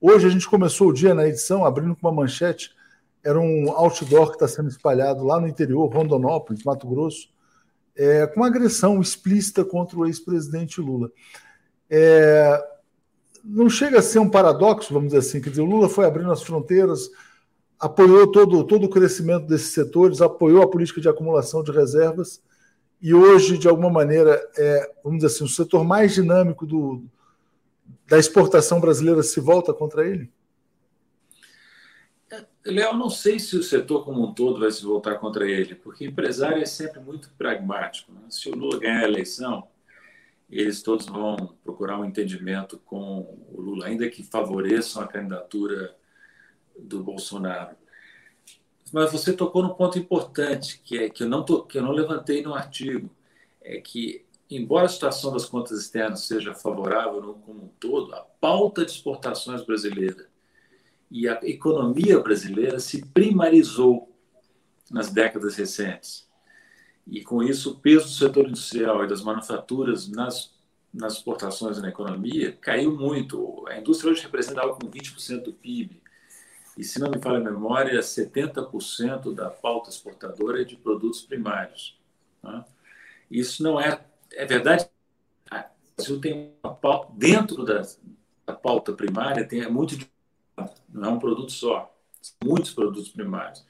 Hoje 0.00 0.26
a 0.26 0.30
gente 0.30 0.48
começou 0.48 0.88
o 0.88 0.92
dia 0.92 1.14
na 1.14 1.26
edição 1.26 1.64
abrindo 1.64 1.94
com 1.94 2.08
uma 2.08 2.22
manchete, 2.22 2.70
era 3.22 3.38
um 3.38 3.70
outdoor 3.70 4.28
que 4.28 4.34
está 4.34 4.48
sendo 4.48 4.68
espalhado 4.68 5.24
lá 5.24 5.40
no 5.40 5.46
interior, 5.46 5.86
Rondonópolis, 5.92 6.64
Mato 6.64 6.88
Grosso, 6.88 7.28
é, 7.94 8.26
com 8.26 8.42
agressão 8.42 9.00
explícita 9.00 9.64
contra 9.64 9.98
o 9.98 10.06
ex-presidente 10.06 10.80
Lula. 10.80 11.10
É, 11.88 12.60
não 13.44 13.68
chega 13.68 13.98
a 13.98 14.02
ser 14.02 14.18
um 14.18 14.28
paradoxo, 14.28 14.92
vamos 14.92 15.08
dizer 15.08 15.18
assim, 15.18 15.40
quer 15.40 15.50
dizer, 15.50 15.62
o 15.62 15.66
Lula 15.66 15.88
foi 15.88 16.04
abrindo 16.04 16.32
as 16.32 16.42
fronteiras, 16.42 17.10
apoiou 17.78 18.30
todo, 18.30 18.64
todo 18.64 18.86
o 18.86 18.90
crescimento 18.90 19.46
desses 19.46 19.72
setores, 19.72 20.20
apoiou 20.20 20.62
a 20.62 20.70
política 20.70 21.00
de 21.00 21.08
acumulação 21.08 21.62
de 21.62 21.72
reservas, 21.72 22.40
e 23.02 23.12
hoje, 23.12 23.58
de 23.58 23.66
alguma 23.66 23.90
maneira, 23.90 24.40
é, 24.56 24.92
vamos 25.02 25.18
dizer 25.18 25.34
assim, 25.34 25.44
o 25.44 25.48
setor 25.48 25.82
mais 25.82 26.14
dinâmico 26.14 26.64
do, 26.64 27.02
da 28.06 28.16
exportação 28.16 28.80
brasileira 28.80 29.24
se 29.24 29.40
volta 29.40 29.74
contra 29.74 30.06
ele? 30.06 30.30
Léo, 32.64 32.96
não 32.96 33.10
sei 33.10 33.40
se 33.40 33.56
o 33.56 33.62
setor 33.62 34.04
como 34.04 34.24
um 34.24 34.32
todo 34.32 34.60
vai 34.60 34.70
se 34.70 34.84
voltar 34.84 35.16
contra 35.16 35.50
ele, 35.50 35.74
porque 35.74 36.06
empresário 36.06 36.62
é 36.62 36.64
sempre 36.64 37.00
muito 37.00 37.28
pragmático. 37.36 38.12
Né? 38.12 38.20
Se 38.30 38.48
o 38.48 38.54
Lula 38.54 38.78
ganhar 38.78 39.00
a 39.00 39.08
eleição, 39.08 39.66
eles 40.48 40.80
todos 40.80 41.06
vão 41.06 41.56
procurar 41.64 41.98
um 41.98 42.04
entendimento 42.04 42.78
com 42.84 43.36
o 43.50 43.60
Lula, 43.60 43.86
ainda 43.86 44.08
que 44.08 44.22
favoreçam 44.22 45.02
a 45.02 45.08
candidatura 45.08 45.96
do 46.78 47.02
Bolsonaro. 47.02 47.74
Mas 48.92 49.10
você 49.10 49.32
tocou 49.32 49.62
num 49.62 49.74
ponto 49.74 49.98
importante, 49.98 50.80
que 50.84 50.98
é 50.98 51.08
que 51.08 51.22
eu 51.22 51.28
não, 51.28 51.44
que 51.44 51.78
eu 51.78 51.82
não 51.82 51.92
levantei 51.92 52.42
no 52.42 52.54
artigo, 52.54 53.10
é 53.62 53.80
que 53.80 54.24
embora 54.50 54.86
a 54.86 54.88
situação 54.88 55.32
das 55.32 55.46
contas 55.46 55.80
externas 55.80 56.20
seja 56.20 56.54
favorável 56.54 57.34
como 57.46 57.64
um 57.64 57.68
todo, 57.80 58.14
a 58.14 58.20
pauta 58.20 58.84
de 58.84 58.90
exportações 58.90 59.64
brasileira 59.64 60.26
e 61.10 61.28
a 61.28 61.40
economia 61.42 62.18
brasileira 62.20 62.78
se 62.78 63.04
primarizou 63.06 64.14
nas 64.90 65.10
décadas 65.10 65.56
recentes. 65.56 66.28
E 67.06 67.22
com 67.22 67.42
isso, 67.42 67.72
o 67.72 67.74
peso 67.76 68.04
do 68.04 68.10
setor 68.10 68.46
industrial 68.46 69.04
e 69.04 69.08
das 69.08 69.22
manufaturas 69.22 70.08
nas, 70.08 70.54
nas 70.92 71.14
exportações 71.14 71.78
e 71.78 71.82
na 71.82 71.88
economia 71.88 72.52
caiu 72.60 72.96
muito. 72.96 73.64
A 73.68 73.78
indústria 73.78 74.12
hoje 74.12 74.22
representa 74.22 74.60
algo 74.60 74.78
como 74.78 74.92
20% 74.92 75.42
do 75.42 75.52
PIB. 75.52 76.01
E, 76.76 76.84
se 76.84 76.98
não 76.98 77.10
me 77.10 77.18
falha 77.18 77.38
a 77.38 77.40
memória, 77.40 78.00
70% 78.00 79.34
da 79.34 79.50
pauta 79.50 79.90
exportadora 79.90 80.62
é 80.62 80.64
de 80.64 80.76
produtos 80.76 81.20
primários. 81.22 81.98
Né? 82.42 82.64
Isso 83.30 83.62
não 83.62 83.80
é 83.80 84.02
é 84.34 84.46
verdade, 84.46 84.88
o 85.50 85.96
Brasil 85.96 86.20
tem 86.20 86.54
uma 86.62 86.74
pauta, 86.74 87.12
dentro 87.14 87.64
da, 87.64 87.82
da 88.46 88.54
pauta 88.54 88.92
primária, 88.92 89.46
tem 89.46 89.60
é 89.60 89.68
muito 89.68 89.98
não 90.88 91.10
é 91.10 91.12
um 91.12 91.18
produto 91.18 91.50
só, 91.52 91.94
muitos 92.44 92.72
produtos 92.72 93.08
primários. 93.08 93.64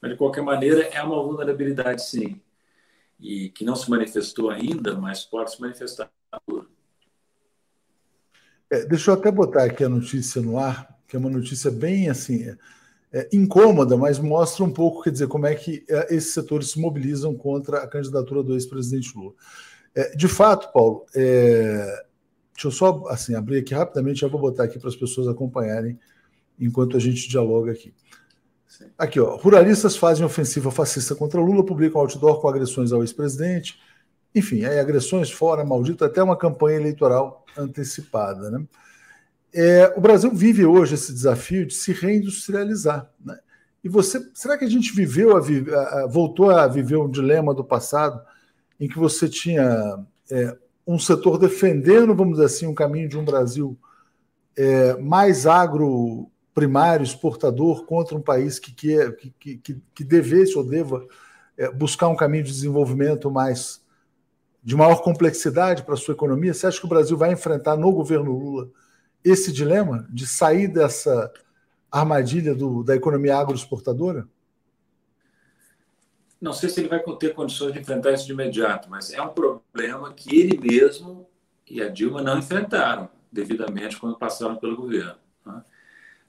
Mas, 0.00 0.12
de 0.12 0.16
qualquer 0.16 0.42
maneira, 0.42 0.82
é 0.82 1.02
uma 1.02 1.22
vulnerabilidade, 1.22 2.04
sim, 2.04 2.40
e 3.18 3.48
que 3.50 3.64
não 3.64 3.74
se 3.74 3.90
manifestou 3.90 4.50
ainda, 4.50 4.94
mas 4.96 5.24
pode 5.24 5.52
se 5.52 5.60
manifestar 5.60 6.10
é, 8.70 8.84
deixa 8.84 9.10
eu 9.10 9.14
até 9.14 9.30
botar 9.30 9.64
aqui 9.64 9.82
a 9.82 9.88
notícia 9.88 10.42
no 10.42 10.58
ar, 10.58 10.97
que 11.08 11.16
é 11.16 11.18
uma 11.18 11.30
notícia 11.30 11.70
bem 11.70 12.08
assim 12.08 12.44
é, 12.44 12.56
é, 13.10 13.28
incômoda, 13.32 13.96
mas 13.96 14.18
mostra 14.18 14.62
um 14.62 14.70
pouco, 14.70 15.02
quer 15.02 15.10
dizer, 15.10 15.26
como 15.26 15.46
é 15.46 15.54
que 15.54 15.82
é, 15.88 16.14
esses 16.14 16.34
setores 16.34 16.70
se 16.70 16.80
mobilizam 16.80 17.34
contra 17.34 17.78
a 17.78 17.88
candidatura 17.88 18.42
do 18.42 18.52
ex-presidente 18.52 19.16
Lula. 19.16 19.32
É, 19.94 20.14
de 20.14 20.28
fato, 20.28 20.70
Paulo, 20.72 21.06
é, 21.14 22.04
deixa 22.52 22.68
eu 22.68 22.70
só 22.70 23.06
assim, 23.08 23.34
abrir 23.34 23.58
aqui 23.58 23.74
rapidamente, 23.74 24.20
já 24.20 24.28
vou 24.28 24.40
botar 24.40 24.64
aqui 24.64 24.78
para 24.78 24.90
as 24.90 24.96
pessoas 24.96 25.26
acompanharem 25.26 25.98
enquanto 26.60 26.96
a 26.96 27.00
gente 27.00 27.28
dialoga 27.28 27.72
aqui. 27.72 27.94
Aqui, 28.96 29.18
ó. 29.18 29.36
Ruralistas 29.36 29.96
fazem 29.96 30.24
ofensiva 30.24 30.70
fascista 30.70 31.14
contra 31.14 31.40
Lula, 31.40 31.64
publicam 31.64 32.00
outdoor 32.00 32.40
com 32.40 32.48
agressões 32.48 32.92
ao 32.92 33.02
ex-presidente. 33.02 33.80
Enfim, 34.34 34.64
aí 34.64 34.78
agressões 34.78 35.30
fora, 35.30 35.64
maldito, 35.64 36.04
até 36.04 36.22
uma 36.22 36.36
campanha 36.36 36.76
eleitoral 36.76 37.44
antecipada. 37.56 38.50
Né? 38.50 38.64
É, 39.54 39.94
o 39.96 40.00
Brasil 40.00 40.30
vive 40.32 40.64
hoje 40.64 40.94
esse 40.94 41.12
desafio 41.12 41.66
de 41.66 41.74
se 41.74 41.92
reindustrializar. 41.92 43.10
Né? 43.24 43.38
E 43.82 43.88
você, 43.88 44.20
será 44.34 44.58
que 44.58 44.64
a 44.64 44.70
gente 44.70 44.92
viveu 44.92 45.36
a, 45.36 45.40
a, 45.40 46.06
voltou 46.06 46.50
a 46.50 46.66
viver 46.66 46.96
um 46.96 47.10
dilema 47.10 47.54
do 47.54 47.64
passado? 47.64 48.20
em 48.80 48.88
que 48.88 48.98
você 48.98 49.28
tinha 49.28 50.04
é, 50.30 50.56
um 50.86 50.98
setor 50.98 51.38
defendendo, 51.38 52.14
vamos 52.14 52.34
dizer 52.34 52.46
assim, 52.46 52.66
um 52.66 52.74
caminho 52.74 53.08
de 53.08 53.18
um 53.18 53.24
Brasil 53.24 53.76
é, 54.56 54.96
mais 54.96 55.46
agro 55.46 56.30
primário, 56.54 57.04
exportador, 57.04 57.84
contra 57.84 58.16
um 58.16 58.22
país 58.22 58.58
que, 58.58 58.72
que, 58.72 59.32
que, 59.38 59.82
que, 59.94 60.04
devesse 60.04 60.56
ou 60.56 60.64
deva 60.64 61.06
é, 61.56 61.70
buscar 61.70 62.08
um 62.08 62.16
caminho 62.16 62.44
de 62.44 62.52
desenvolvimento 62.52 63.30
mais 63.30 63.80
de 64.62 64.76
maior 64.76 65.02
complexidade 65.02 65.84
para 65.84 65.94
a 65.94 65.96
sua 65.96 66.14
economia. 66.14 66.52
Você 66.52 66.66
acha 66.66 66.80
que 66.80 66.86
o 66.86 66.88
Brasil 66.88 67.16
vai 67.16 67.32
enfrentar 67.32 67.76
no 67.76 67.92
governo 67.92 68.32
Lula 68.32 68.68
esse 69.24 69.52
dilema 69.52 70.06
de 70.10 70.26
sair 70.26 70.68
dessa 70.68 71.32
armadilha 71.90 72.54
do, 72.54 72.82
da 72.82 72.94
economia 72.94 73.36
agroexportadora? 73.36 74.28
Não 76.40 76.52
sei 76.52 76.68
se 76.68 76.80
ele 76.80 76.88
vai 76.88 77.02
ter 77.18 77.34
condições 77.34 77.72
de 77.72 77.80
enfrentar 77.80 78.12
isso 78.12 78.26
de 78.26 78.32
imediato, 78.32 78.88
mas 78.88 79.12
é 79.12 79.20
um 79.20 79.30
problema 79.30 80.12
que 80.12 80.38
ele 80.38 80.56
mesmo 80.58 81.28
e 81.68 81.82
a 81.82 81.88
Dilma 81.88 82.22
não 82.22 82.38
enfrentaram 82.38 83.10
devidamente 83.30 83.98
quando 83.98 84.16
passaram 84.16 84.56
pelo 84.56 84.76
governo. 84.76 85.16
Né? 85.44 85.62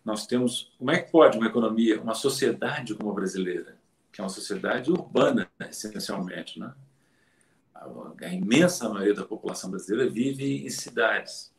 Nós 0.04 0.26
temos. 0.26 0.74
Como 0.78 0.92
é 0.92 1.00
que 1.00 1.12
pode 1.12 1.38
uma 1.38 1.48
economia, 1.48 2.02
uma 2.02 2.16
sociedade 2.16 2.96
como 2.96 3.12
a 3.12 3.14
brasileira, 3.14 3.78
que 4.12 4.20
é 4.20 4.24
uma 4.24 4.30
sociedade 4.30 4.92
urbana, 4.92 5.48
essencialmente, 5.70 6.60
né? 6.60 6.74
a 8.22 8.34
imensa 8.34 8.90
maioria 8.90 9.14
da 9.14 9.24
população 9.24 9.70
brasileira 9.70 10.12
vive 10.12 10.66
em 10.66 10.70
cidades. 10.70 11.54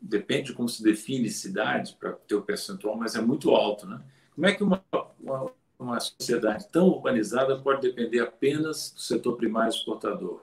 Depende 0.00 0.48
de 0.48 0.52
como 0.54 0.68
se 0.68 0.82
define 0.82 1.28
cidade 1.28 1.96
para 1.98 2.12
ter 2.12 2.34
o 2.34 2.42
percentual, 2.42 2.96
mas 2.96 3.14
é 3.14 3.20
muito 3.20 3.50
alto. 3.50 3.86
Né? 3.86 4.00
Como 4.34 4.46
é 4.46 4.54
que 4.54 4.62
uma, 4.62 4.82
uma 5.20 5.52
uma 5.80 5.98
sociedade 5.98 6.68
tão 6.68 6.88
urbanizada 6.88 7.58
pode 7.58 7.80
depender 7.80 8.20
apenas 8.20 8.92
do 8.92 9.00
setor 9.00 9.36
primário 9.36 9.70
exportador, 9.70 10.42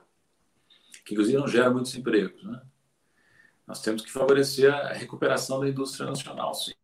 que 1.04 1.14
inclusive 1.14 1.38
não 1.38 1.46
gera 1.46 1.70
muitos 1.70 1.94
empregos. 1.94 2.42
Né? 2.42 2.60
Nós 3.64 3.80
temos 3.80 4.04
que 4.04 4.10
favorecer 4.10 4.74
a 4.74 4.92
recuperação 4.92 5.60
da 5.60 5.68
indústria 5.68 6.06
nacional, 6.06 6.52
sim. 6.54 6.74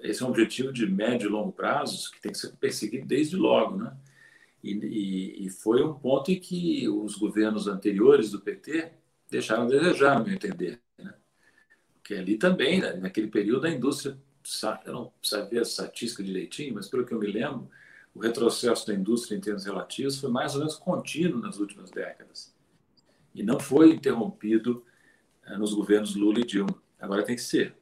Esse 0.00 0.22
é 0.22 0.26
um 0.26 0.30
objetivo 0.30 0.72
de 0.72 0.86
médio 0.86 1.28
e 1.28 1.30
longo 1.30 1.52
prazo 1.52 2.10
que 2.10 2.20
tem 2.20 2.32
que 2.32 2.38
ser 2.38 2.56
perseguido 2.56 3.06
desde 3.06 3.36
logo. 3.36 3.76
Né? 3.76 3.96
E, 4.64 4.72
e, 4.72 5.46
e 5.46 5.50
foi 5.50 5.84
um 5.84 5.94
ponto 5.94 6.32
em 6.32 6.40
que 6.40 6.88
os 6.88 7.14
governos 7.14 7.68
anteriores 7.68 8.30
do 8.30 8.40
PT 8.40 8.90
deixaram 9.30 9.64
a 9.64 9.66
desejar, 9.66 10.18
no 10.18 10.24
meu 10.24 10.34
entender. 10.34 10.80
Né? 10.98 11.14
Porque 12.06 12.14
ali 12.14 12.38
também, 12.38 12.80
né, 12.80 12.92
naquele 12.92 13.26
período, 13.26 13.66
a 13.66 13.70
indústria 13.70 14.16
eu 14.84 14.92
não 14.92 15.12
sabia 15.20 15.58
a 15.58 15.62
estatística 15.62 16.22
direitinho, 16.22 16.72
mas 16.72 16.86
pelo 16.86 17.04
que 17.04 17.12
eu 17.12 17.18
me 17.18 17.26
lembro, 17.26 17.68
o 18.14 18.20
retrocesso 18.20 18.86
da 18.86 18.94
indústria 18.94 19.36
em 19.36 19.40
termos 19.40 19.64
relativos 19.64 20.20
foi 20.20 20.30
mais 20.30 20.54
ou 20.54 20.60
menos 20.60 20.76
contínuo 20.76 21.40
nas 21.40 21.58
últimas 21.58 21.90
décadas. 21.90 22.54
E 23.34 23.42
não 23.42 23.58
foi 23.58 23.90
interrompido 23.90 24.84
eh, 25.46 25.58
nos 25.58 25.74
governos 25.74 26.14
Lula 26.14 26.38
e 26.38 26.44
Dilma. 26.44 26.80
Agora 27.00 27.24
tem 27.24 27.34
que 27.34 27.42
ser. 27.42 27.74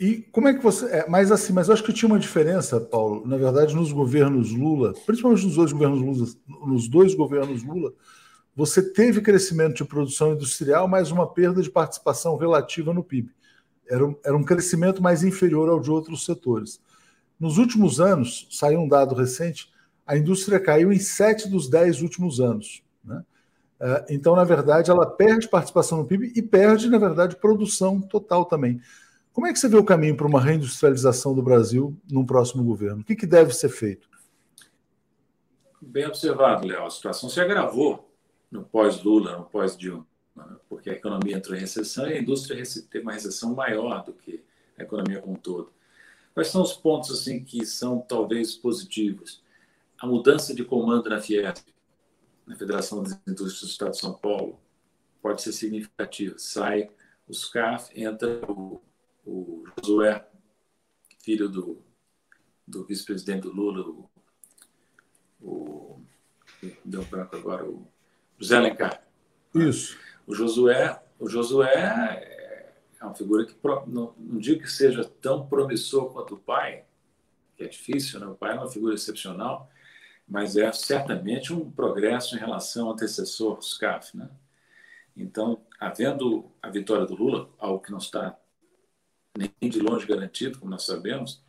E 0.00 0.22
como 0.32 0.48
é 0.48 0.54
que 0.54 0.62
você. 0.62 0.86
É, 0.86 1.08
mas 1.10 1.30
assim, 1.30 1.52
mas 1.52 1.68
eu 1.68 1.74
acho 1.74 1.84
que 1.84 1.92
tinha 1.92 2.08
uma 2.08 2.18
diferença, 2.18 2.80
Paulo, 2.80 3.26
na 3.26 3.36
verdade, 3.36 3.76
nos 3.76 3.92
governos 3.92 4.52
Lula, 4.52 4.94
principalmente 5.04 5.44
nos 5.44 5.54
dois 5.54 5.70
governos 5.70 6.00
Lula, 6.00 6.66
nos 6.66 6.88
dois 6.88 7.14
governos 7.14 7.62
Lula, 7.62 7.92
você 8.54 8.82
teve 8.82 9.20
crescimento 9.20 9.76
de 9.76 9.84
produção 9.84 10.32
industrial, 10.32 10.86
mas 10.86 11.10
uma 11.10 11.26
perda 11.26 11.62
de 11.62 11.70
participação 11.70 12.36
relativa 12.36 12.92
no 12.92 13.02
PIB 13.02 13.30
era 13.88 14.06
um, 14.06 14.16
era 14.24 14.36
um 14.36 14.44
crescimento 14.44 15.02
mais 15.02 15.22
inferior 15.22 15.68
ao 15.68 15.80
de 15.80 15.90
outros 15.90 16.24
setores. 16.24 16.80
Nos 17.38 17.58
últimos 17.58 18.00
anos, 18.00 18.48
saiu 18.50 18.80
um 18.80 18.88
dado 18.88 19.14
recente, 19.14 19.70
a 20.06 20.16
indústria 20.16 20.60
caiu 20.60 20.92
em 20.92 20.98
sete 20.98 21.48
dos 21.48 21.68
dez 21.68 22.00
últimos 22.00 22.40
anos. 22.40 22.82
Né? 23.04 23.22
É, 23.80 24.06
então, 24.10 24.36
na 24.36 24.44
verdade, 24.44 24.90
ela 24.90 25.06
perde 25.06 25.48
participação 25.48 25.98
no 25.98 26.06
PIB 26.06 26.32
e 26.34 26.42
perde, 26.42 26.88
na 26.88 26.98
verdade, 26.98 27.36
produção 27.36 28.00
total 28.00 28.44
também. 28.44 28.80
Como 29.32 29.46
é 29.46 29.52
que 29.52 29.58
você 29.58 29.68
vê 29.68 29.76
o 29.76 29.84
caminho 29.84 30.16
para 30.16 30.26
uma 30.26 30.40
reindustrialização 30.40 31.34
do 31.34 31.42
Brasil 31.42 31.96
num 32.10 32.24
próximo 32.24 32.62
governo? 32.62 33.00
O 33.00 33.04
que, 33.04 33.16
que 33.16 33.26
deve 33.26 33.52
ser 33.54 33.70
feito? 33.70 34.08
Bem 35.80 36.06
observado, 36.06 36.66
Léo. 36.66 36.86
A 36.86 36.90
situação 36.90 37.28
se 37.28 37.40
agravou 37.40 38.11
no 38.52 38.62
pós-Lula, 38.62 39.38
no 39.38 39.44
pós-Dilma, 39.46 40.06
né? 40.36 40.56
porque 40.68 40.90
a 40.90 40.92
economia 40.92 41.36
entrou 41.36 41.56
em 41.56 41.60
recessão 41.60 42.06
e 42.06 42.12
a 42.12 42.20
indústria 42.20 42.62
teve 42.90 43.02
uma 43.02 43.14
recessão 43.14 43.54
maior 43.54 44.04
do 44.04 44.12
que 44.12 44.44
a 44.78 44.82
economia 44.82 45.20
como 45.20 45.32
um 45.32 45.36
todo. 45.36 45.72
Quais 46.34 46.48
são 46.48 46.62
os 46.62 46.74
pontos 46.74 47.10
assim 47.10 47.42
que 47.42 47.64
são 47.64 48.00
talvez 48.00 48.54
positivos? 48.54 49.42
A 49.98 50.06
mudança 50.06 50.54
de 50.54 50.64
comando 50.64 51.08
na 51.08 51.20
Fiesp, 51.20 51.66
na 52.46 52.54
Federação 52.54 53.02
das 53.02 53.18
Indústrias 53.26 53.60
do 53.60 53.68
Estado 53.68 53.90
de 53.92 53.98
São 53.98 54.12
Paulo, 54.12 54.60
pode 55.22 55.40
ser 55.40 55.52
significativa. 55.52 56.34
Sai 56.38 56.90
o 57.26 57.32
SCAF, 57.32 57.90
entra 57.98 58.40
o, 58.50 58.82
o 59.24 59.64
Josué, 59.78 60.26
filho 61.20 61.48
do, 61.48 61.82
do 62.66 62.84
vice-presidente 62.84 63.42
do 63.42 63.52
Lula, 63.52 63.88
o, 63.88 64.10
o 65.40 66.02
deu 66.84 67.04
branco 67.04 67.36
agora, 67.36 67.64
o 67.64 67.91
José 68.38 68.56
Alencar. 68.56 69.02
Isso. 69.54 69.98
O 70.26 70.34
Josué, 70.34 71.00
o 71.18 71.28
Josué 71.28 71.72
é 73.00 73.04
uma 73.04 73.14
figura 73.14 73.44
que 73.44 73.54
não, 73.86 74.14
não 74.16 74.38
digo 74.38 74.62
que 74.62 74.70
seja 74.70 75.04
tão 75.04 75.46
promissor 75.46 76.12
quanto 76.12 76.34
o 76.34 76.38
pai, 76.38 76.84
que 77.56 77.64
é 77.64 77.68
difícil, 77.68 78.20
né? 78.20 78.26
o 78.26 78.34
pai 78.34 78.52
é 78.52 78.54
uma 78.54 78.70
figura 78.70 78.94
excepcional, 78.94 79.68
mas 80.26 80.56
é 80.56 80.70
certamente 80.72 81.52
um 81.52 81.70
progresso 81.70 82.36
em 82.36 82.38
relação 82.38 82.86
ao 82.86 82.92
antecessor, 82.92 83.60
SCAF. 83.60 84.16
Né? 84.16 84.30
Então, 85.16 85.60
havendo 85.78 86.50
a 86.62 86.70
vitória 86.70 87.04
do 87.04 87.14
Lula, 87.14 87.50
algo 87.58 87.82
que 87.82 87.90
não 87.90 87.98
está 87.98 88.38
nem 89.36 89.50
de 89.68 89.80
longe 89.80 90.06
garantido, 90.06 90.58
como 90.58 90.70
nós 90.70 90.84
sabemos, 90.84 91.42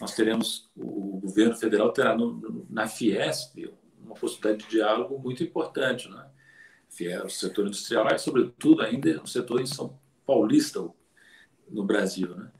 nós 0.00 0.14
teremos, 0.14 0.70
o 0.76 1.18
governo 1.20 1.56
federal 1.56 1.92
terá 1.92 2.16
no, 2.16 2.66
na 2.68 2.86
Fiesp 2.86 3.72
uma 4.06 4.14
possibilidade 4.14 4.64
de 4.64 4.70
diálogo 4.70 5.18
muito 5.18 5.42
importante. 5.42 6.08
Né? 6.08 6.24
O 7.24 7.28
setor 7.28 7.66
industrial 7.66 8.08
é, 8.08 8.16
sobretudo, 8.16 8.82
ainda 8.82 9.20
um 9.20 9.26
setor 9.26 9.60
em 9.60 9.66
São 9.66 9.98
paulista 10.24 10.88
no 11.68 11.84
Brasil. 11.84 12.34
Né? 12.34 12.50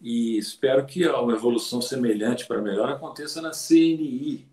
E 0.00 0.38
espero 0.38 0.84
que 0.86 1.06
uma 1.06 1.32
evolução 1.32 1.80
semelhante 1.80 2.46
para 2.46 2.60
melhor 2.60 2.88
aconteça 2.88 3.40
na 3.42 3.50
CNI, 3.50 4.48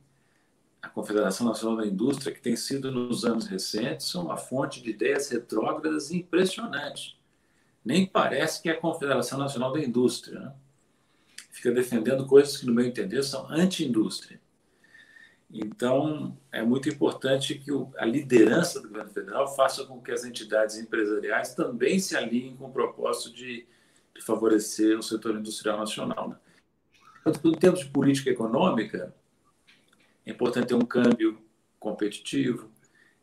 a 0.82 0.90
Confederação 0.90 1.48
Nacional 1.48 1.78
da 1.78 1.88
Indústria, 1.88 2.34
que 2.34 2.42
tem 2.42 2.56
sido, 2.56 2.92
nos 2.92 3.26
anos 3.26 3.48
recentes, 3.48 4.14
uma 4.14 4.38
fonte 4.38 4.82
de 4.82 4.92
ideias 4.92 5.30
retrógradas 5.30 6.12
impressionante. 6.12 7.18
Nem 7.84 8.06
parece 8.06 8.62
que 8.62 8.70
é 8.70 8.74
a 8.74 8.80
Confederação 8.80 9.40
Nacional 9.40 9.72
da 9.72 9.80
Indústria. 9.80 10.40
Né? 10.40 10.54
Fica 11.50 11.72
defendendo 11.72 12.28
coisas 12.28 12.58
que, 12.58 12.66
no 12.66 12.74
meu 12.74 12.86
entender, 12.86 13.24
são 13.24 13.50
anti-indústria. 13.50 14.40
Então, 15.50 16.38
é 16.52 16.62
muito 16.62 16.90
importante 16.90 17.56
que 17.56 17.72
a 17.98 18.06
liderança 18.06 18.82
do 18.82 18.90
governo 18.90 19.12
federal 19.12 19.48
faça 19.56 19.86
com 19.86 20.02
que 20.02 20.12
as 20.12 20.26
entidades 20.26 20.78
empresariais 20.78 21.56
também 21.56 22.00
se 22.00 22.18
alinhem 22.18 22.56
com 22.58 22.66
o 22.66 22.72
propósito 22.72 23.34
de, 23.34 23.66
de 24.14 24.22
favorecer 24.22 24.98
o 24.98 25.04
setor 25.04 25.36
industrial 25.38 25.78
nacional. 25.78 26.30
Né? 26.30 26.36
Em 27.46 27.54
termos 27.54 27.80
de 27.80 27.90
política 27.90 28.30
econômica, 28.30 29.14
é 30.26 30.32
importante 30.32 30.68
ter 30.68 30.76
um 30.76 30.86
câmbio 30.86 31.42
competitivo, 31.80 32.70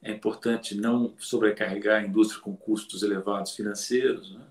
é 0.03 0.11
importante 0.11 0.75
não 0.75 1.15
sobrecarregar 1.19 2.03
a 2.03 2.07
indústria 2.07 2.41
com 2.41 2.57
custos 2.57 3.03
elevados 3.03 3.55
financeiros, 3.55 4.35
né? 4.35 4.47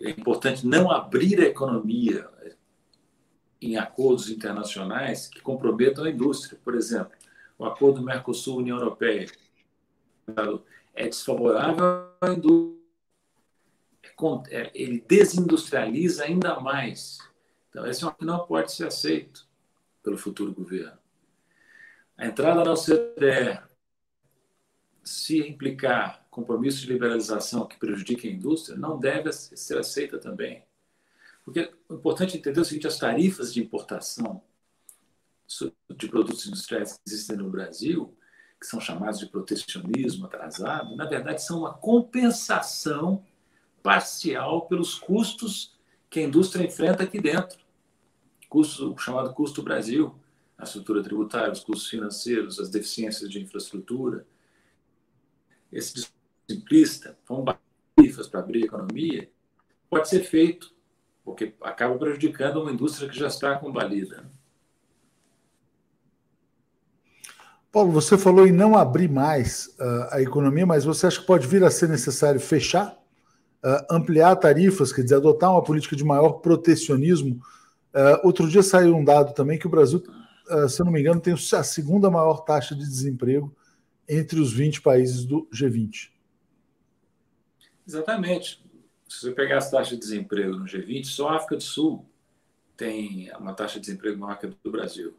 é 0.00 0.10
importante 0.10 0.66
não 0.66 0.90
abrir 0.90 1.40
a 1.40 1.44
economia 1.44 2.28
em 3.60 3.76
acordos 3.76 4.30
internacionais 4.30 5.28
que 5.28 5.40
comprometam 5.40 6.04
a 6.04 6.10
indústria. 6.10 6.58
Por 6.62 6.74
exemplo, 6.74 7.12
o 7.58 7.64
acordo 7.64 8.02
Mercosul-União 8.02 8.78
Europeia 8.78 9.26
é 10.94 11.08
desfavorável 11.08 12.12
à 12.20 12.32
indústria. 12.32 12.78
É 14.02 14.08
é, 14.50 14.70
ele 14.74 15.00
desindustrializa 15.06 16.24
ainda 16.24 16.58
mais. 16.60 17.18
Então, 17.68 17.86
esse 17.86 18.02
é 18.02 18.06
um 18.06 18.12
que 18.12 18.24
não 18.24 18.46
pode 18.46 18.72
ser 18.72 18.86
aceito 18.86 19.46
pelo 20.02 20.18
futuro 20.18 20.52
governo. 20.52 20.98
A 22.16 22.26
entrada 22.26 22.64
na 22.64 22.72
OCDE, 22.72 23.60
se 25.04 25.38
implicar 25.38 26.26
compromisso 26.30 26.80
de 26.80 26.92
liberalização 26.92 27.66
que 27.66 27.78
prejudique 27.78 28.26
a 28.26 28.30
indústria, 28.30 28.76
não 28.76 28.98
deve 28.98 29.32
ser 29.32 29.78
aceita 29.78 30.18
também. 30.18 30.64
Porque 31.48 31.72
o 31.88 31.94
importante 31.94 32.36
é 32.36 32.38
entender 32.38 32.60
o 32.60 32.64
seguinte: 32.64 32.86
as 32.86 32.98
tarifas 32.98 33.54
de 33.54 33.60
importação 33.60 34.42
de 35.96 36.06
produtos 36.06 36.46
industriais 36.46 36.92
que 36.92 37.00
existem 37.06 37.38
no 37.38 37.48
Brasil, 37.48 38.14
que 38.60 38.66
são 38.66 38.78
chamados 38.78 39.18
de 39.18 39.26
protecionismo 39.26 40.26
atrasado, 40.26 40.94
na 40.94 41.06
verdade 41.06 41.42
são 41.42 41.60
uma 41.60 41.72
compensação 41.72 43.24
parcial 43.82 44.66
pelos 44.66 44.98
custos 44.98 45.74
que 46.10 46.20
a 46.20 46.24
indústria 46.24 46.66
enfrenta 46.66 47.04
aqui 47.04 47.18
dentro. 47.18 47.58
Custo, 48.46 48.92
o 48.92 48.98
chamado 48.98 49.32
custo 49.32 49.62
Brasil, 49.62 50.14
a 50.58 50.64
estrutura 50.64 51.02
tributária, 51.02 51.52
os 51.52 51.60
custos 51.60 51.88
financeiros, 51.88 52.60
as 52.60 52.68
deficiências 52.68 53.30
de 53.30 53.40
infraestrutura. 53.40 54.26
Esse 55.72 56.06
simplista, 56.46 57.18
vamos 57.26 57.54
tarifas 57.96 58.28
para 58.28 58.40
abrir 58.40 58.64
a 58.64 58.66
economia, 58.66 59.30
pode 59.88 60.10
ser 60.10 60.24
feito 60.24 60.76
porque 61.28 61.54
acaba 61.60 61.98
prejudicando 61.98 62.62
uma 62.62 62.72
indústria 62.72 63.06
que 63.06 63.18
já 63.18 63.26
está 63.26 63.54
combalida. 63.56 64.24
Paulo, 67.70 67.92
você 67.92 68.16
falou 68.16 68.46
em 68.46 68.50
não 68.50 68.74
abrir 68.74 69.10
mais 69.10 69.66
uh, 69.78 70.08
a 70.10 70.22
economia, 70.22 70.64
mas 70.64 70.86
você 70.86 71.06
acha 71.06 71.20
que 71.20 71.26
pode 71.26 71.46
vir 71.46 71.62
a 71.62 71.70
ser 71.70 71.86
necessário 71.86 72.40
fechar, 72.40 72.96
uh, 73.62 73.94
ampliar 73.94 74.36
tarifas, 74.36 74.90
quer 74.90 75.02
dizer, 75.02 75.16
adotar 75.16 75.52
uma 75.52 75.62
política 75.62 75.94
de 75.94 76.02
maior 76.02 76.40
protecionismo? 76.40 77.38
Uh, 77.94 78.26
outro 78.26 78.48
dia 78.48 78.62
saiu 78.62 78.96
um 78.96 79.04
dado 79.04 79.34
também 79.34 79.58
que 79.58 79.66
o 79.66 79.70
Brasil, 79.70 80.02
se 80.66 80.80
eu 80.80 80.86
não 80.86 80.92
me 80.92 81.00
engano, 81.00 81.20
tem 81.20 81.34
a 81.34 81.62
segunda 81.62 82.10
maior 82.10 82.38
taxa 82.38 82.74
de 82.74 82.86
desemprego 82.88 83.54
entre 84.08 84.40
os 84.40 84.50
20 84.50 84.80
países 84.80 85.26
do 85.26 85.46
G20. 85.52 86.10
Exatamente. 87.86 88.66
Se 89.08 89.22
você 89.22 89.32
pegar 89.32 89.56
as 89.56 89.70
taxas 89.70 89.94
de 89.94 89.96
desemprego 89.96 90.54
no 90.54 90.66
G20, 90.66 91.06
só 91.06 91.30
a 91.30 91.36
África 91.36 91.56
do 91.56 91.62
Sul 91.62 92.04
tem 92.76 93.32
uma 93.38 93.54
taxa 93.54 93.80
de 93.80 93.86
desemprego 93.86 94.18
maior 94.18 94.38
que 94.38 94.46
a 94.46 94.50
do 94.62 94.70
Brasil. 94.70 95.16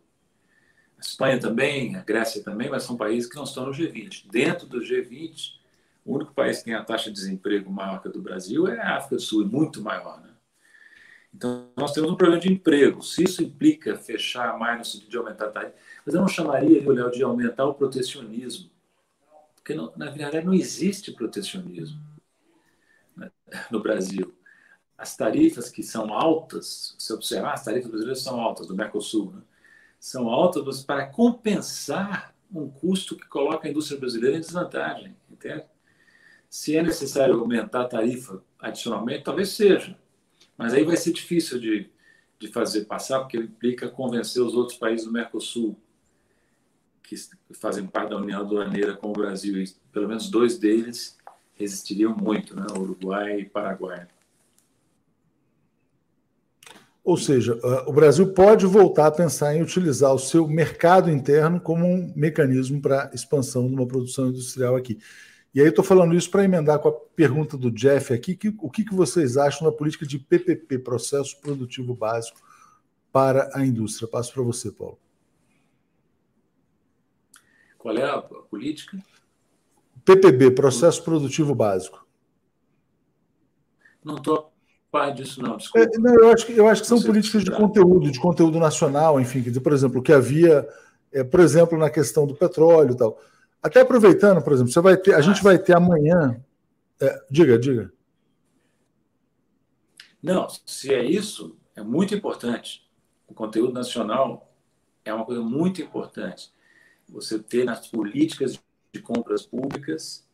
A 0.97 1.02
Espanha 1.02 1.39
também, 1.39 1.95
a 1.95 2.04
Grécia 2.04 2.43
também, 2.43 2.69
mas 2.69 2.84
são 2.84 2.95
países 2.95 3.28
que 3.28 3.36
não 3.36 3.45
estão 3.45 3.65
no 3.65 3.71
G20. 3.71 4.30
Dentro 4.30 4.67
do 4.67 4.80
G20, 4.80 5.56
o 6.06 6.13
único 6.15 6.34
país 6.34 6.60
que 6.60 6.65
tem 6.65 6.75
a 6.75 6.84
taxa 6.84 7.10
de 7.10 7.15
desemprego 7.15 7.71
maior 7.71 7.99
que 7.99 8.08
a 8.08 8.12
do 8.12 8.21
Brasil 8.21 8.67
é 8.67 8.80
a 8.80 8.97
África 8.97 9.15
do 9.15 9.21
Sul, 9.21 9.41
e 9.41 9.45
muito 9.45 9.82
maior. 9.82 10.21
Né? 10.21 10.30
Então, 11.34 11.69
nós 11.75 11.91
temos 11.91 12.12
um 12.12 12.15
problema 12.15 12.39
de 12.39 12.52
emprego. 12.52 13.02
Se 13.02 13.23
isso 13.23 13.41
implica 13.41 13.97
fechar 13.97 14.58
mais 14.60 14.77
no 14.77 14.85
sentido 14.85 15.10
de 15.10 15.17
aumentar 15.17 15.46
a 15.46 15.52
tarifa, 15.52 15.75
mas 16.06 16.13
eu 16.13 16.21
não 16.21 16.27
chamaria, 16.27 16.87
Léo, 16.87 17.12
de 17.12 17.23
aumentar 17.23 17.65
o 17.65 17.73
protecionismo. 17.73 18.69
Porque, 19.56 19.73
não, 19.73 19.92
na 19.96 20.12
verdade, 20.12 20.46
não 20.46 20.54
existe 20.54 21.12
protecionismo 21.12 22.08
no 23.71 23.81
Brasil. 23.81 24.33
As 24.97 25.15
tarifas 25.15 25.69
que 25.69 25.81
são 25.81 26.13
altas, 26.13 26.95
se 26.97 27.13
observar, 27.13 27.54
as 27.54 27.63
tarifas 27.63 27.89
brasileiras 27.89 28.21
são 28.21 28.39
altas, 28.39 28.67
do 28.67 28.75
Mercosul, 28.75 29.31
né? 29.31 29.41
são 30.00 30.29
altas 30.29 30.83
para 30.83 31.06
compensar 31.08 32.33
um 32.52 32.69
custo 32.69 33.15
que 33.15 33.27
coloca 33.27 33.67
a 33.67 33.71
indústria 33.71 34.00
brasileira 34.00 34.37
em 34.37 34.41
desvantagem. 34.41 35.15
Entende? 35.29 35.65
Se 36.50 36.75
é 36.75 36.81
necessário 36.81 37.39
aumentar 37.39 37.81
a 37.81 37.87
tarifa 37.87 38.43
adicionalmente, 38.60 39.23
talvez 39.23 39.50
seja. 39.50 39.97
Mas 40.58 40.73
aí 40.73 40.83
vai 40.83 40.97
ser 40.97 41.13
difícil 41.13 41.60
de, 41.60 41.89
de 42.39 42.47
fazer 42.47 42.85
passar, 42.85 43.19
porque 43.19 43.37
implica 43.37 43.87
convencer 43.87 44.41
os 44.41 44.54
outros 44.54 44.77
países 44.77 45.06
do 45.06 45.13
Mercosul, 45.13 45.79
que 47.04 47.15
fazem 47.54 47.87
parte 47.87 48.10
da 48.10 48.17
União 48.17 48.41
Aduaneira 48.41 48.95
com 48.95 49.10
o 49.10 49.13
Brasil, 49.13 49.58
e 49.58 49.69
pelo 49.91 50.08
menos 50.08 50.29
dois 50.29 50.58
deles 50.58 51.17
resistiriam 51.60 52.15
muito, 52.15 52.55
né? 52.55 52.65
Uruguai 52.75 53.41
e 53.41 53.45
Paraguai. 53.45 54.07
Ou 57.03 57.17
seja, 57.17 57.60
o 57.87 57.91
Brasil 57.91 58.33
pode 58.33 58.65
voltar 58.65 59.07
a 59.07 59.12
pensar 59.12 59.55
em 59.55 59.62
utilizar 59.62 60.13
o 60.13 60.19
seu 60.19 60.47
mercado 60.47 61.10
interno 61.10 61.60
como 61.60 61.85
um 61.85 62.13
mecanismo 62.15 62.81
para 62.81 63.10
expansão 63.13 63.67
de 63.67 63.73
uma 63.73 63.87
produção 63.87 64.27
industrial 64.27 64.75
aqui. 64.75 64.99
E 65.53 65.60
aí 65.60 65.67
estou 65.67 65.83
falando 65.83 66.13
isso 66.13 66.29
para 66.29 66.43
emendar 66.43 66.77
com 66.79 66.89
a 66.89 66.91
pergunta 66.91 67.57
do 67.57 67.71
Jeff 67.71 68.13
aqui, 68.13 68.35
que, 68.35 68.53
o 68.60 68.69
que, 68.69 68.85
que 68.85 68.93
vocês 68.93 69.37
acham 69.37 69.67
da 69.67 69.75
política 69.75 70.05
de 70.05 70.19
PPP, 70.19 70.77
Processo 70.79 71.39
Produtivo 71.41 71.95
Básico, 71.95 72.39
para 73.12 73.49
a 73.55 73.65
indústria? 73.65 74.07
Passo 74.07 74.31
para 74.31 74.43
você, 74.43 74.71
Paulo. 74.71 74.99
Qual 77.79 77.97
é 77.97 78.03
a 78.03 78.21
política? 78.21 79.01
PPB, 80.10 80.51
Processo 80.51 81.03
Produtivo 81.03 81.53
Básico. 81.53 82.03
Não 84.03 84.15
estou 84.15 84.51
par 84.89 85.13
disso, 85.13 85.39
não, 85.39 85.55
desculpa. 85.55 85.87
É, 85.87 85.99
não, 85.99 86.15
eu, 86.15 86.31
acho 86.31 86.47
que, 86.47 86.57
eu 86.57 86.67
acho 86.67 86.81
que 86.81 86.87
são 86.87 86.99
políticas 86.99 87.43
de 87.43 87.51
conteúdo, 87.51 88.10
de 88.10 88.19
conteúdo 88.19 88.57
nacional, 88.57 89.21
enfim, 89.21 89.39
dizer, 89.39 89.60
por 89.60 89.71
exemplo, 89.71 89.99
o 89.99 90.01
que 90.01 90.12
havia, 90.12 90.67
é, 91.12 91.23
por 91.23 91.39
exemplo, 91.39 91.77
na 91.77 91.91
questão 91.91 92.25
do 92.25 92.33
petróleo 92.33 92.93
e 92.93 92.97
tal. 92.97 93.21
Até 93.62 93.81
aproveitando, 93.81 94.41
por 94.41 94.51
exemplo, 94.51 94.71
você 94.71 94.81
vai 94.81 94.97
ter, 94.97 95.13
a 95.13 95.21
gente 95.21 95.43
vai 95.43 95.60
ter 95.60 95.75
amanhã. 95.75 96.41
É, 96.99 97.21
diga, 97.29 97.60
diga. 97.60 97.93
Não, 100.23 100.47
se 100.65 100.91
é 100.91 101.03
isso, 101.03 101.55
é 101.75 101.83
muito 101.83 102.15
importante. 102.15 102.83
O 103.27 103.33
conteúdo 103.35 103.73
nacional 103.73 104.51
é 105.05 105.13
uma 105.13 105.23
coisa 105.23 105.41
muito 105.41 105.83
importante. 105.83 106.51
Você 107.07 107.37
ter 107.37 107.63
nas 107.63 107.87
políticas 107.87 108.60
de 108.94 109.02
compras 109.02 109.46
públicas, 109.46 110.27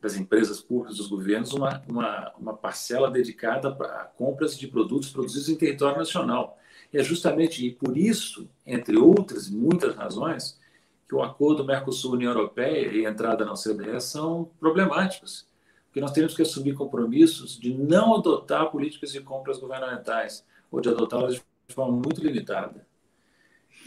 das 0.00 0.16
empresas 0.16 0.60
públicas, 0.60 0.96
dos 0.96 1.08
governos, 1.08 1.52
uma, 1.52 1.82
uma, 1.88 2.32
uma 2.38 2.56
parcela 2.56 3.10
dedicada 3.10 3.68
a 3.68 4.04
compras 4.04 4.58
de 4.58 4.66
produtos 4.66 5.10
produzidos 5.10 5.48
em 5.48 5.56
território 5.56 5.98
nacional. 5.98 6.58
E 6.92 6.98
é 6.98 7.02
justamente 7.02 7.66
e 7.66 7.70
por 7.70 7.96
isso, 7.96 8.48
entre 8.66 8.96
outras 8.96 9.50
muitas 9.50 9.94
razões, 9.94 10.58
que 11.06 11.14
o 11.14 11.22
acordo 11.22 11.64
Mercosul-União 11.64 12.32
Europeia 12.32 12.92
e 12.92 13.04
a 13.04 13.10
entrada 13.10 13.44
na 13.44 13.52
OCDE 13.52 14.00
são 14.00 14.50
problemáticos 14.58 15.50
porque 15.90 16.00
nós 16.00 16.12
temos 16.12 16.34
que 16.34 16.42
assumir 16.42 16.74
compromissos 16.74 17.58
de 17.58 17.74
não 17.74 18.14
adotar 18.14 18.70
políticas 18.70 19.10
de 19.10 19.20
compras 19.20 19.58
governamentais 19.58 20.46
ou 20.70 20.80
de 20.80 20.88
adotá-las 20.88 21.34
de 21.34 21.74
forma 21.74 21.92
muito 21.92 22.22
limitada. 22.22 22.86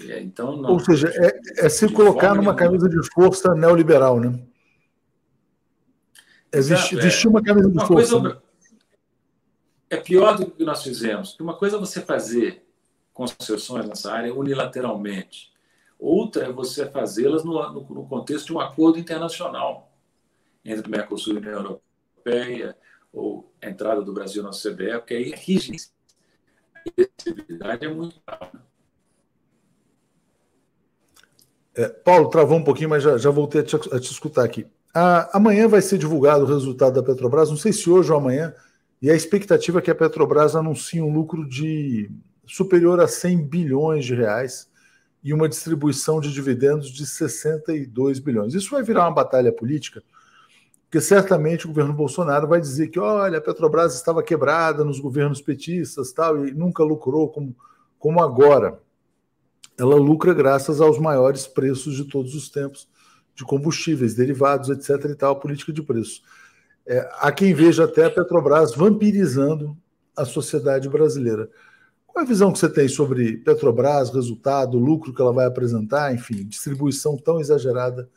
É, 0.02 0.20
então, 0.22 0.58
não, 0.58 0.72
Ou 0.72 0.80
seja, 0.80 1.10
é, 1.10 1.66
é 1.66 1.70
se 1.70 1.88
colocar 1.92 2.34
numa 2.34 2.56
camisa 2.56 2.90
de 2.90 2.98
força 3.12 3.54
neoliberal, 3.54 4.20
né? 4.20 4.40
É 6.52 6.62
vestir, 6.62 7.28
uma 7.28 7.42
camisa 7.42 7.70
de 7.70 7.78
uma 7.78 7.86
força. 7.86 8.20
Coisa, 8.20 8.36
né? 8.36 8.42
É 9.90 9.98
pior 9.98 10.36
do 10.36 10.50
que 10.50 10.64
nós 10.64 10.84
fizemos. 10.84 11.40
Uma 11.40 11.56
coisa 11.56 11.78
é 11.78 11.80
você 11.80 12.02
fazer 12.02 12.66
concessões 13.14 13.88
nessa 13.88 14.12
área 14.12 14.34
unilateralmente. 14.34 15.52
Outra 16.00 16.46
é 16.46 16.52
você 16.52 16.86
fazê-las 16.88 17.44
no, 17.44 17.54
no, 17.72 17.82
no 17.82 18.08
contexto 18.08 18.48
de 18.48 18.54
um 18.54 18.60
acordo 18.60 19.00
internacional 19.00 19.92
entre 20.66 20.88
o 20.88 20.92
Mercosul 20.92 21.34
e 21.34 21.38
a 21.38 21.40
União 21.40 21.54
Europeia 21.54 21.94
Europeia 22.24 22.78
ou 23.12 23.54
a 23.62 23.70
entrada 23.70 24.02
do 24.02 24.14
Brasil 24.14 24.42
na 24.42 24.50
OCDE, 24.50 24.98
porque 24.98 25.14
aí 25.14 25.32
é 25.34 25.36
rígido. 25.36 25.84
A 26.74 26.92
flexibilidade 26.92 27.86
é 27.86 27.90
muito 27.90 28.22
alta. 28.26 28.73
É, 31.76 31.90
Paulo, 31.90 32.30
travou 32.30 32.58
um 32.58 32.64
pouquinho, 32.64 32.90
mas 32.90 33.04
já, 33.04 33.18
já 33.18 33.30
voltei 33.30 33.62
a 33.62 33.64
te, 33.64 33.76
a 33.76 34.00
te 34.00 34.12
escutar 34.12 34.44
aqui. 34.44 34.66
A, 34.94 35.38
amanhã 35.38 35.68
vai 35.68 35.82
ser 35.82 35.98
divulgado 35.98 36.44
o 36.44 36.48
resultado 36.48 36.94
da 36.94 37.04
Petrobras, 37.04 37.50
não 37.50 37.58
sei 37.58 37.74
se 37.74 37.90
hoje 37.90 38.12
ou 38.12 38.18
amanhã, 38.18 38.54
e 39.02 39.10
a 39.10 39.16
expectativa 39.16 39.80
é 39.80 39.82
que 39.82 39.92
a 39.92 39.96
Petrobras 39.96 40.56
anuncie 40.56 41.02
um 41.02 41.12
lucro 41.12 41.48
de 41.48 42.10
superior 42.46 43.00
a 43.00 43.08
100 43.08 43.48
bilhões 43.48 44.06
de 44.06 44.14
reais 44.14 44.70
e 45.24 45.34
uma 45.34 45.50
distribuição 45.50 46.20
de 46.20 46.32
dividendos 46.32 46.90
de 46.90 47.06
62 47.06 48.20
bilhões. 48.20 48.54
Isso 48.54 48.70
vai 48.70 48.84
virar 48.84 49.08
uma 49.08 49.16
batalha 49.16 49.52
política, 49.52 50.04
porque 50.84 51.02
certamente 51.02 51.66
o 51.66 51.70
governo 51.70 51.94
Bolsonaro 51.94 52.48
vai 52.48 52.62
dizer 52.62 52.90
que, 52.90 53.00
olha, 53.00 53.40
a 53.40 53.42
Petrobras 53.42 53.96
estava 53.96 54.22
quebrada 54.22 54.84
nos 54.84 55.00
governos 55.00 55.42
petistas 55.42 56.12
tal, 56.12 56.46
e 56.46 56.52
nunca 56.52 56.84
lucrou 56.84 57.30
como, 57.30 57.56
como 57.98 58.22
agora. 58.22 58.80
Ela 59.78 59.96
lucra 59.96 60.34
graças 60.34 60.80
aos 60.80 61.00
maiores 61.00 61.48
preços 61.48 61.96
de 61.96 62.06
todos 62.06 62.36
os 62.36 62.50
tempos 62.50 62.88
de 63.36 63.44
combustíveis, 63.44 64.14
derivados, 64.14 64.70
etc. 64.70 65.10
e 65.10 65.16
tal, 65.16 65.40
política 65.40 65.74
de 65.74 65.82
preço. 65.82 66.22
É, 66.86 67.10
há 67.20 67.32
quem 67.32 67.54
veja 67.54 67.86
até 67.86 68.06
a 68.06 68.12
Petrobras 68.12 68.76
vampirizando 68.76 69.78
a 70.16 70.26
sociedade 70.26 70.88
brasileira. 70.88 71.50
Qual 72.06 72.24
a 72.24 72.28
visão 72.28 72.52
que 72.54 72.60
você 72.60 72.70
tem 72.70 72.88
sobre 72.88 73.38
Petrobras, 73.38 74.14
resultado, 74.14 74.78
lucro 74.78 75.14
que 75.14 75.22
ela 75.22 75.34
vai 75.34 75.46
apresentar, 75.46 76.14
enfim, 76.14 76.46
distribuição 76.46 77.18
tão 77.18 77.40
exagerada 77.40 78.08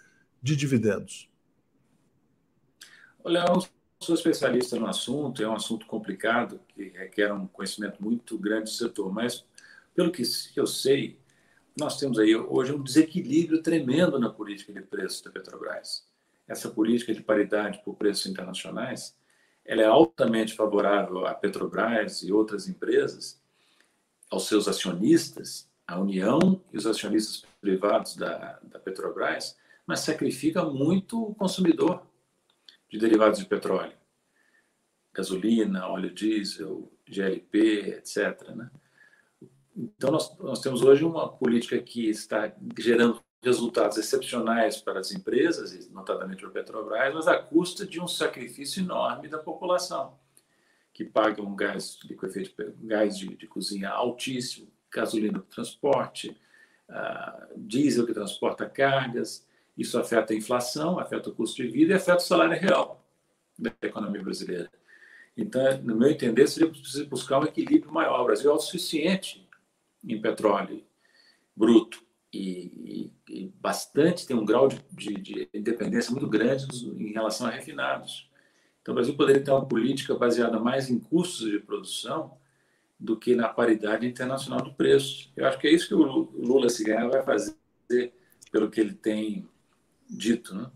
de 0.43 0.55
dividendos? 0.55 1.31
Olha, 3.25 3.39
eu 3.39 3.55
não 3.55 3.67
sou 3.99 4.15
especialista 4.15 4.79
no 4.79 4.87
assunto, 4.87 5.43
é 5.43 5.49
um 5.49 5.55
assunto 5.55 5.87
complicado, 5.87 6.61
que 6.69 6.91
requer 6.91 7.33
um 7.33 7.47
conhecimento 7.47 8.03
muito 8.03 8.39
grande 8.39 8.65
do 8.65 8.71
setor, 8.71 9.11
mas 9.11 9.45
pelo 9.95 10.13
que 10.13 10.23
eu 10.55 10.67
sei, 10.67 11.19
nós 11.77 11.99
temos 11.99 12.19
aí 12.19 12.35
hoje 12.35 12.73
um 12.73 12.83
desequilíbrio 12.83 13.63
tremendo 13.63 14.19
na 14.19 14.31
política 14.31 14.73
de 14.73 14.81
preços 14.81 15.21
da 15.21 15.31
Petrobras. 15.31 16.07
Essa 16.49 16.71
política 16.71 17.13
de 17.13 17.23
paridade 17.23 17.83
por 17.85 17.97
preços 17.97 18.27
internacionais, 18.27 19.15
ela 19.65 19.83
é 19.83 19.87
altamente 19.87 20.55
favorável 20.55 21.27
à 21.27 21.35
Petrobras 21.35 22.23
e 22.23 22.33
outras 22.33 22.67
empresas, 22.67 23.43
aos 24.31 24.47
seus 24.47 24.67
acionistas, 24.67 25.69
a 25.87 26.01
União 26.01 26.63
e 26.73 26.79
os 26.79 26.87
acionistas 26.87 27.45
privados 27.61 28.17
da, 28.17 28.59
da 28.63 28.79
Petrobras, 28.79 29.57
mas 29.87 30.01
sacrifica 30.01 30.65
muito 30.65 31.23
o 31.23 31.35
consumidor 31.35 32.07
de 32.89 32.99
derivados 32.99 33.39
de 33.39 33.45
petróleo, 33.45 33.93
gasolina, 35.13 35.89
óleo 35.89 36.13
diesel, 36.13 36.91
GLP, 37.07 37.99
etc. 37.99 38.49
Né? 38.55 38.71
Então, 39.77 40.11
nós, 40.11 40.35
nós 40.39 40.61
temos 40.61 40.83
hoje 40.83 41.05
uma 41.05 41.29
política 41.29 41.79
que 41.79 42.09
está 42.09 42.51
gerando 42.79 43.23
resultados 43.43 43.99
excepcionais 43.99 44.79
para 44.79 45.01
as 45.01 45.13
empresas, 45.13 45.89
notadamente 45.91 46.41
para 46.41 46.51
Petrobras, 46.51 47.15
mas 47.15 47.29
à 47.29 47.39
custa 47.39 47.87
de 47.87 48.01
um 48.01 48.09
sacrifício 48.09 48.83
enorme 48.83 49.29
da 49.29 49.39
população, 49.39 50.19
que 50.95 51.05
paga 51.05 51.43
um 51.43 51.55
gás 51.55 51.99
de, 52.03 52.15
efeito, 52.15 52.55
gás 52.79 53.19
de, 53.19 53.37
de 53.37 53.47
cozinha 53.47 53.91
altíssimo, 53.91 54.67
gasolina 54.91 55.39
para 55.41 55.55
transporte, 55.55 56.37
uh, 56.89 57.55
diesel 57.55 58.07
que 58.07 58.15
transporta 58.15 58.67
cargas, 58.69 59.47
isso 59.77 59.99
afeta 59.99 60.33
a 60.33 60.37
inflação, 60.37 60.99
afeta 60.99 61.29
o 61.29 61.35
custo 61.35 61.63
de 61.63 61.69
vida 61.69 61.93
e 61.93 61.97
afeta 61.97 62.17
o 62.17 62.27
salário 62.27 62.59
real 62.59 63.05
da 63.59 63.71
economia 63.83 64.23
brasileira. 64.23 64.71
Então, 65.37 65.63
no 65.83 65.95
meu 65.95 66.09
entender, 66.09 66.47
seria 66.49 66.71
preciso 66.71 67.07
buscar 67.07 67.39
um 67.39 67.45
equilíbrio 67.45 67.93
maior. 67.93 68.23
O 68.23 68.25
Brasil 68.25 68.49
é 68.49 68.53
autossuficiente 68.53 69.46
em 70.05 70.21
petróleo 70.21 70.83
bruto 71.57 72.03
e, 72.33 73.11
e, 73.29 73.35
e 73.35 73.53
bastante, 73.61 74.27
tem 74.27 74.37
um 74.37 74.45
grau 74.45 74.69
de, 74.69 74.81
de, 74.93 75.15
de, 75.15 75.49
independência 75.55 76.11
muito 76.11 76.29
grande 76.29 76.67
em 76.97 77.13
relação 77.13 77.47
a 77.47 77.51
refinados. 77.51 78.31
Então, 78.83 78.93
o 78.93 78.97
Brasil 78.97 79.17
poderia 79.17 79.43
ter 79.43 79.51
uma 79.51 79.65
política 79.65 80.15
baseada 80.15 80.61
mais 80.61 80.91
em 80.91 80.99
custos 80.99 81.51
de 81.51 81.59
produção 81.59 82.37
do 82.99 83.17
que 83.17 83.35
na 83.35 83.49
paridade 83.49 84.07
internacional 84.07 84.63
do 84.63 84.75
preço. 84.75 85.33
Eu 85.37 85.47
acho 85.47 85.59
que 85.59 85.67
é 85.67 85.73
isso 85.73 85.89
que 85.89 85.95
o 85.95 86.03
Lula, 86.03 86.69
se 86.69 86.85
ganhar, 86.85 87.09
vai 87.09 87.23
fazer, 87.23 87.55
pelo 88.53 88.71
que 88.71 88.81
ele 88.81 88.95
tem 88.95 89.49
dito. 90.09 90.55
Né? 90.55 90.71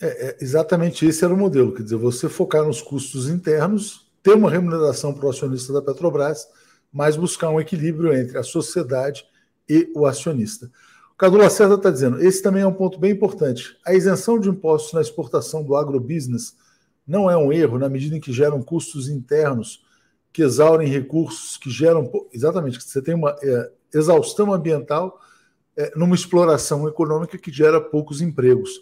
É, 0.00 0.28
é, 0.28 0.38
exatamente 0.40 1.06
esse 1.06 1.24
era 1.24 1.32
o 1.32 1.36
modelo, 1.36 1.74
quer 1.74 1.84
dizer, 1.84 1.96
você 1.96 2.28
focar 2.28 2.64
nos 2.64 2.82
custos 2.82 3.28
internos, 3.28 4.10
ter 4.22 4.34
uma 4.34 4.50
remuneração 4.50 5.14
para 5.14 5.26
o 5.26 5.30
acionista 5.30 5.72
da 5.72 5.82
Petrobras, 5.82 6.46
mas 6.92 7.16
buscar 7.16 7.48
um 7.50 7.60
equilíbrio 7.60 8.12
entre 8.12 8.36
a 8.36 8.42
sociedade 8.42 9.24
e 9.68 9.90
o 9.94 10.06
acionista. 10.06 10.70
O 11.12 11.16
Cadu 11.16 11.36
Lacerda 11.36 11.76
está 11.76 11.90
dizendo, 11.90 12.20
esse 12.22 12.42
também 12.42 12.62
é 12.62 12.66
um 12.66 12.72
ponto 12.72 12.98
bem 12.98 13.12
importante. 13.12 13.76
A 13.86 13.94
isenção 13.94 14.38
de 14.38 14.48
impostos 14.48 14.92
na 14.92 15.00
exportação 15.00 15.62
do 15.62 15.76
agrobusiness 15.76 16.56
não 17.06 17.30
é 17.30 17.36
um 17.36 17.52
erro 17.52 17.78
na 17.78 17.88
medida 17.88 18.16
em 18.16 18.20
que 18.20 18.32
geram 18.32 18.62
custos 18.62 19.08
internos 19.08 19.84
que 20.32 20.42
exaurem 20.42 20.88
recursos, 20.88 21.56
que 21.56 21.70
geram. 21.70 22.10
Exatamente, 22.32 22.82
você 22.82 23.02
tem 23.02 23.14
uma 23.14 23.36
é, 23.42 23.70
exaustão 23.94 24.52
ambiental 24.52 25.20
é, 25.76 25.92
numa 25.94 26.14
exploração 26.14 26.88
econômica 26.88 27.38
que 27.38 27.52
gera 27.52 27.80
poucos 27.80 28.20
empregos. 28.20 28.80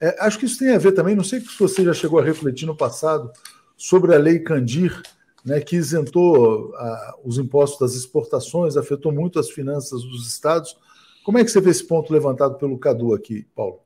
É, 0.00 0.16
acho 0.24 0.38
que 0.38 0.46
isso 0.46 0.58
tem 0.58 0.74
a 0.74 0.78
ver 0.78 0.92
também, 0.92 1.16
não 1.16 1.24
sei 1.24 1.40
se 1.40 1.58
você 1.58 1.84
já 1.84 1.92
chegou 1.92 2.18
a 2.18 2.24
refletir 2.24 2.66
no 2.66 2.76
passado 2.76 3.30
sobre 3.76 4.14
a 4.14 4.18
lei 4.18 4.40
Candir, 4.40 5.00
né, 5.44 5.60
que 5.60 5.76
isentou 5.76 6.74
a, 6.76 7.18
os 7.24 7.38
impostos 7.38 7.78
das 7.80 7.94
exportações, 7.94 8.76
afetou 8.76 9.12
muito 9.12 9.38
as 9.38 9.50
finanças 9.50 10.02
dos 10.02 10.26
estados. 10.26 10.76
Como 11.24 11.38
é 11.38 11.44
que 11.44 11.50
você 11.50 11.60
vê 11.60 11.70
esse 11.70 11.86
ponto 11.86 12.12
levantado 12.12 12.56
pelo 12.56 12.78
Cadu 12.78 13.14
aqui, 13.14 13.46
Paulo? 13.54 13.80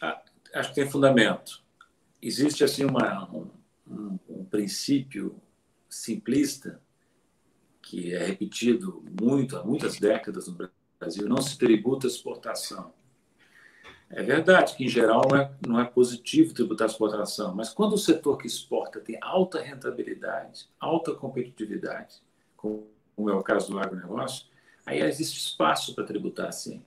Ah, 0.00 0.22
acho 0.54 0.70
que 0.70 0.74
tem 0.76 0.90
fundamento. 0.90 1.62
Existe 2.20 2.64
assim 2.64 2.84
uma, 2.84 3.30
um, 3.32 4.18
um, 4.28 4.44
princípio 4.44 5.40
simplista 5.88 6.80
que 7.82 8.14
é 8.14 8.24
repetido 8.24 9.04
muito 9.20 9.56
há 9.56 9.64
muitas 9.64 9.98
décadas 9.98 10.48
no 10.48 10.70
Brasil, 10.98 11.28
não 11.28 11.40
se 11.40 11.56
tributa 11.56 12.06
a 12.06 12.10
exportação. 12.10 12.92
É 14.08 14.22
verdade 14.22 14.76
que, 14.76 14.84
em 14.84 14.88
geral, 14.88 15.22
não 15.28 15.36
é, 15.36 15.54
não 15.66 15.80
é 15.80 15.84
positivo 15.84 16.54
tributar 16.54 16.88
a 16.88 16.90
exportação, 16.90 17.54
mas 17.54 17.70
quando 17.70 17.94
o 17.94 17.98
setor 17.98 18.38
que 18.38 18.46
exporta 18.46 19.00
tem 19.00 19.18
alta 19.20 19.60
rentabilidade, 19.60 20.68
alta 20.78 21.12
competitividade, 21.12 22.22
como 22.56 22.88
é 23.28 23.32
o 23.32 23.42
caso 23.42 23.70
do 23.70 23.78
agronegócio, 23.78 24.46
aí 24.84 25.00
existe 25.00 25.38
espaço 25.38 25.94
para 25.94 26.04
tributar 26.04 26.52
sim. 26.52 26.84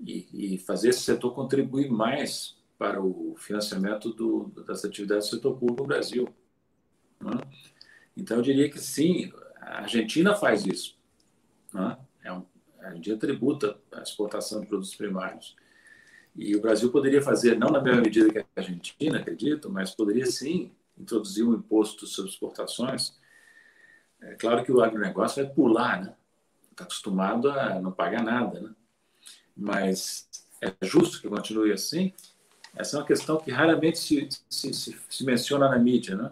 e, 0.00 0.54
e 0.54 0.58
fazer 0.58 0.88
esse 0.88 1.00
setor 1.00 1.34
contribuir 1.34 1.90
mais 1.90 2.56
para 2.78 3.00
o 3.00 3.36
financiamento 3.36 4.10
do, 4.10 4.50
das 4.66 4.84
atividades 4.84 5.28
do 5.28 5.36
setor 5.36 5.56
público 5.58 5.82
no 5.82 5.88
Brasil. 5.88 6.28
Né? 7.20 7.38
Então, 8.16 8.38
eu 8.38 8.42
diria 8.42 8.68
que 8.70 8.80
sim, 8.80 9.30
a 9.60 9.82
Argentina 9.82 10.34
faz 10.34 10.66
isso. 10.66 10.96
Né? 11.72 11.96
É 12.24 12.32
um, 12.32 12.44
a 12.80 12.86
Argentina 12.86 13.16
tributa 13.16 13.78
a 13.92 14.00
exportação 14.00 14.60
de 14.60 14.66
produtos 14.66 14.94
primários. 14.94 15.54
E 16.34 16.56
o 16.56 16.60
Brasil 16.60 16.90
poderia 16.90 17.20
fazer, 17.20 17.58
não 17.58 17.68
na 17.68 17.80
mesma 17.80 18.00
medida 18.00 18.32
que 18.32 18.38
a 18.38 18.44
Argentina, 18.56 19.18
acredito, 19.18 19.70
mas 19.70 19.94
poderia 19.94 20.26
sim 20.26 20.72
introduzir 20.98 21.44
um 21.44 21.54
imposto 21.54 22.06
sobre 22.06 22.30
exportações. 22.30 23.18
É 24.20 24.34
claro 24.34 24.64
que 24.64 24.72
o 24.72 24.80
agronegócio 24.80 25.44
vai 25.44 25.52
pular, 25.52 26.02
né? 26.02 26.14
Está 26.70 26.84
acostumado 26.84 27.50
a 27.50 27.80
não 27.80 27.92
pagar 27.92 28.22
nada, 28.22 28.60
né? 28.60 28.70
Mas 29.54 30.28
é 30.60 30.72
justo 30.82 31.20
que 31.20 31.28
continue 31.28 31.72
assim? 31.72 32.14
Essa 32.74 32.96
é 32.96 33.00
uma 33.00 33.06
questão 33.06 33.38
que 33.38 33.50
raramente 33.50 33.98
se, 33.98 34.28
se, 34.48 34.72
se, 34.72 34.98
se 35.08 35.24
menciona 35.24 35.68
na 35.68 35.78
mídia, 35.78 36.16
né? 36.16 36.30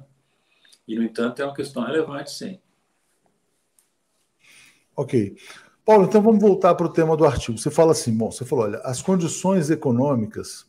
E, 0.89 0.97
no 0.97 1.03
entanto, 1.03 1.43
é 1.43 1.45
uma 1.45 1.55
questão 1.55 1.85
relevante, 1.85 2.31
sim. 2.31 2.59
Ok. 4.97 5.37
Paulo, 5.91 6.05
então 6.05 6.23
vamos 6.23 6.41
voltar 6.41 6.77
para 6.77 6.87
o 6.87 6.93
tema 6.93 7.17
do 7.17 7.25
artigo. 7.25 7.59
Você 7.59 7.69
fala 7.69 7.91
assim, 7.91 8.17
bom, 8.17 8.31
você 8.31 8.45
falou, 8.45 8.67
olha, 8.67 8.79
as 8.85 9.03
condições 9.03 9.71
econômicas 9.71 10.65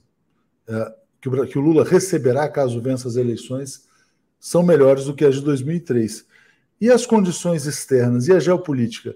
é, 0.67 0.95
que, 1.21 1.29
o, 1.29 1.45
que 1.45 1.59
o 1.59 1.61
Lula 1.61 1.83
receberá 1.85 2.49
caso 2.49 2.81
vença 2.81 3.07
as 3.07 3.17
eleições 3.17 3.87
são 4.39 4.63
melhores 4.63 5.05
do 5.05 5.13
que 5.13 5.23
as 5.23 5.35
de 5.35 5.41
2003. 5.41 6.25
E 6.81 6.89
as 6.89 7.05
condições 7.05 7.67
externas 7.67 8.27
e 8.29 8.33
a 8.33 8.39
geopolítica? 8.39 9.15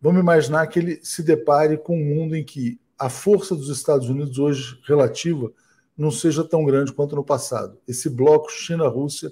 Vamos 0.00 0.22
imaginar 0.22 0.66
que 0.68 0.78
ele 0.78 1.00
se 1.02 1.22
depare 1.22 1.76
com 1.76 2.00
um 2.00 2.14
mundo 2.16 2.34
em 2.34 2.42
que 2.42 2.80
a 2.98 3.10
força 3.10 3.54
dos 3.54 3.68
Estados 3.68 4.08
Unidos 4.08 4.38
hoje 4.38 4.80
relativa 4.88 5.52
não 5.98 6.10
seja 6.10 6.44
tão 6.44 6.64
grande 6.64 6.94
quanto 6.94 7.14
no 7.14 7.22
passado. 7.22 7.78
Esse 7.86 8.08
bloco 8.08 8.50
China-Rússia 8.50 9.30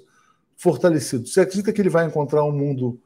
fortalecido. 0.55 1.25
Você 1.25 1.41
acredita 1.41 1.73
que 1.73 1.81
ele 1.81 1.89
vai 1.89 2.05
encontrar 2.05 2.43
um 2.43 2.51
mundo 2.51 3.01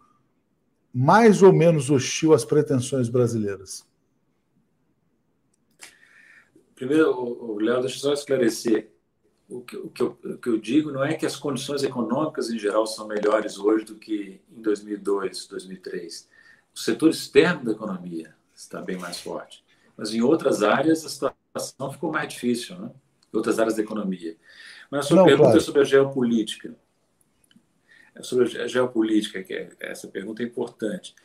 mais 0.93 1.41
ou 1.41 1.53
menos 1.53 1.89
hostil 1.89 2.33
às 2.33 2.43
pretensões 2.43 3.09
brasileiras? 3.09 3.87
Primeiro, 6.75 7.57
Léo, 7.57 7.81
deixa 7.81 7.97
eu 7.97 7.99
só 7.99 8.13
esclarecer. 8.13 8.91
O 9.49 9.61
que, 9.61 9.75
o, 9.75 9.89
que 9.89 10.01
eu, 10.01 10.17
o 10.23 10.37
que 10.37 10.47
eu 10.47 10.57
digo 10.57 10.91
não 10.91 11.03
é 11.03 11.15
que 11.15 11.25
as 11.25 11.35
condições 11.35 11.83
econômicas 11.83 12.49
em 12.49 12.59
geral 12.59 12.85
são 12.85 13.07
melhores 13.07 13.57
hoje 13.57 13.83
do 13.83 13.95
que 13.95 14.39
em 14.49 14.61
2002, 14.61 15.47
2003. 15.47 16.29
O 16.73 16.79
setor 16.79 17.09
externo 17.09 17.65
da 17.65 17.71
economia 17.71 18.35
está 18.55 18.81
bem 18.81 18.97
mais 18.97 19.19
forte. 19.19 19.65
Mas 19.97 20.13
em 20.13 20.21
outras 20.21 20.63
áreas 20.63 21.03
a 21.03 21.09
situação 21.09 21.91
ficou 21.91 22.11
mais 22.11 22.31
difícil, 22.31 22.77
né? 22.79 22.91
Em 23.33 23.37
outras 23.37 23.59
áreas 23.59 23.75
da 23.75 23.81
economia. 23.81 24.37
Mas 24.89 25.05
a 25.05 25.07
sua 25.09 25.17
não, 25.17 25.25
pergunta 25.25 25.49
claro. 25.49 25.57
é 25.59 25.61
sobre 25.61 25.81
a 25.81 25.85
geopolítica. 25.85 26.75
É 28.19 28.23
sobre 28.23 28.61
a 28.61 28.67
geopolítica, 28.67 29.41
que 29.41 29.53
é, 29.53 29.69
essa 29.79 30.09
pergunta 30.09 30.43
é 30.43 30.45
importante. 30.45 31.15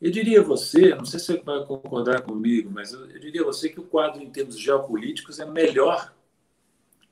Eu 0.00 0.10
diria 0.10 0.40
a 0.40 0.42
você, 0.42 0.94
não 0.94 1.04
sei 1.04 1.20
se 1.20 1.26
você 1.26 1.42
vai 1.42 1.62
concordar 1.66 2.22
comigo, 2.22 2.70
mas 2.70 2.94
eu, 2.94 3.00
eu 3.10 3.18
diria 3.18 3.42
a 3.42 3.44
você 3.44 3.68
que 3.68 3.78
o 3.78 3.82
quadro 3.84 4.22
em 4.22 4.30
termos 4.30 4.58
geopolíticos 4.58 5.38
é 5.38 5.44
melhor 5.44 6.14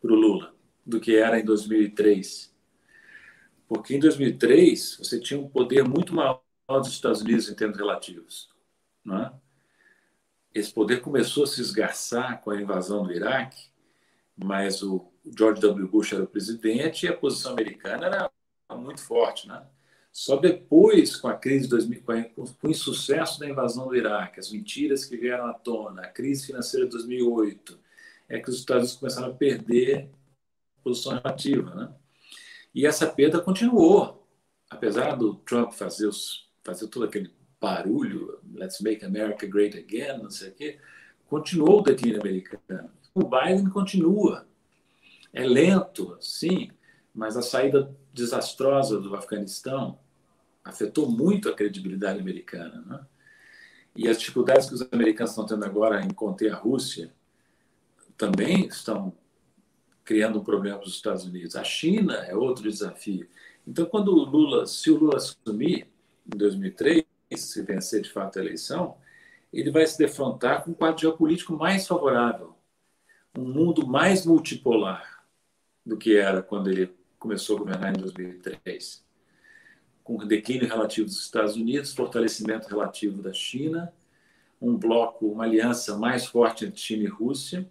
para 0.01 0.11
o 0.11 0.15
Lula 0.15 0.55
do 0.87 0.99
que 0.99 1.17
era 1.17 1.39
em 1.39 1.45
2003. 1.45 2.55
Porque 3.69 3.95
em 3.95 4.01
2003 4.01 4.97
você 5.01 5.21
tinha 5.21 5.39
um 5.39 5.49
poder 5.49 5.87
muito 5.87 6.15
maior 6.15 6.41
dos 6.69 6.89
Estados 6.89 7.21
Unidos 7.21 7.51
em 7.51 7.55
termos 7.55 7.77
relativos. 7.77 8.49
É? 9.07 9.33
Esse 10.55 10.73
poder 10.73 11.03
começou 11.03 11.45
a 11.45 11.47
se 11.47 11.61
esgarçar 11.61 12.41
com 12.41 12.51
a 12.51 12.59
invasão 12.61 13.05
do 13.05 13.13
Iraque, 13.13 13.69
mas 14.35 14.83
o 14.83 15.13
George 15.37 15.61
W. 15.61 15.89
Bush 15.89 16.15
era 16.15 16.25
o 16.25 16.27
presidente 16.27 17.05
e 17.05 17.09
a 17.11 17.17
posição 17.17 17.53
americana 17.53 18.07
era 18.07 18.31
muito 18.75 19.01
forte, 19.01 19.47
né? 19.47 19.65
Só 20.11 20.37
depois, 20.37 21.15
com 21.15 21.29
a 21.29 21.35
crise 21.35 21.65
de 21.65 21.71
2000, 21.71 22.03
com 22.35 22.45
o 22.63 22.71
insucesso 22.71 23.39
da 23.39 23.47
invasão 23.47 23.87
do 23.87 23.95
Iraque, 23.95 24.41
as 24.41 24.51
mentiras 24.51 25.05
que 25.05 25.17
vieram 25.17 25.47
à 25.47 25.53
tona, 25.53 26.03
a 26.03 26.09
crise 26.09 26.47
financeira 26.47 26.87
de 26.87 26.93
2008, 26.93 27.79
é 28.27 28.41
que 28.41 28.49
os 28.49 28.57
Estados 28.57 28.85
Unidos 28.85 28.99
começaram 28.99 29.29
a 29.29 29.35
perder 29.35 30.09
posição 30.83 31.13
relativa, 31.13 31.75
né? 31.75 31.95
E 32.75 32.87
essa 32.87 33.07
perda 33.07 33.41
continuou, 33.41 34.27
apesar 34.71 35.17
do 35.17 35.35
Trump 35.35 35.73
fazer, 35.73 36.07
os, 36.07 36.49
fazer 36.65 36.89
todo 36.89 37.05
aquele 37.05 37.31
barulho, 37.61 38.39
let's 38.55 38.81
make 38.81 39.05
America 39.05 39.47
great 39.47 39.77
again, 39.77 40.23
não 40.23 40.31
sei 40.31 40.51
o 40.51 40.55
quê, 40.55 40.79
continuou 41.27 41.81
o 41.81 41.83
declínio 41.83 42.21
americano. 42.21 42.91
O 43.15 43.25
Biden 43.25 43.69
continua. 43.71 44.47
É 45.33 45.45
lento, 45.45 46.17
sim, 46.21 46.71
mas 47.15 47.37
a 47.37 47.43
saída 47.43 47.95
desastrosa 48.17 48.99
do 48.99 49.15
Afeganistão 49.15 49.99
afetou 50.65 51.09
muito 51.09 51.51
a 51.51 51.55
credibilidade 51.55 52.19
americana. 52.19 52.83
Né? 52.87 53.07
E 53.95 54.09
as 54.09 54.19
dificuldades 54.19 54.67
que 54.67 54.75
os 54.75 54.83
americanos 54.91 55.33
estão 55.33 55.45
tendo 55.45 55.65
agora 55.65 56.03
em 56.03 56.09
conter 56.09 56.51
a 56.51 56.57
Rússia 56.57 57.13
também 58.17 58.67
estão 58.67 59.13
criando 60.03 60.39
um 60.39 60.45
problema 60.45 60.79
para 60.79 60.89
os 60.89 60.95
Estados 60.95 61.25
Unidos. 61.25 61.55
A 61.57 61.63
China 61.63 62.15
é 62.25 62.35
outro 62.35 62.69
desafio. 62.69 63.29
Então, 63.67 63.85
quando 63.85 64.09
o 64.09 64.25
Lula, 64.25 64.65
se 64.65 64.91
o 64.91 64.97
Lula 64.97 65.17
assumir 65.17 65.87
em 66.27 66.37
2003, 66.39 67.05
se 67.37 67.63
vencer 67.63 68.01
de 68.01 68.11
fato 68.11 68.39
a 68.39 68.43
eleição, 68.43 68.97
ele 69.53 69.71
vai 69.71 69.87
se 69.87 69.99
defrontar 69.99 70.65
com 70.65 70.71
um 70.71 70.75
quadro 70.75 71.01
geopolítico 71.03 71.53
mais 71.53 71.87
favorável, 71.87 72.57
um 73.37 73.45
mundo 73.45 73.87
mais 73.87 74.25
multipolar 74.25 75.25
do 75.85 75.97
que 75.97 76.17
era 76.17 76.43
quando 76.43 76.71
ele 76.71 76.96
começou 77.19 77.57
a 77.57 77.59
governar 77.61 77.95
em 77.95 78.01
2003, 78.01 79.05
com 80.03 80.17
declínio 80.19 80.69
relativo 80.69 81.07
dos 81.07 81.21
Estados 81.21 81.57
Unidos, 81.57 81.95
fortalecimento 81.95 82.69
relativo 82.69 83.23
da 83.23 83.33
China, 83.33 83.93
um 84.61 84.77
bloco, 84.77 85.27
uma 85.27 85.45
aliança 85.45 85.97
mais 85.97 86.27
forte 86.27 86.65
entre 86.65 86.81
China 86.81 87.05
e 87.05 87.09
Rússia, 87.09 87.69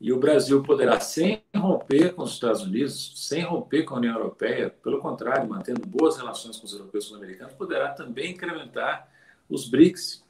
e 0.00 0.12
o 0.12 0.18
Brasil 0.18 0.62
poderá, 0.62 0.98
sem 0.98 1.42
romper 1.54 2.14
com 2.14 2.22
os 2.22 2.32
Estados 2.32 2.62
Unidos, 2.62 3.12
sem 3.28 3.42
romper 3.42 3.82
com 3.82 3.94
a 3.94 3.98
União 3.98 4.14
Europeia, 4.14 4.70
pelo 4.70 4.98
contrário, 4.98 5.46
mantendo 5.46 5.86
boas 5.86 6.16
relações 6.16 6.56
com 6.56 6.64
os 6.64 6.72
europeus 6.72 7.04
e 7.04 7.08
os 7.08 7.16
americanos, 7.16 7.52
poderá 7.52 7.90
também 7.92 8.30
incrementar 8.30 9.10
os 9.46 9.68
BRICS 9.68 10.24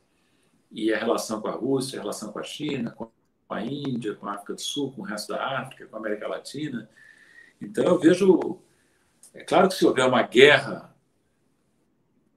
e 0.72 0.93
a 0.93 0.99
relação 0.99 1.41
com 1.41 1.47
a 1.47 1.53
Rússia, 1.53 2.01
a 2.01 2.03
relação 2.03 2.32
com 2.32 2.41
a 2.41 2.43
China, 2.43 2.91
com 2.91 3.12
a 3.49 3.62
Índia, 3.62 4.14
com 4.14 4.26
a 4.26 4.32
África 4.34 4.55
do 4.55 4.61
Sul, 4.61 4.91
com 4.91 5.03
o 5.03 5.05
resto 5.05 5.32
da 5.32 5.61
África, 5.61 5.86
com 5.86 5.97
a 5.97 5.99
América 6.01 6.26
Latina. 6.26 6.91
Então, 7.61 7.85
eu 7.85 7.99
vejo. 7.99 8.59
É 9.33 9.45
claro 9.45 9.69
que 9.69 9.75
se 9.75 9.87
houver 9.87 10.07
uma 10.07 10.23
guerra, 10.23 10.95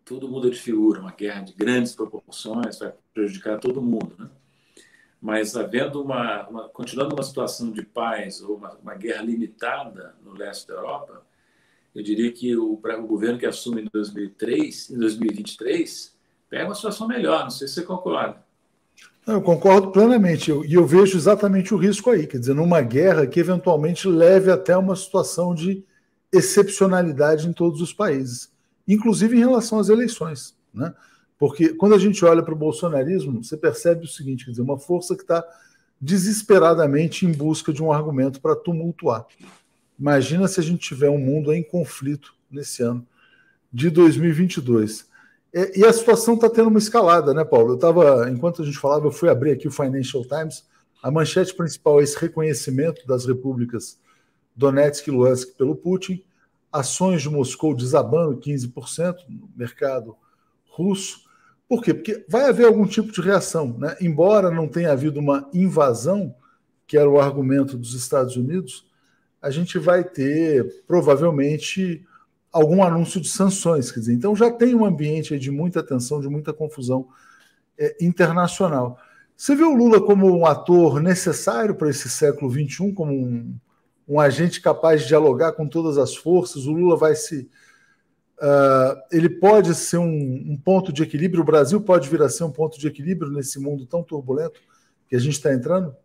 tudo 0.05 0.27
muda 0.27 0.49
de 0.49 0.59
figura, 0.59 0.99
uma 0.99 1.11
guerra 1.11 1.41
de 1.41 1.53
grandes 1.53 1.95
proporções, 1.95 2.79
vai 2.79 2.93
prejudicar 3.13 3.59
todo 3.59 3.81
mundo, 3.81 4.15
né? 4.17 4.29
Mas 5.23 5.55
havendo 5.55 6.03
uma, 6.03 6.47
uma 6.49 6.69
continuando 6.69 7.15
uma 7.15 7.23
situação 7.23 7.71
de 7.71 7.81
paz 7.81 8.41
ou 8.41 8.57
uma, 8.57 8.73
uma, 8.73 8.93
guerra 8.93 9.21
limitada 9.21 10.15
no 10.21 10.33
leste 10.33 10.67
da 10.67 10.73
Europa, 10.73 11.25
eu 11.95 12.03
diria 12.03 12.29
que 12.31 12.53
o, 12.57 12.73
o 12.73 13.07
governo 13.07 13.39
que 13.39 13.45
assume 13.45 13.83
em 13.83 13.87
2003, 13.91 14.89
em 14.89 14.99
2023, 14.99 16.13
pega 16.49 16.65
uma 16.65 16.75
situação 16.75 17.07
melhor. 17.07 17.43
Não 17.43 17.49
sei 17.49 17.69
se 17.69 17.75
você 17.75 17.83
concorda. 17.83 18.43
Eu 19.25 19.41
concordo 19.41 19.91
plenamente, 19.91 20.51
e 20.51 20.73
eu, 20.73 20.85
vejo 20.85 21.17
exatamente 21.17 21.73
o 21.73 21.77
risco 21.77 22.09
aí, 22.09 22.27
quer 22.27 22.39
dizer, 22.39 22.53
numa 22.53 22.81
guerra 22.81 23.25
que 23.25 23.39
eventualmente 23.39 24.05
leve 24.07 24.51
até 24.51 24.75
uma 24.75 24.97
situação 24.97 25.55
de 25.55 25.83
excepcionalidade 26.29 27.47
em 27.47 27.53
todos 27.53 27.79
os 27.79 27.93
países, 27.93 28.51
inclusive 28.85 29.37
em 29.37 29.39
relação 29.39 29.79
às 29.79 29.87
eleições. 29.87 30.57
Né? 30.73 30.93
Porque 31.39 31.69
quando 31.69 31.95
a 31.95 31.99
gente 31.99 32.23
olha 32.25 32.43
para 32.43 32.53
o 32.53 32.57
bolsonarismo, 32.57 33.41
você 33.43 33.55
percebe 33.55 34.03
o 34.03 34.07
seguinte: 34.07 34.43
quer 34.43 34.51
dizer, 34.51 34.61
uma 34.61 34.77
força 34.77 35.15
que 35.15 35.21
está 35.21 35.45
desesperadamente 36.01 37.25
em 37.25 37.31
busca 37.31 37.71
de 37.71 37.81
um 37.81 37.93
argumento 37.93 38.41
para 38.41 38.57
tumultuar. 38.57 39.25
Imagina 39.97 40.49
se 40.49 40.59
a 40.59 40.63
gente 40.63 40.81
tiver 40.81 41.09
um 41.09 41.17
mundo 41.17 41.53
em 41.53 41.63
conflito 41.63 42.35
nesse 42.51 42.83
ano 42.83 43.07
de 43.71 43.89
2022. 43.89 45.07
E 45.53 45.85
a 45.85 45.93
situação 45.93 46.33
está 46.33 46.49
tendo 46.49 46.69
uma 46.69 46.79
escalada, 46.79 47.31
né, 47.31 47.43
Paulo? 47.45 47.71
Eu 47.71 47.75
estava, 47.75 48.27
enquanto 48.29 48.63
a 48.63 48.65
gente 48.65 48.79
falava, 48.79 49.05
eu 49.05 49.11
fui 49.11 49.29
abrir 49.29 49.51
aqui 49.51 49.67
o 49.67 49.71
Financial 49.71 50.23
Times. 50.23 50.65
A 51.01 51.11
manchete 51.11 51.53
principal 51.53 51.99
é 51.99 52.03
esse 52.03 52.17
reconhecimento 52.17 53.05
das 53.05 53.25
repúblicas 53.25 53.99
Donetsk 54.55 55.07
e 55.07 55.11
Luhansk 55.11 55.55
pelo 55.55 55.75
Putin, 55.75 56.23
ações 56.71 57.21
de 57.21 57.29
Moscou 57.29 57.75
desabando 57.75 58.39
15% 58.39 59.15
no 59.29 59.49
mercado 59.55 60.15
russo. 60.69 61.21
Por 61.67 61.83
quê? 61.83 61.93
Porque 61.93 62.25
vai 62.27 62.49
haver 62.49 62.65
algum 62.65 62.87
tipo 62.87 63.11
de 63.11 63.21
reação, 63.21 63.77
né? 63.77 63.95
Embora 64.01 64.49
não 64.49 64.67
tenha 64.67 64.91
havido 64.91 65.19
uma 65.19 65.47
invasão, 65.53 66.33
que 66.87 66.97
era 66.97 67.09
o 67.09 67.19
argumento 67.19 67.77
dos 67.77 67.93
Estados 67.93 68.35
Unidos, 68.35 68.87
a 69.41 69.49
gente 69.49 69.77
vai 69.77 70.03
ter 70.03 70.83
provavelmente 70.87 72.03
algum 72.53 72.83
anúncio 72.83 73.19
de 73.19 73.27
sanções. 73.27 73.91
Quer 73.91 73.99
dizer, 74.01 74.13
então 74.13 74.35
já 74.35 74.51
tem 74.51 74.75
um 74.75 74.85
ambiente 74.85 75.37
de 75.39 75.49
muita 75.49 75.81
tensão, 75.81 76.21
de 76.21 76.29
muita 76.29 76.53
confusão 76.53 77.07
é, 77.77 77.97
internacional. 77.99 78.99
Você 79.35 79.55
vê 79.55 79.63
o 79.63 79.75
Lula 79.75 79.99
como 79.99 80.27
um 80.27 80.45
ator 80.45 81.01
necessário 81.01 81.75
para 81.75 81.89
esse 81.89 82.07
século 82.07 82.51
XXI, 82.51 82.93
como 82.93 83.11
um, 83.11 83.57
um 84.07 84.19
agente 84.19 84.61
capaz 84.61 85.01
de 85.01 85.07
dialogar 85.07 85.53
com 85.53 85.67
todas 85.67 85.97
as 85.97 86.15
forças? 86.15 86.67
O 86.67 86.71
Lula 86.71 86.95
vai 86.95 87.15
se. 87.15 87.49
Uh, 88.37 88.99
ele 89.11 89.29
pode 89.29 89.73
ser 89.73 89.97
um, 89.97 90.05
um, 90.05 90.57
ponto 90.57 90.91
de 90.91 91.01
equilíbrio, 91.01 91.41
o 91.41 91.45
Brasil 91.45 91.79
pode 91.79 92.09
vir 92.09 92.21
a 92.21 92.29
ser 92.29 92.43
um 92.43 92.51
ponto 92.51 92.77
de 92.77 92.87
equilíbrio 92.87 93.31
nesse 93.31 93.59
mundo 93.59 93.85
tão 93.85 94.03
turbulento 94.03 94.59
que 95.07 95.15
a 95.15 95.19
gente 95.19 95.33
está 95.33 95.53
entrando? 95.53 95.95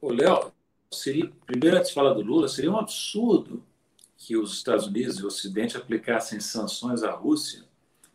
Léo, 0.00 0.52
seria, 0.92 1.30
primeiro 1.46 1.78
antes 1.78 1.88
de 1.88 1.94
falar 1.94 2.12
do 2.12 2.20
Lula, 2.20 2.46
seria 2.46 2.70
um 2.70 2.78
absurdo 2.78 3.64
que 4.24 4.38
os 4.38 4.54
Estados 4.54 4.86
Unidos 4.86 5.18
e 5.18 5.22
o 5.22 5.26
Ocidente 5.26 5.76
aplicassem 5.76 6.40
sanções 6.40 7.02
à 7.02 7.10
Rússia 7.10 7.62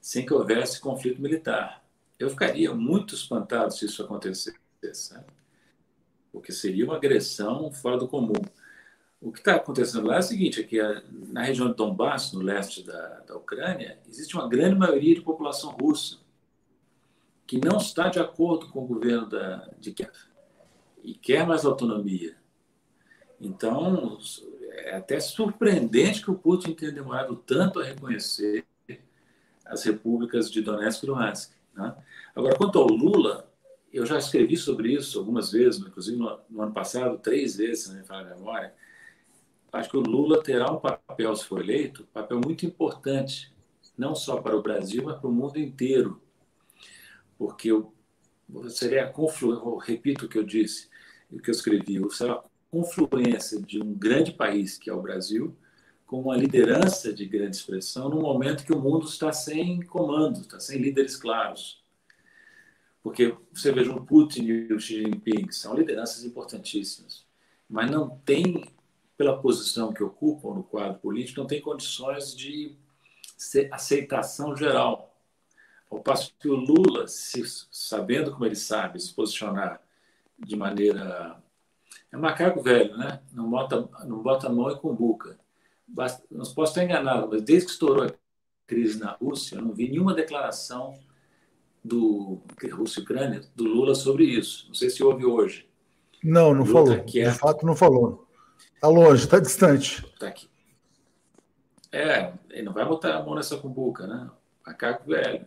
sem 0.01 0.25
que 0.25 0.33
houvesse 0.33 0.79
conflito 0.79 1.21
militar. 1.21 1.85
Eu 2.17 2.31
ficaria 2.31 2.73
muito 2.73 3.13
espantado 3.13 3.71
se 3.71 3.85
isso 3.85 4.01
acontecesse, 4.01 5.13
né? 5.13 5.23
porque 6.31 6.51
seria 6.51 6.83
uma 6.83 6.95
agressão 6.95 7.71
fora 7.71 7.95
do 7.95 8.07
comum. 8.07 8.41
O 9.21 9.31
que 9.31 9.37
está 9.37 9.55
acontecendo 9.55 10.07
lá 10.07 10.15
é 10.15 10.19
o 10.19 10.23
seguinte: 10.23 10.61
é 10.61 10.63
que 10.63 10.79
na 11.31 11.43
região 11.43 11.69
de 11.69 11.75
Donbass, 11.75 12.33
no 12.33 12.41
leste 12.41 12.81
da, 12.81 13.19
da 13.19 13.37
Ucrânia, 13.37 13.99
existe 14.07 14.35
uma 14.35 14.49
grande 14.49 14.79
maioria 14.79 15.13
de 15.13 15.21
população 15.21 15.77
russa 15.79 16.17
que 17.45 17.63
não 17.63 17.77
está 17.77 18.09
de 18.09 18.19
acordo 18.19 18.67
com 18.69 18.83
o 18.83 18.87
governo 18.87 19.29
da, 19.29 19.69
de 19.79 19.91
Kiev 19.91 20.13
e 21.03 21.13
quer 21.13 21.45
mais 21.45 21.65
autonomia. 21.65 22.35
Então, 23.39 24.17
é 24.85 24.95
até 24.95 25.19
surpreendente 25.19 26.21
que 26.21 26.31
o 26.31 26.35
Putin 26.35 26.73
tenha 26.73 26.91
demorado 26.91 27.35
tanto 27.35 27.79
a 27.79 27.83
reconhecer 27.83 28.65
as 29.65 29.83
repúblicas 29.83 30.51
de 30.51 30.61
Donetsk 30.61 31.03
e 31.03 31.07
Luhansk. 31.07 31.51
Né? 31.73 31.95
Agora, 32.35 32.55
quanto 32.55 32.79
ao 32.79 32.87
Lula, 32.87 33.49
eu 33.93 34.05
já 34.05 34.17
escrevi 34.17 34.57
sobre 34.57 34.93
isso 34.93 35.19
algumas 35.19 35.51
vezes, 35.51 35.79
inclusive 35.79 36.17
no, 36.17 36.39
no 36.49 36.61
ano 36.61 36.73
passado, 36.73 37.17
três 37.17 37.55
vezes, 37.55 37.83
se 37.83 37.89
não 37.89 37.97
me 37.97 38.03
falha 38.03 38.31
a 38.31 38.35
memória. 38.35 38.73
Acho 39.71 39.89
que 39.89 39.97
o 39.97 40.01
Lula 40.01 40.41
terá 40.41 40.71
um 40.71 40.79
papel, 40.79 41.35
se 41.35 41.45
for 41.45 41.61
eleito, 41.61 42.03
um 42.03 42.13
papel 42.13 42.41
muito 42.43 42.65
importante, 42.65 43.53
não 43.97 44.15
só 44.15 44.41
para 44.41 44.57
o 44.57 44.61
Brasil, 44.61 45.03
mas 45.03 45.19
para 45.19 45.29
o 45.29 45.33
mundo 45.33 45.59
inteiro. 45.59 46.21
Porque 47.37 47.71
eu, 47.71 47.93
seria 48.69 49.05
a 49.05 49.09
confluência, 49.09 49.63
repito 49.85 50.25
o 50.25 50.29
que 50.29 50.37
eu 50.37 50.43
disse, 50.43 50.89
o 51.31 51.39
que 51.39 51.49
eu 51.49 51.53
escrevi, 51.53 51.99
será 52.11 52.41
confluência 52.69 53.61
de 53.61 53.81
um 53.81 53.93
grande 53.93 54.31
país, 54.31 54.77
que 54.77 54.89
é 54.89 54.93
o 54.93 55.01
Brasil, 55.01 55.55
com 56.05 56.21
uma 56.21 56.35
liderança 56.35 57.13
de 57.13 57.25
grande 57.25 57.55
expressão 57.55 58.09
num 58.09 58.21
momento 58.21 58.65
que 58.65 58.73
o 58.73 58.79
mundo 58.79 59.07
está 59.07 59.31
sem 59.31 59.81
comando, 59.81 60.41
está 60.41 60.59
sem 60.59 60.79
líderes 60.79 61.15
claros. 61.15 61.83
Porque 63.03 63.35
você 63.53 63.71
veja 63.71 63.91
o 63.91 64.05
Putin 64.05 64.43
e 64.43 64.73
o 64.73 64.79
Xi 64.79 65.03
Jinping, 65.03 65.51
são 65.51 65.75
lideranças 65.75 66.23
importantíssimas, 66.23 67.25
mas 67.69 67.89
não 67.89 68.09
tem, 68.25 68.71
pela 69.17 69.39
posição 69.39 69.93
que 69.93 70.03
ocupam 70.03 70.55
no 70.55 70.63
quadro 70.63 70.99
político, 70.99 71.39
não 71.39 71.47
tem 71.47 71.61
condições 71.61 72.35
de 72.35 72.75
aceitação 73.71 74.55
geral. 74.55 75.15
Ao 75.89 75.99
passo 75.99 76.33
que 76.39 76.47
o 76.47 76.55
Lula, 76.55 77.07
se, 77.07 77.43
sabendo 77.71 78.31
como 78.31 78.45
ele 78.45 78.55
sabe 78.55 78.99
se 78.99 79.13
posicionar 79.13 79.81
de 80.37 80.55
maneira. 80.55 81.41
É 82.11 82.17
macaco 82.17 82.61
velho, 82.61 82.97
né? 82.97 83.21
Não 83.31 83.49
bota, 83.49 83.87
não 84.05 84.21
bota 84.21 84.47
a 84.47 84.51
mão 84.51 84.71
e 84.71 84.79
cumbuca 84.79 85.37
não 86.29 86.45
posso 86.53 86.71
estar 86.71 86.83
enganado, 86.83 87.27
mas 87.29 87.41
desde 87.41 87.65
que 87.65 87.71
estourou 87.73 88.05
a 88.05 88.13
crise 88.67 88.99
na 88.99 89.11
Rússia, 89.11 89.55
eu 89.55 89.61
não 89.61 89.73
vi 89.73 89.89
nenhuma 89.89 90.13
declaração 90.13 90.97
do 91.83 92.41
Rússia 92.71 92.99
e 92.99 93.03
Ucrânia, 93.03 93.41
do 93.55 93.63
Lula 93.63 93.95
sobre 93.95 94.25
isso. 94.25 94.67
Não 94.67 94.75
sei 94.75 94.89
se 94.89 95.03
houve 95.03 95.25
hoje. 95.25 95.67
Não, 96.23 96.53
não 96.53 96.65
falou. 96.65 96.97
Tá 96.97 97.03
de 97.03 97.31
fato, 97.31 97.65
não 97.65 97.75
falou. 97.75 98.27
Está 98.75 98.87
longe, 98.87 99.23
está 99.23 99.39
distante. 99.39 100.05
Está 100.05 100.27
aqui. 100.27 100.49
É, 101.91 102.33
ele 102.49 102.63
não 102.63 102.73
vai 102.73 102.85
botar 102.85 103.15
a 103.15 103.23
mão 103.23 103.35
nessa 103.35 103.57
cumbuca, 103.57 104.05
né? 104.05 104.29
Macaco 104.65 105.09
velho. 105.09 105.45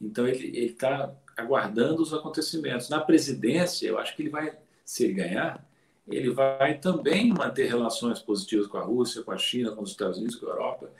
Então, 0.00 0.26
ele 0.26 0.58
está 0.58 1.12
aguardando 1.36 2.02
os 2.02 2.12
acontecimentos. 2.12 2.88
Na 2.88 3.00
presidência, 3.00 3.88
eu 3.88 3.98
acho 3.98 4.14
que 4.14 4.22
ele 4.22 4.30
vai, 4.30 4.56
se 4.84 5.04
ele 5.04 5.14
ganhar, 5.14 5.66
ele 6.08 6.30
vai 6.30 6.78
também 6.78 7.32
manter 7.32 7.66
relações 7.66 8.20
positivas 8.20 8.66
com 8.66 8.78
a 8.78 8.82
Rússia, 8.82 9.22
com 9.22 9.32
a 9.32 9.38
China, 9.38 9.72
com 9.72 9.82
os 9.82 9.90
Estados 9.90 10.18
Unidos, 10.18 10.36
com 10.36 10.46
a 10.46 10.50
Europa. 10.50 10.90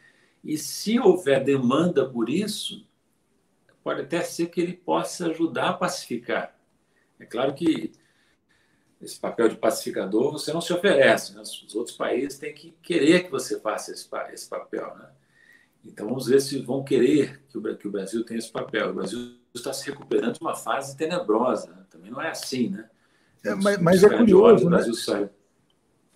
E 0.44 0.56
se 0.56 0.98
houver 0.98 1.42
demanda 1.42 2.08
por 2.08 2.28
isso, 2.28 2.86
pode 3.82 4.02
até 4.02 4.22
ser 4.22 4.46
que 4.46 4.60
ele 4.60 4.74
possa 4.74 5.26
ajudar 5.26 5.70
a 5.70 5.72
pacificar. 5.74 6.56
É 7.18 7.24
claro 7.24 7.54
que 7.54 7.92
esse 9.00 9.18
papel 9.18 9.48
de 9.48 9.56
pacificador 9.56 10.30
você 10.30 10.52
não 10.52 10.60
se 10.60 10.72
oferece, 10.72 11.34
né? 11.34 11.42
os 11.42 11.74
outros 11.74 11.96
países 11.96 12.38
têm 12.38 12.54
que 12.54 12.72
querer 12.82 13.24
que 13.24 13.30
você 13.30 13.58
faça 13.60 13.90
esse, 13.90 14.08
esse 14.32 14.48
papel. 14.48 14.94
Né? 14.96 15.08
Então 15.84 16.08
vamos 16.08 16.26
ver 16.26 16.40
se 16.40 16.60
vão 16.60 16.84
querer 16.84 17.42
que 17.48 17.58
o, 17.58 17.76
que 17.76 17.88
o 17.88 17.90
Brasil 17.90 18.24
tenha 18.24 18.38
esse 18.38 18.50
papel. 18.50 18.90
O 18.90 18.94
Brasil 18.94 19.36
está 19.52 19.72
se 19.72 19.90
recuperando 19.90 20.34
de 20.34 20.40
uma 20.40 20.54
fase 20.54 20.96
tenebrosa, 20.96 21.72
né? 21.72 21.84
também 21.90 22.10
não 22.10 22.22
é 22.22 22.30
assim, 22.30 22.70
né? 22.70 22.88
É, 23.44 23.54
mas, 23.54 23.78
mas 23.78 24.04
é 24.04 24.08
curioso, 24.08 24.68
né? 24.70 24.80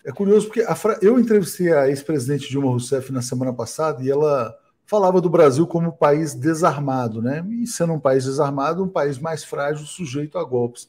É 0.04 0.12
curioso 0.12 0.46
porque 0.46 0.62
Fra... 0.74 0.98
eu 1.02 1.18
entrevistei 1.18 1.72
a 1.72 1.88
ex-presidente 1.88 2.48
Dilma 2.48 2.68
Rousseff 2.68 3.12
na 3.12 3.20
semana 3.20 3.52
passada 3.52 4.02
e 4.04 4.10
ela 4.10 4.56
falava 4.86 5.20
do 5.20 5.28
Brasil 5.28 5.66
como 5.66 5.92
país 5.92 6.32
desarmado, 6.32 7.20
né? 7.20 7.44
E 7.60 7.66
sendo 7.66 7.92
um 7.92 8.00
país 8.00 8.24
desarmado, 8.24 8.84
um 8.84 8.88
país 8.88 9.18
mais 9.18 9.42
frágil, 9.42 9.84
sujeito 9.84 10.38
a 10.38 10.44
golpes. 10.44 10.88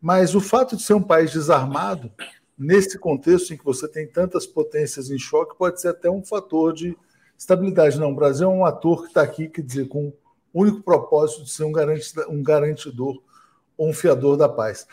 Mas 0.00 0.34
o 0.34 0.40
fato 0.40 0.76
de 0.76 0.82
ser 0.82 0.94
um 0.94 1.02
país 1.02 1.30
desarmado, 1.30 2.10
nesse 2.58 2.98
contexto 2.98 3.54
em 3.54 3.56
que 3.56 3.64
você 3.64 3.86
tem 3.86 4.08
tantas 4.08 4.44
potências 4.44 5.10
em 5.10 5.18
choque, 5.18 5.56
pode 5.56 5.80
ser 5.80 5.88
até 5.88 6.10
um 6.10 6.24
fator 6.24 6.72
de 6.72 6.98
estabilidade. 7.38 8.00
Não, 8.00 8.10
o 8.10 8.16
Brasil 8.16 8.50
é 8.50 8.52
um 8.52 8.64
ator 8.64 9.02
que 9.02 9.08
está 9.08 9.22
aqui, 9.22 9.48
quer 9.48 9.62
dizer, 9.62 9.86
com 9.86 10.12
o 10.52 10.62
único 10.62 10.82
propósito 10.82 11.44
de 11.44 11.50
ser 11.50 11.62
um, 11.62 11.72
um 12.28 12.42
garantidor 12.42 13.22
ou 13.76 13.88
um 13.88 13.92
fiador 13.92 14.36
da 14.36 14.48
paz. 14.48 14.84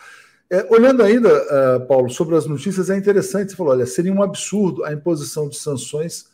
É, 0.48 0.64
olhando 0.72 1.02
ainda, 1.02 1.28
uh, 1.28 1.86
Paulo, 1.86 2.08
sobre 2.08 2.36
as 2.36 2.46
notícias, 2.46 2.88
é 2.88 2.96
interessante, 2.96 3.50
você 3.50 3.56
falou, 3.56 3.72
olha, 3.72 3.84
seria 3.84 4.12
um 4.12 4.22
absurdo 4.22 4.84
a 4.84 4.92
imposição 4.92 5.48
de 5.48 5.56
sanções 5.56 6.26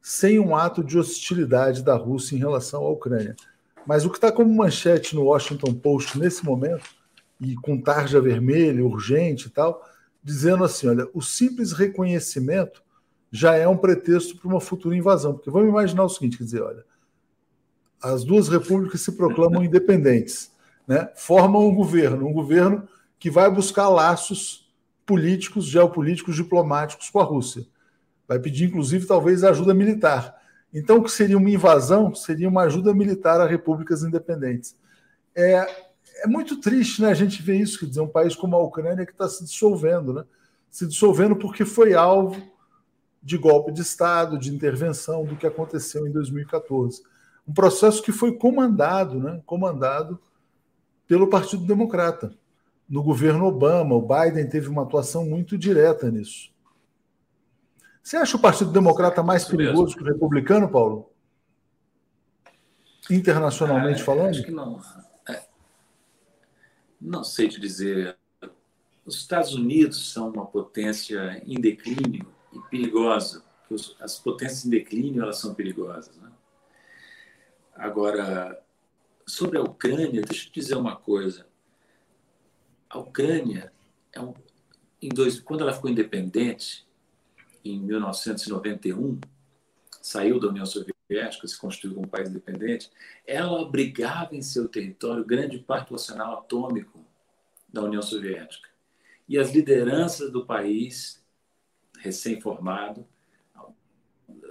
sem 0.00 0.40
um 0.40 0.56
ato 0.56 0.82
de 0.82 0.98
hostilidade 0.98 1.82
da 1.82 1.94
Rússia 1.94 2.34
em 2.34 2.38
relação 2.38 2.82
à 2.84 2.90
Ucrânia. 2.90 3.36
Mas 3.86 4.04
o 4.04 4.10
que 4.10 4.16
está 4.16 4.32
como 4.32 4.52
manchete 4.52 5.14
no 5.14 5.24
Washington 5.24 5.74
Post 5.74 6.18
nesse 6.18 6.44
momento, 6.44 6.84
e 7.40 7.54
com 7.54 7.80
tarja 7.80 8.20
vermelha, 8.20 8.84
urgente 8.84 9.46
e 9.46 9.50
tal, 9.50 9.84
dizendo 10.22 10.64
assim, 10.64 10.88
olha, 10.88 11.08
o 11.14 11.22
simples 11.22 11.72
reconhecimento 11.72 12.82
já 13.30 13.54
é 13.54 13.66
um 13.66 13.76
pretexto 13.76 14.36
para 14.36 14.48
uma 14.48 14.60
futura 14.60 14.96
invasão. 14.96 15.34
Porque 15.34 15.50
vamos 15.50 15.68
imaginar 15.68 16.04
o 16.04 16.08
seguinte, 16.08 16.36
quer 16.36 16.44
dizer, 16.44 16.62
olha, 16.62 16.84
as 18.02 18.24
duas 18.24 18.48
repúblicas 18.48 19.00
se 19.00 19.12
proclamam 19.12 19.64
independentes, 19.64 20.52
né? 20.86 21.10
formam 21.14 21.66
um 21.66 21.74
governo, 21.74 22.26
um 22.26 22.32
governo 22.32 22.88
que 23.22 23.30
vai 23.30 23.48
buscar 23.48 23.88
laços 23.88 24.68
políticos, 25.06 25.66
geopolíticos, 25.66 26.34
diplomáticos 26.34 27.08
com 27.08 27.20
a 27.20 27.22
Rússia. 27.22 27.64
Vai 28.26 28.40
pedir, 28.40 28.64
inclusive, 28.64 29.06
talvez 29.06 29.44
ajuda 29.44 29.72
militar. 29.72 30.42
Então, 30.74 30.96
o 30.96 31.04
que 31.04 31.10
seria 31.12 31.38
uma 31.38 31.48
invasão 31.48 32.12
seria 32.16 32.48
uma 32.48 32.62
ajuda 32.62 32.92
militar 32.92 33.40
a 33.40 33.46
repúblicas 33.46 34.02
independentes. 34.02 34.74
É, 35.36 35.84
é 36.24 36.26
muito 36.26 36.60
triste 36.60 37.00
né, 37.00 37.10
a 37.10 37.14
gente 37.14 37.40
ver 37.42 37.60
isso, 37.60 37.78
quer 37.78 37.86
dizer, 37.86 38.00
um 38.00 38.08
país 38.08 38.34
como 38.34 38.56
a 38.56 38.60
Ucrânia 38.60 39.06
que 39.06 39.12
está 39.12 39.28
se 39.28 39.44
dissolvendo, 39.44 40.12
né? 40.12 40.24
se 40.68 40.84
dissolvendo 40.84 41.36
porque 41.36 41.64
foi 41.64 41.94
alvo 41.94 42.42
de 43.22 43.38
golpe 43.38 43.70
de 43.70 43.82
Estado, 43.82 44.36
de 44.36 44.52
intervenção 44.52 45.24
do 45.24 45.36
que 45.36 45.46
aconteceu 45.46 46.08
em 46.08 46.10
2014. 46.10 47.04
Um 47.46 47.54
processo 47.54 48.02
que 48.02 48.10
foi 48.10 48.36
comandado, 48.36 49.20
né, 49.20 49.40
comandado 49.46 50.20
pelo 51.06 51.28
Partido 51.28 51.64
Democrata 51.64 52.41
no 52.88 53.02
governo 53.02 53.46
Obama. 53.46 53.94
O 53.94 54.02
Biden 54.02 54.48
teve 54.48 54.68
uma 54.68 54.82
atuação 54.82 55.24
muito 55.24 55.56
direta 55.56 56.10
nisso. 56.10 56.52
Você 58.02 58.16
acha 58.16 58.36
o 58.36 58.40
Partido 58.40 58.72
Democrata 58.72 59.22
mais 59.22 59.44
perigoso 59.44 59.96
que 59.96 60.02
o 60.02 60.06
republicano, 60.06 60.68
Paulo? 60.68 61.10
Internacionalmente 63.10 64.02
ah, 64.02 64.04
falando? 64.04 64.30
Acho 64.30 64.42
que 64.42 64.50
não. 64.50 64.80
É. 65.28 65.42
Não 67.00 67.22
sei 67.22 67.48
te 67.48 67.60
dizer. 67.60 68.16
Os 69.04 69.16
Estados 69.16 69.54
Unidos 69.54 70.12
são 70.12 70.30
uma 70.30 70.46
potência 70.46 71.42
em 71.46 71.60
declínio 71.60 72.26
e 72.52 72.58
perigosa. 72.70 73.44
As 74.00 74.18
potências 74.18 74.64
em 74.64 74.70
declínio 74.70 75.22
elas 75.22 75.38
são 75.38 75.54
perigosas. 75.54 76.14
Né? 76.16 76.30
Agora, 77.74 78.62
sobre 79.26 79.58
a 79.58 79.62
Ucrânia, 79.62 80.22
deixa 80.22 80.46
eu 80.46 80.52
te 80.52 80.60
dizer 80.60 80.74
uma 80.76 80.96
coisa 80.96 81.46
a 82.92 82.98
Ucrânia, 82.98 83.72
é 84.12 84.20
um, 84.20 84.34
dois, 85.14 85.40
quando 85.40 85.62
ela 85.62 85.72
ficou 85.72 85.90
independente, 85.90 86.86
em 87.64 87.80
1991, 87.80 89.20
saiu 90.00 90.38
da 90.38 90.48
União 90.48 90.66
Soviética 90.66 90.92
Soviética, 91.12 91.46
se 91.46 91.58
constituiu 91.58 91.94
como 91.94 92.06
um 92.06 92.10
país 92.10 92.28
independente, 92.28 92.90
ela 93.26 93.60
abrigava 93.60 94.34
em 94.34 94.40
seu 94.40 94.66
território 94.66 95.24
grande 95.24 95.58
parte 95.58 95.90
do 95.90 95.94
arsenal 95.94 96.38
atômico 96.38 97.04
da 97.70 97.82
União 97.82 98.02
Soviética. 98.02 98.68
E 99.28 99.38
as 99.38 99.52
lideranças 99.52 100.32
do 100.32 100.46
país, 100.46 101.22
recém-formado, 101.98 103.06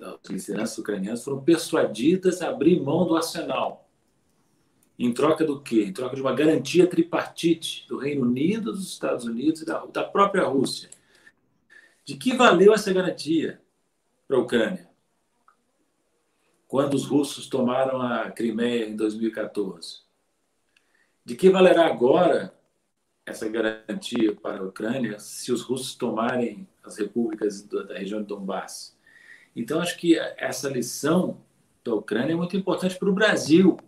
as 0.02 0.30
lideranças 0.30 0.78
ucranianas 0.78 1.24
foram 1.24 1.44
persuadidas 1.44 2.42
a 2.42 2.50
abrir 2.50 2.80
mão 2.80 3.06
do 3.06 3.16
arsenal. 3.16 3.89
Em 5.04 5.12
troca 5.12 5.43
do 5.43 5.60
quê? 5.60 5.86
Em 5.86 5.91
troca 5.91 6.16
de 6.16 6.22
uma 6.22 6.32
garantia 6.32 6.86
tripartite 6.86 7.88
do 7.88 7.97
Reino 7.97 8.22
Unido, 8.22 8.72
dos 8.72 8.88
Estados 8.88 9.26
Unidos 9.26 9.64
e 9.64 9.66
da, 9.66 9.84
da 9.88 10.04
própria 10.04 10.43
Rússia. 10.43 10.91
De 12.06 12.16
que 12.16 12.36
valeu 12.36 12.72
essa 12.72 12.93
garantia 12.93 13.60
para 14.28 14.38
a 14.38 14.39
Ucrânia? 14.41 14.88
Quando 16.68 16.93
os 16.93 17.04
russos 17.04 17.47
tomaram 17.47 17.99
a 17.99 18.30
Crimeia 18.30 18.88
em 18.88 18.95
2014. 18.95 20.02
De 21.26 21.36
que 21.36 21.49
valerá 21.49 21.88
agora 21.88 22.54
essa 23.26 23.49
garantia 23.49 24.36
para 24.36 24.60
a 24.60 24.66
Ucrânia 24.66 25.18
se 25.18 25.52
os 25.52 25.64
russos 25.64 25.95
tomarem 25.95 26.68
as 26.84 26.99
repúblicas 26.99 27.64
da 27.64 27.97
região 27.97 28.22
de 28.22 28.28
Donbass? 28.28 28.95
Então, 29.56 29.82
acho 29.82 29.97
que 29.97 30.16
essa 30.38 30.70
lição 30.70 31.41
da 31.84 31.95
Ucrânia 31.95 32.34
é 32.34 32.36
muito 32.36 32.56
importante 32.56 32.99
para 32.99 33.10
o 33.10 33.14
Brasil. 33.14 33.80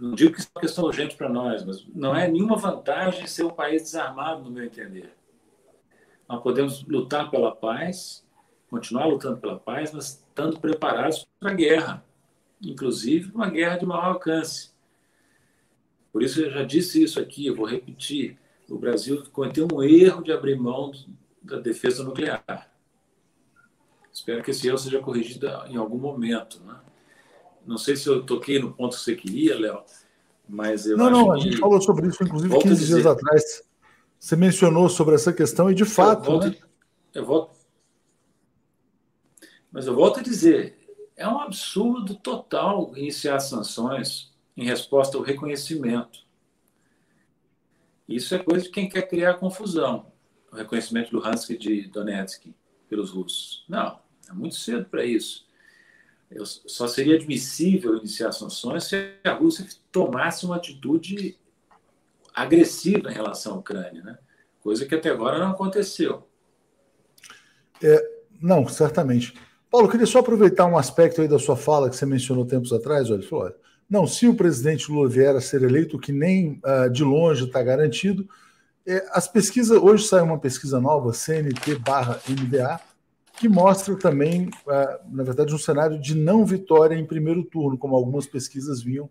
Não 0.00 0.14
digo 0.14 0.32
que 0.32 0.40
isso 0.40 0.48
é 0.48 0.58
uma 0.58 0.62
questão 0.62 0.84
urgente 0.84 1.14
para 1.14 1.28
nós, 1.28 1.62
mas 1.62 1.86
não 1.94 2.16
é 2.16 2.26
nenhuma 2.26 2.56
vantagem 2.56 3.26
ser 3.26 3.44
um 3.44 3.50
país 3.50 3.82
desarmado, 3.82 4.42
no 4.42 4.50
meu 4.50 4.64
entender. 4.64 5.14
Nós 6.26 6.42
podemos 6.42 6.82
lutar 6.84 7.30
pela 7.30 7.54
paz, 7.54 8.26
continuar 8.70 9.04
lutando 9.04 9.36
pela 9.36 9.58
paz, 9.58 9.92
mas 9.92 10.08
estando 10.08 10.58
preparados 10.58 11.26
para 11.38 11.50
a 11.50 11.54
guerra, 11.54 12.04
inclusive 12.62 13.30
uma 13.34 13.50
guerra 13.50 13.76
de 13.76 13.84
maior 13.84 14.04
alcance. 14.04 14.70
Por 16.10 16.22
isso, 16.22 16.40
eu 16.40 16.50
já 16.50 16.62
disse 16.62 17.02
isso 17.02 17.20
aqui, 17.20 17.46
eu 17.46 17.54
vou 17.54 17.66
repetir. 17.66 18.38
O 18.70 18.78
Brasil 18.78 19.22
cometeu 19.32 19.68
um 19.70 19.82
erro 19.82 20.22
de 20.22 20.32
abrir 20.32 20.56
mão 20.56 20.92
da 21.42 21.58
defesa 21.58 22.02
nuclear. 22.02 22.70
Espero 24.10 24.42
que 24.42 24.50
esse 24.50 24.66
erro 24.66 24.78
seja 24.78 24.98
corrigido 25.00 25.46
em 25.66 25.76
algum 25.76 25.98
momento. 25.98 26.60
Né? 26.64 26.76
Não 27.70 27.78
sei 27.78 27.94
se 27.94 28.08
eu 28.08 28.26
toquei 28.26 28.58
no 28.58 28.72
ponto 28.72 28.96
que 28.96 29.02
você 29.04 29.14
queria, 29.14 29.56
Léo, 29.56 29.84
mas 30.48 30.86
eu 30.86 30.96
não, 30.96 31.08
não, 31.08 31.30
a 31.30 31.38
gente 31.38 31.56
falou 31.56 31.80
sobre 31.80 32.08
isso, 32.08 32.20
inclusive, 32.20 32.48
Volto 32.52 32.64
15 32.64 32.84
dias 32.84 33.06
atrás. 33.06 33.62
Você 34.18 34.34
mencionou 34.34 34.88
sobre 34.88 35.14
essa 35.14 35.32
questão 35.32 35.70
e, 35.70 35.74
de 35.74 35.84
fato. 35.84 36.24
Eu 36.24 36.32
volto, 36.32 36.46
né? 36.48 36.56
eu 37.14 37.24
volto... 37.24 37.56
Mas 39.70 39.86
eu 39.86 39.94
volto 39.94 40.18
a 40.18 40.22
dizer: 40.24 40.80
é 41.16 41.28
um 41.28 41.38
absurdo 41.38 42.16
total 42.16 42.92
iniciar 42.96 43.38
sanções 43.38 44.34
em 44.56 44.64
resposta 44.64 45.16
ao 45.16 45.22
reconhecimento. 45.22 46.26
Isso 48.08 48.34
é 48.34 48.40
coisa 48.40 48.64
de 48.64 48.70
quem 48.70 48.88
quer 48.88 49.02
criar 49.02 49.34
confusão. 49.34 50.10
O 50.50 50.56
reconhecimento 50.56 51.12
do 51.12 51.24
Hansky 51.24 51.56
de 51.56 51.86
Donetsk 51.86 52.52
pelos 52.88 53.10
russos. 53.10 53.64
Não, 53.68 54.00
é 54.28 54.32
muito 54.32 54.56
cedo 54.56 54.86
para 54.86 55.04
isso. 55.04 55.48
Eu, 56.30 56.46
só 56.46 56.86
seria 56.86 57.16
admissível 57.16 57.96
iniciar 57.96 58.32
sanções 58.32 58.84
se 58.84 59.14
a 59.24 59.32
Rússia 59.32 59.66
tomasse 59.90 60.46
uma 60.46 60.56
atitude 60.56 61.36
agressiva 62.32 63.10
em 63.10 63.14
relação 63.14 63.54
à 63.54 63.56
Ucrânia, 63.56 64.02
né? 64.02 64.18
coisa 64.62 64.86
que 64.86 64.94
até 64.94 65.10
agora 65.10 65.38
não 65.38 65.50
aconteceu. 65.50 66.26
É, 67.82 68.10
não, 68.40 68.68
certamente. 68.68 69.34
Paulo, 69.70 69.88
queria 69.88 70.06
só 70.06 70.20
aproveitar 70.20 70.66
um 70.66 70.78
aspecto 70.78 71.20
aí 71.20 71.28
da 71.28 71.38
sua 71.38 71.56
fala 71.56 71.88
que 71.88 71.96
você 71.96 72.06
mencionou 72.06 72.44
tempos 72.44 72.72
atrás. 72.72 73.10
Olha, 73.10 73.22
falou, 73.22 73.46
olha, 73.46 73.56
não, 73.88 74.06
se 74.06 74.28
o 74.28 74.34
presidente 74.34 74.90
Lula 74.90 75.08
vier 75.08 75.34
a 75.34 75.40
ser 75.40 75.62
eleito, 75.62 75.98
que 75.98 76.12
nem 76.12 76.60
uh, 76.64 76.90
de 76.90 77.02
longe 77.02 77.44
está 77.44 77.62
garantido, 77.62 78.28
é, 78.86 79.06
as 79.12 79.28
pesquisas, 79.28 79.76
hoje 79.76 80.06
sai 80.06 80.22
uma 80.22 80.38
pesquisa 80.38 80.80
nova, 80.80 81.12
CNT/MDA, 81.12 82.80
que 83.40 83.48
mostra 83.48 83.96
também, 83.96 84.48
uh, 84.48 85.10
na 85.10 85.22
verdade, 85.22 85.54
um 85.54 85.58
cenário 85.58 85.98
de 85.98 86.14
não 86.14 86.44
vitória 86.44 86.94
em 86.94 87.06
primeiro 87.06 87.42
turno, 87.42 87.78
como 87.78 87.96
algumas 87.96 88.26
pesquisas 88.26 88.82
vinham 88.82 89.08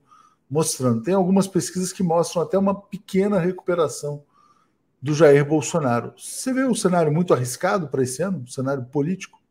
mostrando. 0.47 1.01
Tem 1.01 1.15
algumas 1.15 1.47
pesquisas 1.47 1.91
que 1.91 2.03
mostram 2.03 2.43
até 2.43 2.55
uma 2.55 2.79
pequena 2.79 3.39
recuperação 3.39 4.23
do 5.01 5.15
Jair 5.15 5.43
Bolsonaro. 5.43 6.13
Você 6.15 6.53
vê 6.53 6.63
um 6.63 6.75
cenário 6.75 7.11
muito 7.11 7.33
arriscado 7.33 7.87
para 7.87 8.03
esse 8.03 8.21
ano, 8.21 8.43
um 8.43 8.47
cenário 8.47 8.85
político? 8.85 9.41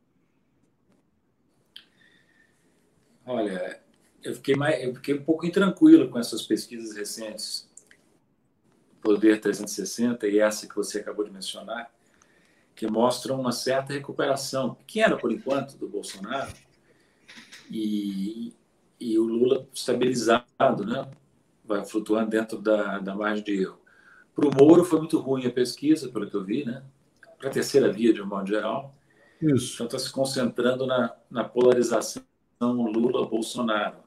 Olha, 3.27 3.81
eu 4.23 4.33
fiquei, 4.37 4.55
mais, 4.55 4.81
eu 4.81 4.95
fiquei 4.95 5.19
um 5.19 5.25
pouco 5.25 5.45
intranquilo 5.45 6.09
com 6.09 6.21
essas 6.21 6.43
pesquisas 6.43 6.97
recentes 6.97 7.69
Poder 9.03 9.41
360 9.41 10.29
e 10.29 10.39
essa 10.39 10.69
que 10.69 10.77
você 10.77 11.01
acabou 11.01 11.25
de 11.25 11.33
mencionar, 11.33 11.91
que 12.79 12.87
mostram 12.87 13.41
uma 13.41 13.51
certa 13.51 13.93
recuperação, 13.93 14.73
pequena 14.73 15.17
por 15.17 15.33
enquanto, 15.33 15.77
do 15.77 15.89
Bolsonaro, 15.89 16.53
e, 17.69 18.55
e 19.01 19.19
o 19.19 19.25
Lula 19.25 19.67
estabilizado, 19.75 20.87
né? 20.87 21.11
vai 21.65 21.85
flutuando 21.85 22.31
dentro 22.31 22.57
da, 22.59 23.01
da 23.01 23.17
margem 23.17 23.43
de 23.43 23.63
erro. 23.63 23.81
Para 24.33 24.47
o 24.47 24.55
Moro 24.55 24.85
foi 24.85 25.01
muito 25.01 25.19
ruim 25.19 25.45
a 25.45 25.51
pesquisa, 25.51 26.09
pelo 26.09 26.31
que 26.31 26.37
eu 26.37 26.45
vi, 26.45 26.65
né? 26.65 26.85
para 27.37 27.49
a 27.49 27.53
terceira 27.53 27.93
via, 27.93 28.15
de 28.15 28.23
um 28.23 28.27
modo 28.27 28.47
geral. 28.47 28.95
Isso. 29.43 29.75
Então 29.75 29.87
está 29.87 29.99
se 29.99 30.13
concentrando 30.13 30.87
na, 30.87 31.17
na 31.29 31.43
polarização 31.43 32.23
Lula-Bolsonaro. 32.61 33.99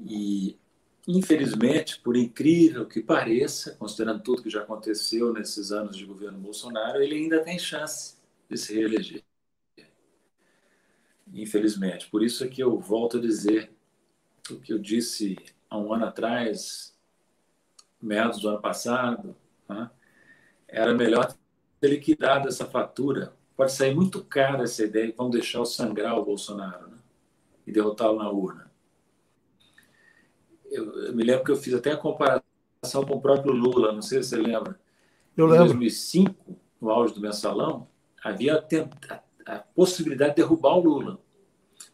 E 0.00 0.58
Infelizmente, 1.06 2.00
por 2.00 2.16
incrível 2.16 2.84
que 2.84 3.00
pareça, 3.00 3.76
considerando 3.76 4.22
tudo 4.22 4.42
que 4.42 4.50
já 4.50 4.62
aconteceu 4.62 5.32
nesses 5.32 5.70
anos 5.70 5.96
de 5.96 6.04
governo 6.04 6.38
Bolsonaro, 6.38 7.00
ele 7.00 7.14
ainda 7.14 7.44
tem 7.44 7.58
chance 7.58 8.16
de 8.50 8.56
se 8.56 8.74
reeleger. 8.74 9.22
Infelizmente. 11.32 12.10
Por 12.10 12.24
isso 12.24 12.42
é 12.42 12.48
que 12.48 12.60
eu 12.60 12.80
volto 12.80 13.18
a 13.18 13.20
dizer 13.20 13.70
o 14.50 14.58
que 14.58 14.72
eu 14.72 14.78
disse 14.80 15.36
há 15.70 15.78
um 15.78 15.92
ano 15.92 16.06
atrás, 16.06 16.96
meados 18.02 18.40
do 18.40 18.48
ano 18.48 18.60
passado, 18.60 19.36
né? 19.68 19.88
era 20.66 20.92
melhor 20.92 21.32
ter 21.80 21.88
liquidado 21.88 22.48
essa 22.48 22.66
fatura. 22.66 23.32
Pode 23.56 23.72
sair 23.72 23.94
muito 23.94 24.24
caro 24.24 24.64
essa 24.64 24.84
ideia 24.84 25.12
que 25.12 25.16
vão 25.16 25.30
deixar 25.30 25.60
o 25.60 25.66
sangrar 25.66 26.18
o 26.18 26.24
Bolsonaro 26.24 26.88
né? 26.88 26.98
e 27.64 27.70
derrotá-lo 27.70 28.18
na 28.18 28.28
urna 28.28 28.65
eu, 30.76 31.06
eu, 31.06 31.14
me 31.14 31.24
lembro 31.24 31.44
que 31.44 31.50
eu 31.50 31.56
fiz 31.56 31.74
até 31.74 31.92
a 31.92 31.96
comparação 31.96 33.04
com 33.06 33.14
o 33.14 33.20
próprio 33.20 33.52
Lula, 33.52 33.92
não 33.92 34.02
sei 34.02 34.22
se 34.22 34.30
você 34.30 34.36
lembra. 34.36 34.78
Eu 35.36 35.46
lembro. 35.46 35.64
Em 35.64 35.68
2005, 35.68 36.58
no 36.80 36.90
auge 36.90 37.14
do 37.14 37.20
mensalão, 37.20 37.88
havia 38.22 38.56
a, 38.56 39.20
a, 39.46 39.58
possibilidade 39.58 40.30
de 40.30 40.36
derrubar 40.36 40.76
o 40.76 40.80
Lula. 40.80 41.18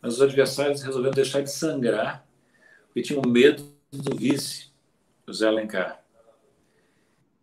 Mas 0.01 0.14
os 0.14 0.22
adversários 0.22 0.83
resolveram 0.83 1.14
deixar 1.14 1.43
de 1.43 1.51
sangrar, 1.51 2.26
porque 2.87 3.03
tinham 3.03 3.22
medo 3.26 3.64
do 3.91 4.16
vice, 4.16 4.70
José 5.26 5.47
Alencar. 5.47 6.03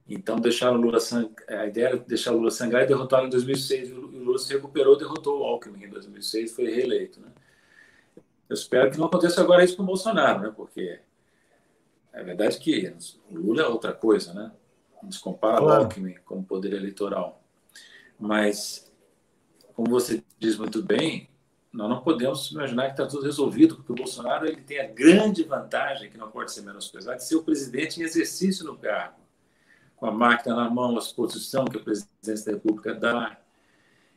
Então, 0.07 0.39
deixaram 0.39 0.77
o 0.77 0.81
Lula 0.81 0.99
sang... 0.99 1.29
a 1.47 1.67
ideia 1.67 1.87
era 1.87 1.97
deixar 1.97 2.31
o 2.33 2.37
Lula 2.37 2.49
sangrar 2.49 2.83
e 2.83 2.87
derrotá-lo 2.87 3.27
em 3.27 3.29
2006. 3.29 3.89
E 3.89 3.93
o 3.93 4.23
Lula 4.23 4.39
se 4.39 4.51
recuperou, 4.51 4.97
derrotou 4.97 5.41
o 5.41 5.43
Alckmin 5.43 5.85
em 5.85 5.89
2006 5.89 6.51
foi 6.53 6.65
reeleito. 6.65 7.21
Né? 7.21 7.27
Eu 8.49 8.55
espero 8.55 8.89
que 8.89 8.97
não 8.97 9.05
aconteça 9.05 9.41
agora 9.41 9.63
isso 9.63 9.77
com 9.77 9.83
o 9.83 9.85
Bolsonaro, 9.85 10.41
né? 10.41 10.53
porque 10.55 10.99
é 12.13 12.23
verdade 12.23 12.57
que 12.59 12.93
o 13.29 13.35
Lula 13.35 13.63
é 13.63 13.67
outra 13.67 13.93
coisa, 13.93 14.33
né? 14.33 14.51
Não 15.01 15.11
se 15.11 15.19
compara 15.19 15.57
claro. 15.57 15.73
ao 15.73 15.83
Alckmin 15.83 16.15
como 16.25 16.43
poder 16.43 16.73
eleitoral. 16.73 17.41
Mas, 18.19 18.91
como 19.73 19.89
você 19.89 20.23
diz 20.37 20.57
muito 20.57 20.83
bem, 20.83 21.29
nós 21.71 21.89
não 21.89 22.01
podemos 22.01 22.51
imaginar 22.51 22.85
que 22.87 22.91
está 22.91 23.05
tudo 23.05 23.23
resolvido, 23.23 23.75
porque 23.75 23.91
o 23.91 23.95
Bolsonaro 23.95 24.45
ele 24.45 24.61
tem 24.61 24.79
a 24.79 24.87
grande 24.87 25.43
vantagem, 25.43 26.09
que 26.09 26.17
não 26.17 26.29
pode 26.29 26.51
ser 26.51 26.61
menosprezada, 26.61 27.17
de 27.17 27.23
ser 27.23 27.35
o 27.35 27.43
presidente 27.43 28.01
em 28.01 28.03
exercício 28.03 28.65
no 28.65 28.77
cargo. 28.77 29.19
Com 29.95 30.07
a 30.07 30.11
máquina 30.11 30.55
na 30.55 30.69
mão, 30.69 30.95
a 30.95 30.99
exposição 30.99 31.65
que 31.65 31.77
a 31.77 31.81
presidência 31.81 32.45
da 32.45 32.51
República 32.53 32.93
dá. 32.93 33.39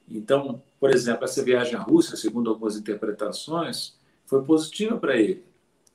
Então, 0.08 0.62
por 0.80 0.90
exemplo, 0.90 1.24
essa 1.24 1.42
viagem 1.44 1.74
à 1.74 1.80
Rússia, 1.80 2.16
segundo 2.16 2.50
algumas 2.50 2.76
interpretações, 2.76 3.96
foi 4.24 4.42
positiva 4.44 4.96
para 4.96 5.16
ele 5.16 5.51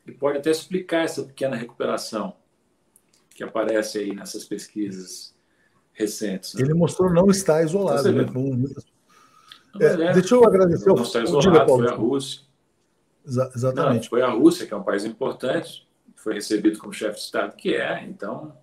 e 0.07 0.11
pode 0.11 0.37
até 0.37 0.49
explicar 0.49 1.03
essa 1.03 1.23
pequena 1.23 1.55
recuperação 1.55 2.33
que 3.35 3.43
aparece 3.43 3.99
aí 3.99 4.15
nessas 4.15 4.45
pesquisas 4.45 5.35
recentes. 5.93 6.53
Né? 6.53 6.61
Ele 6.63 6.73
mostrou 6.73 7.11
não 7.11 7.29
estar 7.29 7.63
isolado. 7.63 8.11
Né? 8.11 8.25
É, 9.79 9.85
é, 9.85 10.13
deixa 10.13 10.35
eu 10.35 10.43
agradecer. 10.43 10.87
Não 10.87 11.03
está 11.03 11.21
isolado, 11.21 11.67
foi 11.67 11.87
a 11.87 11.93
Rússia. 11.93 12.41
Exa 13.25 13.51
exatamente. 13.55 14.03
Não, 14.03 14.09
foi 14.09 14.21
a 14.21 14.29
Rússia, 14.29 14.65
que 14.65 14.73
é 14.73 14.77
um 14.77 14.83
país 14.83 15.03
importante, 15.03 15.87
foi 16.15 16.35
recebido 16.35 16.79
como 16.79 16.93
chefe 16.93 17.15
de 17.15 17.21
Estado, 17.21 17.55
que 17.55 17.75
é, 17.75 18.03
então 18.05 18.55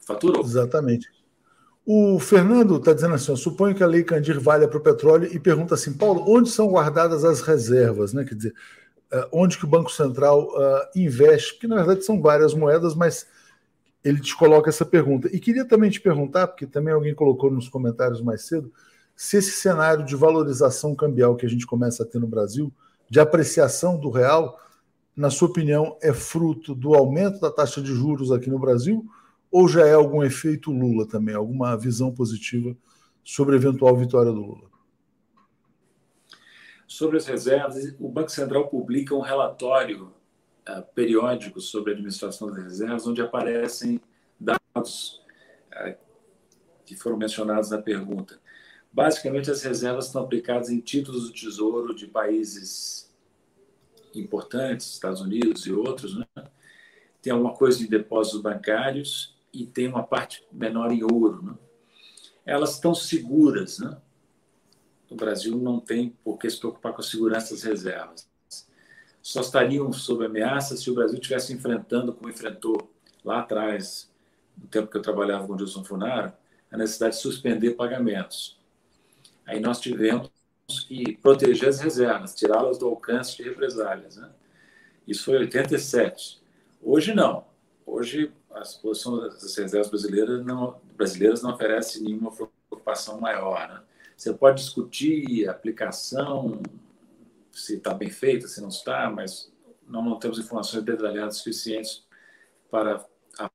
faturou. 0.00 0.42
Exatamente. 0.42 1.08
O 1.84 2.18
Fernando 2.18 2.76
está 2.76 2.92
dizendo 2.92 3.14
assim: 3.14 3.36
suponho 3.36 3.74
que 3.74 3.82
a 3.82 3.86
Lei 3.86 4.02
Candir 4.02 4.40
valha 4.40 4.66
para 4.66 4.78
o 4.78 4.82
petróleo 4.82 5.28
e 5.32 5.38
pergunta 5.38 5.74
assim, 5.74 5.92
Paulo, 5.92 6.24
onde 6.26 6.50
são 6.50 6.68
guardadas 6.68 7.24
as 7.24 7.40
reservas? 7.42 8.12
Né? 8.12 8.24
Quer 8.24 8.34
dizer, 8.34 8.54
onde 9.32 9.58
que 9.58 9.64
o 9.64 9.68
Banco 9.68 9.90
Central 9.90 10.48
uh, 10.48 10.86
investe? 10.94 11.54
Porque 11.54 11.66
na 11.66 11.76
verdade 11.76 12.04
são 12.04 12.20
várias 12.20 12.54
moedas, 12.54 12.94
mas 12.94 13.26
ele 14.04 14.20
te 14.20 14.36
coloca 14.36 14.68
essa 14.68 14.84
pergunta. 14.84 15.28
E 15.34 15.38
queria 15.40 15.64
também 15.64 15.90
te 15.90 16.00
perguntar, 16.00 16.48
porque 16.48 16.66
também 16.66 16.92
alguém 16.92 17.14
colocou 17.14 17.50
nos 17.50 17.68
comentários 17.68 18.20
mais 18.20 18.42
cedo, 18.42 18.72
se 19.16 19.36
esse 19.36 19.52
cenário 19.52 20.04
de 20.04 20.14
valorização 20.14 20.94
cambial 20.94 21.36
que 21.36 21.44
a 21.44 21.48
gente 21.48 21.66
começa 21.66 22.02
a 22.02 22.06
ter 22.06 22.18
no 22.20 22.28
Brasil, 22.28 22.72
de 23.10 23.18
apreciação 23.18 23.98
do 23.98 24.10
real, 24.10 24.60
na 25.16 25.30
sua 25.30 25.48
opinião, 25.48 25.96
é 26.00 26.12
fruto 26.12 26.74
do 26.74 26.94
aumento 26.94 27.40
da 27.40 27.50
taxa 27.50 27.82
de 27.82 27.92
juros 27.92 28.30
aqui 28.30 28.48
no 28.48 28.58
Brasil 28.58 29.04
ou 29.50 29.66
já 29.66 29.86
é 29.86 29.94
algum 29.94 30.22
efeito 30.22 30.70
Lula 30.70 31.06
também, 31.06 31.34
alguma 31.34 31.76
visão 31.76 32.12
positiva 32.12 32.76
sobre 33.24 33.54
a 33.54 33.58
eventual 33.58 33.96
vitória 33.96 34.30
do 34.30 34.40
Lula? 34.40 34.67
Sobre 36.88 37.18
as 37.18 37.26
reservas, 37.26 37.94
o 38.00 38.08
Banco 38.08 38.30
Central 38.30 38.66
publica 38.66 39.14
um 39.14 39.20
relatório 39.20 40.10
uh, 40.66 40.82
periódico 40.94 41.60
sobre 41.60 41.90
a 41.90 41.94
administração 41.94 42.48
das 42.48 42.64
reservas, 42.64 43.06
onde 43.06 43.20
aparecem 43.20 44.00
dados 44.40 45.22
uh, 45.70 45.94
que 46.86 46.96
foram 46.96 47.18
mencionados 47.18 47.68
na 47.68 47.76
pergunta. 47.76 48.40
Basicamente, 48.90 49.50
as 49.50 49.62
reservas 49.62 50.06
estão 50.06 50.22
aplicadas 50.22 50.70
em 50.70 50.80
títulos 50.80 51.28
do 51.28 51.34
Tesouro 51.34 51.94
de 51.94 52.06
países 52.06 53.14
importantes, 54.14 54.94
Estados 54.94 55.20
Unidos 55.20 55.66
e 55.66 55.72
outros. 55.72 56.16
Né? 56.16 56.26
Tem 57.20 57.34
alguma 57.34 57.52
coisa 57.52 57.76
de 57.76 57.86
depósitos 57.86 58.40
bancários 58.40 59.38
e 59.52 59.66
tem 59.66 59.88
uma 59.88 60.02
parte 60.02 60.42
menor 60.50 60.90
em 60.90 61.02
ouro. 61.02 61.42
Né? 61.42 61.54
Elas 62.46 62.76
estão 62.76 62.94
seguras. 62.94 63.78
Né? 63.78 63.94
O 65.10 65.14
Brasil 65.14 65.56
não 65.56 65.80
tem 65.80 66.10
por 66.22 66.38
que 66.38 66.48
se 66.50 66.58
preocupar 66.58 66.92
com 66.92 67.00
a 67.00 67.04
segurança 67.04 67.54
das 67.54 67.62
reservas. 67.62 68.28
Só 69.22 69.40
estariam 69.40 69.92
sob 69.92 70.24
ameaça 70.24 70.76
se 70.76 70.90
o 70.90 70.94
Brasil 70.94 71.18
estivesse 71.18 71.52
enfrentando, 71.52 72.12
como 72.12 72.30
enfrentou 72.30 72.90
lá 73.24 73.40
atrás, 73.40 74.10
no 74.56 74.66
tempo 74.68 74.90
que 74.90 74.96
eu 74.96 75.02
trabalhava 75.02 75.46
com 75.46 75.54
o 75.54 75.58
Gilson 75.58 75.84
Funaro, 75.84 76.32
a 76.70 76.76
necessidade 76.76 77.16
de 77.16 77.22
suspender 77.22 77.70
pagamentos. 77.72 78.58
Aí 79.46 79.60
nós 79.60 79.80
tivemos 79.80 80.30
que 80.86 81.16
proteger 81.16 81.68
as 81.68 81.80
reservas, 81.80 82.34
tirá-las 82.34 82.78
do 82.78 82.86
alcance 82.86 83.36
de 83.36 83.42
represálias. 83.42 84.16
Né? 84.16 84.30
Isso 85.06 85.24
foi 85.24 85.36
em 85.36 85.40
87. 85.40 86.40
Hoje 86.82 87.14
não. 87.14 87.46
Hoje 87.86 88.30
a 88.50 88.60
posição 88.82 89.18
das 89.18 89.56
reservas 89.56 89.88
brasileiras 89.88 90.44
não, 90.44 90.78
brasileiras 90.96 91.42
não 91.42 91.52
oferece 91.52 92.02
nenhuma 92.02 92.30
preocupação 92.30 93.20
maior. 93.20 93.68
Né? 93.68 93.80
Você 94.18 94.34
pode 94.34 94.60
discutir 94.60 95.48
a 95.48 95.52
aplicação, 95.52 96.60
se 97.52 97.76
está 97.76 97.94
bem 97.94 98.10
feita, 98.10 98.48
se 98.48 98.60
não 98.60 98.68
está, 98.68 99.08
mas 99.08 99.48
não, 99.86 100.04
não 100.04 100.18
temos 100.18 100.40
informações 100.40 100.82
detalhadas 100.82 101.36
suficientes 101.36 102.04
para 102.68 103.06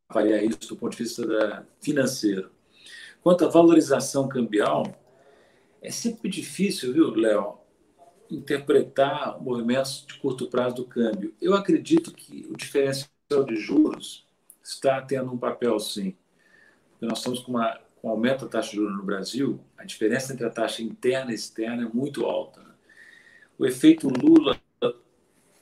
avaliar 0.09 0.41
isso 0.41 0.69
do 0.69 0.77
ponto 0.77 0.95
de 0.95 1.03
vista 1.03 1.27
da, 1.27 1.65
financeiro. 1.81 2.49
Quanto 3.21 3.43
à 3.43 3.49
valorização 3.49 4.29
cambial, 4.29 4.85
é 5.81 5.91
sempre 5.91 6.29
difícil, 6.29 6.93
viu, 6.93 7.13
Léo, 7.13 7.59
interpretar 8.31 9.37
movimentos 9.41 10.05
de 10.07 10.17
curto 10.19 10.49
prazo 10.49 10.77
do 10.77 10.85
câmbio. 10.85 11.35
Eu 11.41 11.55
acredito 11.55 12.13
que 12.13 12.47
o 12.49 12.55
diferencial 12.55 13.43
de 13.45 13.57
juros 13.57 14.25
está 14.63 15.01
tendo 15.01 15.29
um 15.29 15.37
papel, 15.37 15.77
sim. 15.77 16.15
Porque 16.91 17.05
nós 17.05 17.17
estamos 17.17 17.41
com, 17.41 17.51
uma, 17.51 17.82
com 18.03 18.09
um 18.09 18.11
aumento 18.11 18.43
da 18.43 18.51
taxa 18.51 18.71
de 18.71 18.75
juros 18.75 18.97
no 18.97 19.03
Brasil, 19.03 19.61
a 19.77 19.85
diferença 19.85 20.33
entre 20.33 20.45
a 20.45 20.49
taxa 20.49 20.83
interna 20.83 21.31
e 21.31 21.35
externa 21.35 21.83
é 21.83 21.85
muito 21.85 22.25
alta. 22.25 22.59
Né? 22.59 22.73
O 23.57 23.65
efeito 23.65 24.09
Lula 24.09 24.59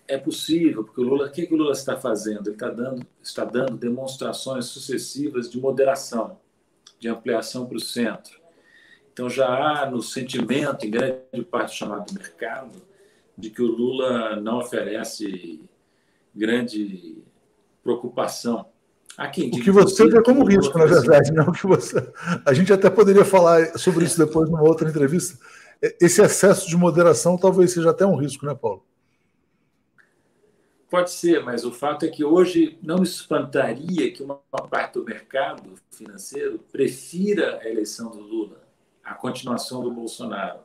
é 0.07 0.17
possível, 0.17 0.83
porque 0.83 0.99
o 0.99 1.03
Lula, 1.03 1.27
o 1.27 1.31
que, 1.31 1.45
que 1.45 1.53
o 1.53 1.57
Lula 1.57 1.73
está 1.73 1.95
fazendo? 1.95 2.47
Ele 2.47 2.55
está 2.55 2.69
dando, 2.69 3.05
está 3.21 3.45
dando 3.45 3.77
demonstrações 3.77 4.65
sucessivas 4.65 5.51
de 5.51 5.59
moderação, 5.59 6.39
de 6.99 7.07
ampliação 7.07 7.67
para 7.67 7.77
o 7.77 7.79
centro. 7.79 8.41
Então 9.13 9.29
já 9.29 9.47
há 9.47 9.91
no 9.91 10.01
sentimento, 10.01 10.83
em 10.83 10.89
grande 10.89 11.45
parte 11.47 11.77
chamado 11.77 12.11
mercado, 12.11 12.81
de 13.37 13.51
que 13.51 13.61
o 13.61 13.67
Lula 13.67 14.35
não 14.37 14.57
oferece 14.57 15.61
grande 16.33 17.19
preocupação. 17.83 18.70
O 19.27 19.61
que 19.61 19.71
você 19.71 20.07
vê 20.07 20.21
como 20.23 20.45
risco, 20.45 20.77
na 20.77 20.85
verdade, 20.85 21.31
não 21.31 21.51
que 21.51 21.67
você. 21.67 22.11
A 22.45 22.53
gente 22.53 22.71
até 22.71 22.89
poderia 22.89 23.25
falar 23.25 23.77
sobre 23.77 24.05
isso 24.05 24.17
depois 24.17 24.49
numa 24.49 24.63
outra 24.63 24.89
entrevista. 24.89 25.37
Esse 25.99 26.21
excesso 26.21 26.67
de 26.67 26.77
moderação 26.77 27.37
talvez 27.37 27.71
seja 27.71 27.89
até 27.89 28.05
um 28.05 28.15
risco, 28.15 28.45
né, 28.45 28.53
Paulo? 28.53 28.85
Pode 30.89 31.11
ser, 31.11 31.43
mas 31.43 31.63
o 31.63 31.71
fato 31.71 32.05
é 32.05 32.09
que 32.09 32.23
hoje 32.23 32.77
não 32.83 32.97
me 32.97 33.03
espantaria 33.03 34.11
que 34.11 34.21
uma 34.21 34.35
parte 34.69 34.95
do 34.95 35.05
mercado 35.05 35.75
financeiro 35.89 36.59
prefira 36.71 37.59
a 37.61 37.69
eleição 37.69 38.11
do 38.11 38.19
Lula 38.19 38.61
a 39.03 39.13
continuação 39.13 39.83
do 39.83 39.91
Bolsonaro. 39.91 40.59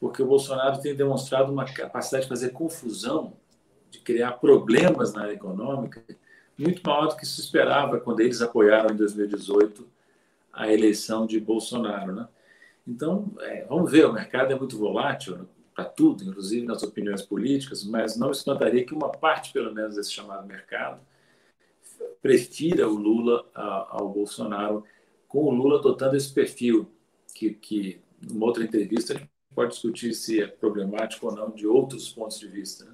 Porque 0.00 0.22
o 0.22 0.26
Bolsonaro 0.26 0.80
tem 0.80 0.94
demonstrado 0.94 1.52
uma 1.52 1.64
capacidade 1.64 2.24
de 2.24 2.28
fazer 2.28 2.50
confusão, 2.50 3.36
de 3.90 4.00
criar 4.00 4.32
problemas 4.32 5.12
na 5.12 5.22
área 5.22 5.32
econômica, 5.32 6.04
muito 6.58 6.82
maior 6.84 7.06
do 7.06 7.16
que 7.16 7.24
se 7.24 7.40
esperava 7.40 8.00
quando 8.00 8.20
eles 8.20 8.42
apoiaram 8.42 8.90
em 8.90 8.96
2018 8.96 9.86
a 10.52 10.72
eleição 10.72 11.26
de 11.26 11.38
Bolsonaro. 11.38 12.12
Né? 12.12 12.28
Então, 12.86 13.32
é, 13.40 13.64
vamos 13.64 13.90
ver, 13.90 14.06
o 14.06 14.12
mercado 14.12 14.52
é 14.52 14.56
muito 14.56 14.76
volátil 14.76 15.46
para 15.74 15.84
tudo, 15.84 16.24
inclusive 16.24 16.66
nas 16.66 16.82
opiniões 16.82 17.22
políticas, 17.22 17.84
mas 17.84 18.16
não 18.16 18.32
espantaria 18.32 18.84
que 18.84 18.92
uma 18.92 19.10
parte, 19.10 19.52
pelo 19.52 19.72
menos, 19.72 19.94
desse 19.94 20.12
chamado 20.12 20.46
mercado 20.46 21.00
prefira 22.20 22.88
o 22.88 22.96
Lula 22.96 23.46
ao 23.54 24.08
Bolsonaro, 24.08 24.84
com 25.28 25.44
o 25.44 25.54
Lula 25.54 25.78
adotando 25.78 26.16
esse 26.16 26.32
perfil 26.32 26.90
que, 27.32 27.50
que 27.50 28.00
numa 28.20 28.46
outra 28.46 28.64
entrevista 28.64 29.14
a 29.14 29.16
gente 29.18 29.30
pode 29.54 29.72
discutir 29.72 30.14
se 30.14 30.42
é 30.42 30.46
problemático 30.46 31.26
ou 31.26 31.34
não 31.34 31.50
de 31.50 31.66
outros 31.66 32.08
pontos 32.08 32.40
de 32.40 32.48
vista. 32.48 32.84
Né? 32.84 32.92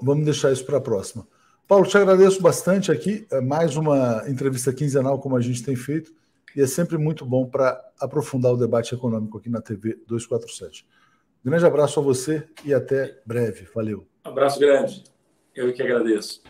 Vamos 0.00 0.24
deixar 0.24 0.52
isso 0.52 0.64
para 0.64 0.78
a 0.78 0.80
próxima. 0.80 1.26
Paulo, 1.68 1.86
te 1.86 1.98
agradeço 1.98 2.40
bastante 2.40 2.90
aqui. 2.90 3.26
É 3.30 3.42
mais 3.42 3.76
uma 3.76 4.24
entrevista 4.26 4.72
quinzenal, 4.72 5.18
como 5.18 5.36
a 5.36 5.40
gente 5.42 5.62
tem 5.62 5.76
feito, 5.76 6.10
e 6.56 6.62
é 6.62 6.66
sempre 6.66 6.96
muito 6.96 7.26
bom 7.26 7.44
para 7.46 7.78
aprofundar 8.00 8.54
o 8.54 8.56
debate 8.56 8.94
econômico 8.94 9.36
aqui 9.36 9.50
na 9.50 9.60
TV 9.60 9.98
247. 10.06 10.86
Grande 11.44 11.66
abraço 11.66 12.00
a 12.00 12.02
você 12.02 12.48
e 12.64 12.72
até 12.72 13.20
breve. 13.26 13.68
Valeu. 13.74 14.06
Abraço 14.24 14.58
grande. 14.58 15.04
Eu 15.54 15.70
que 15.74 15.82
agradeço. 15.82 16.42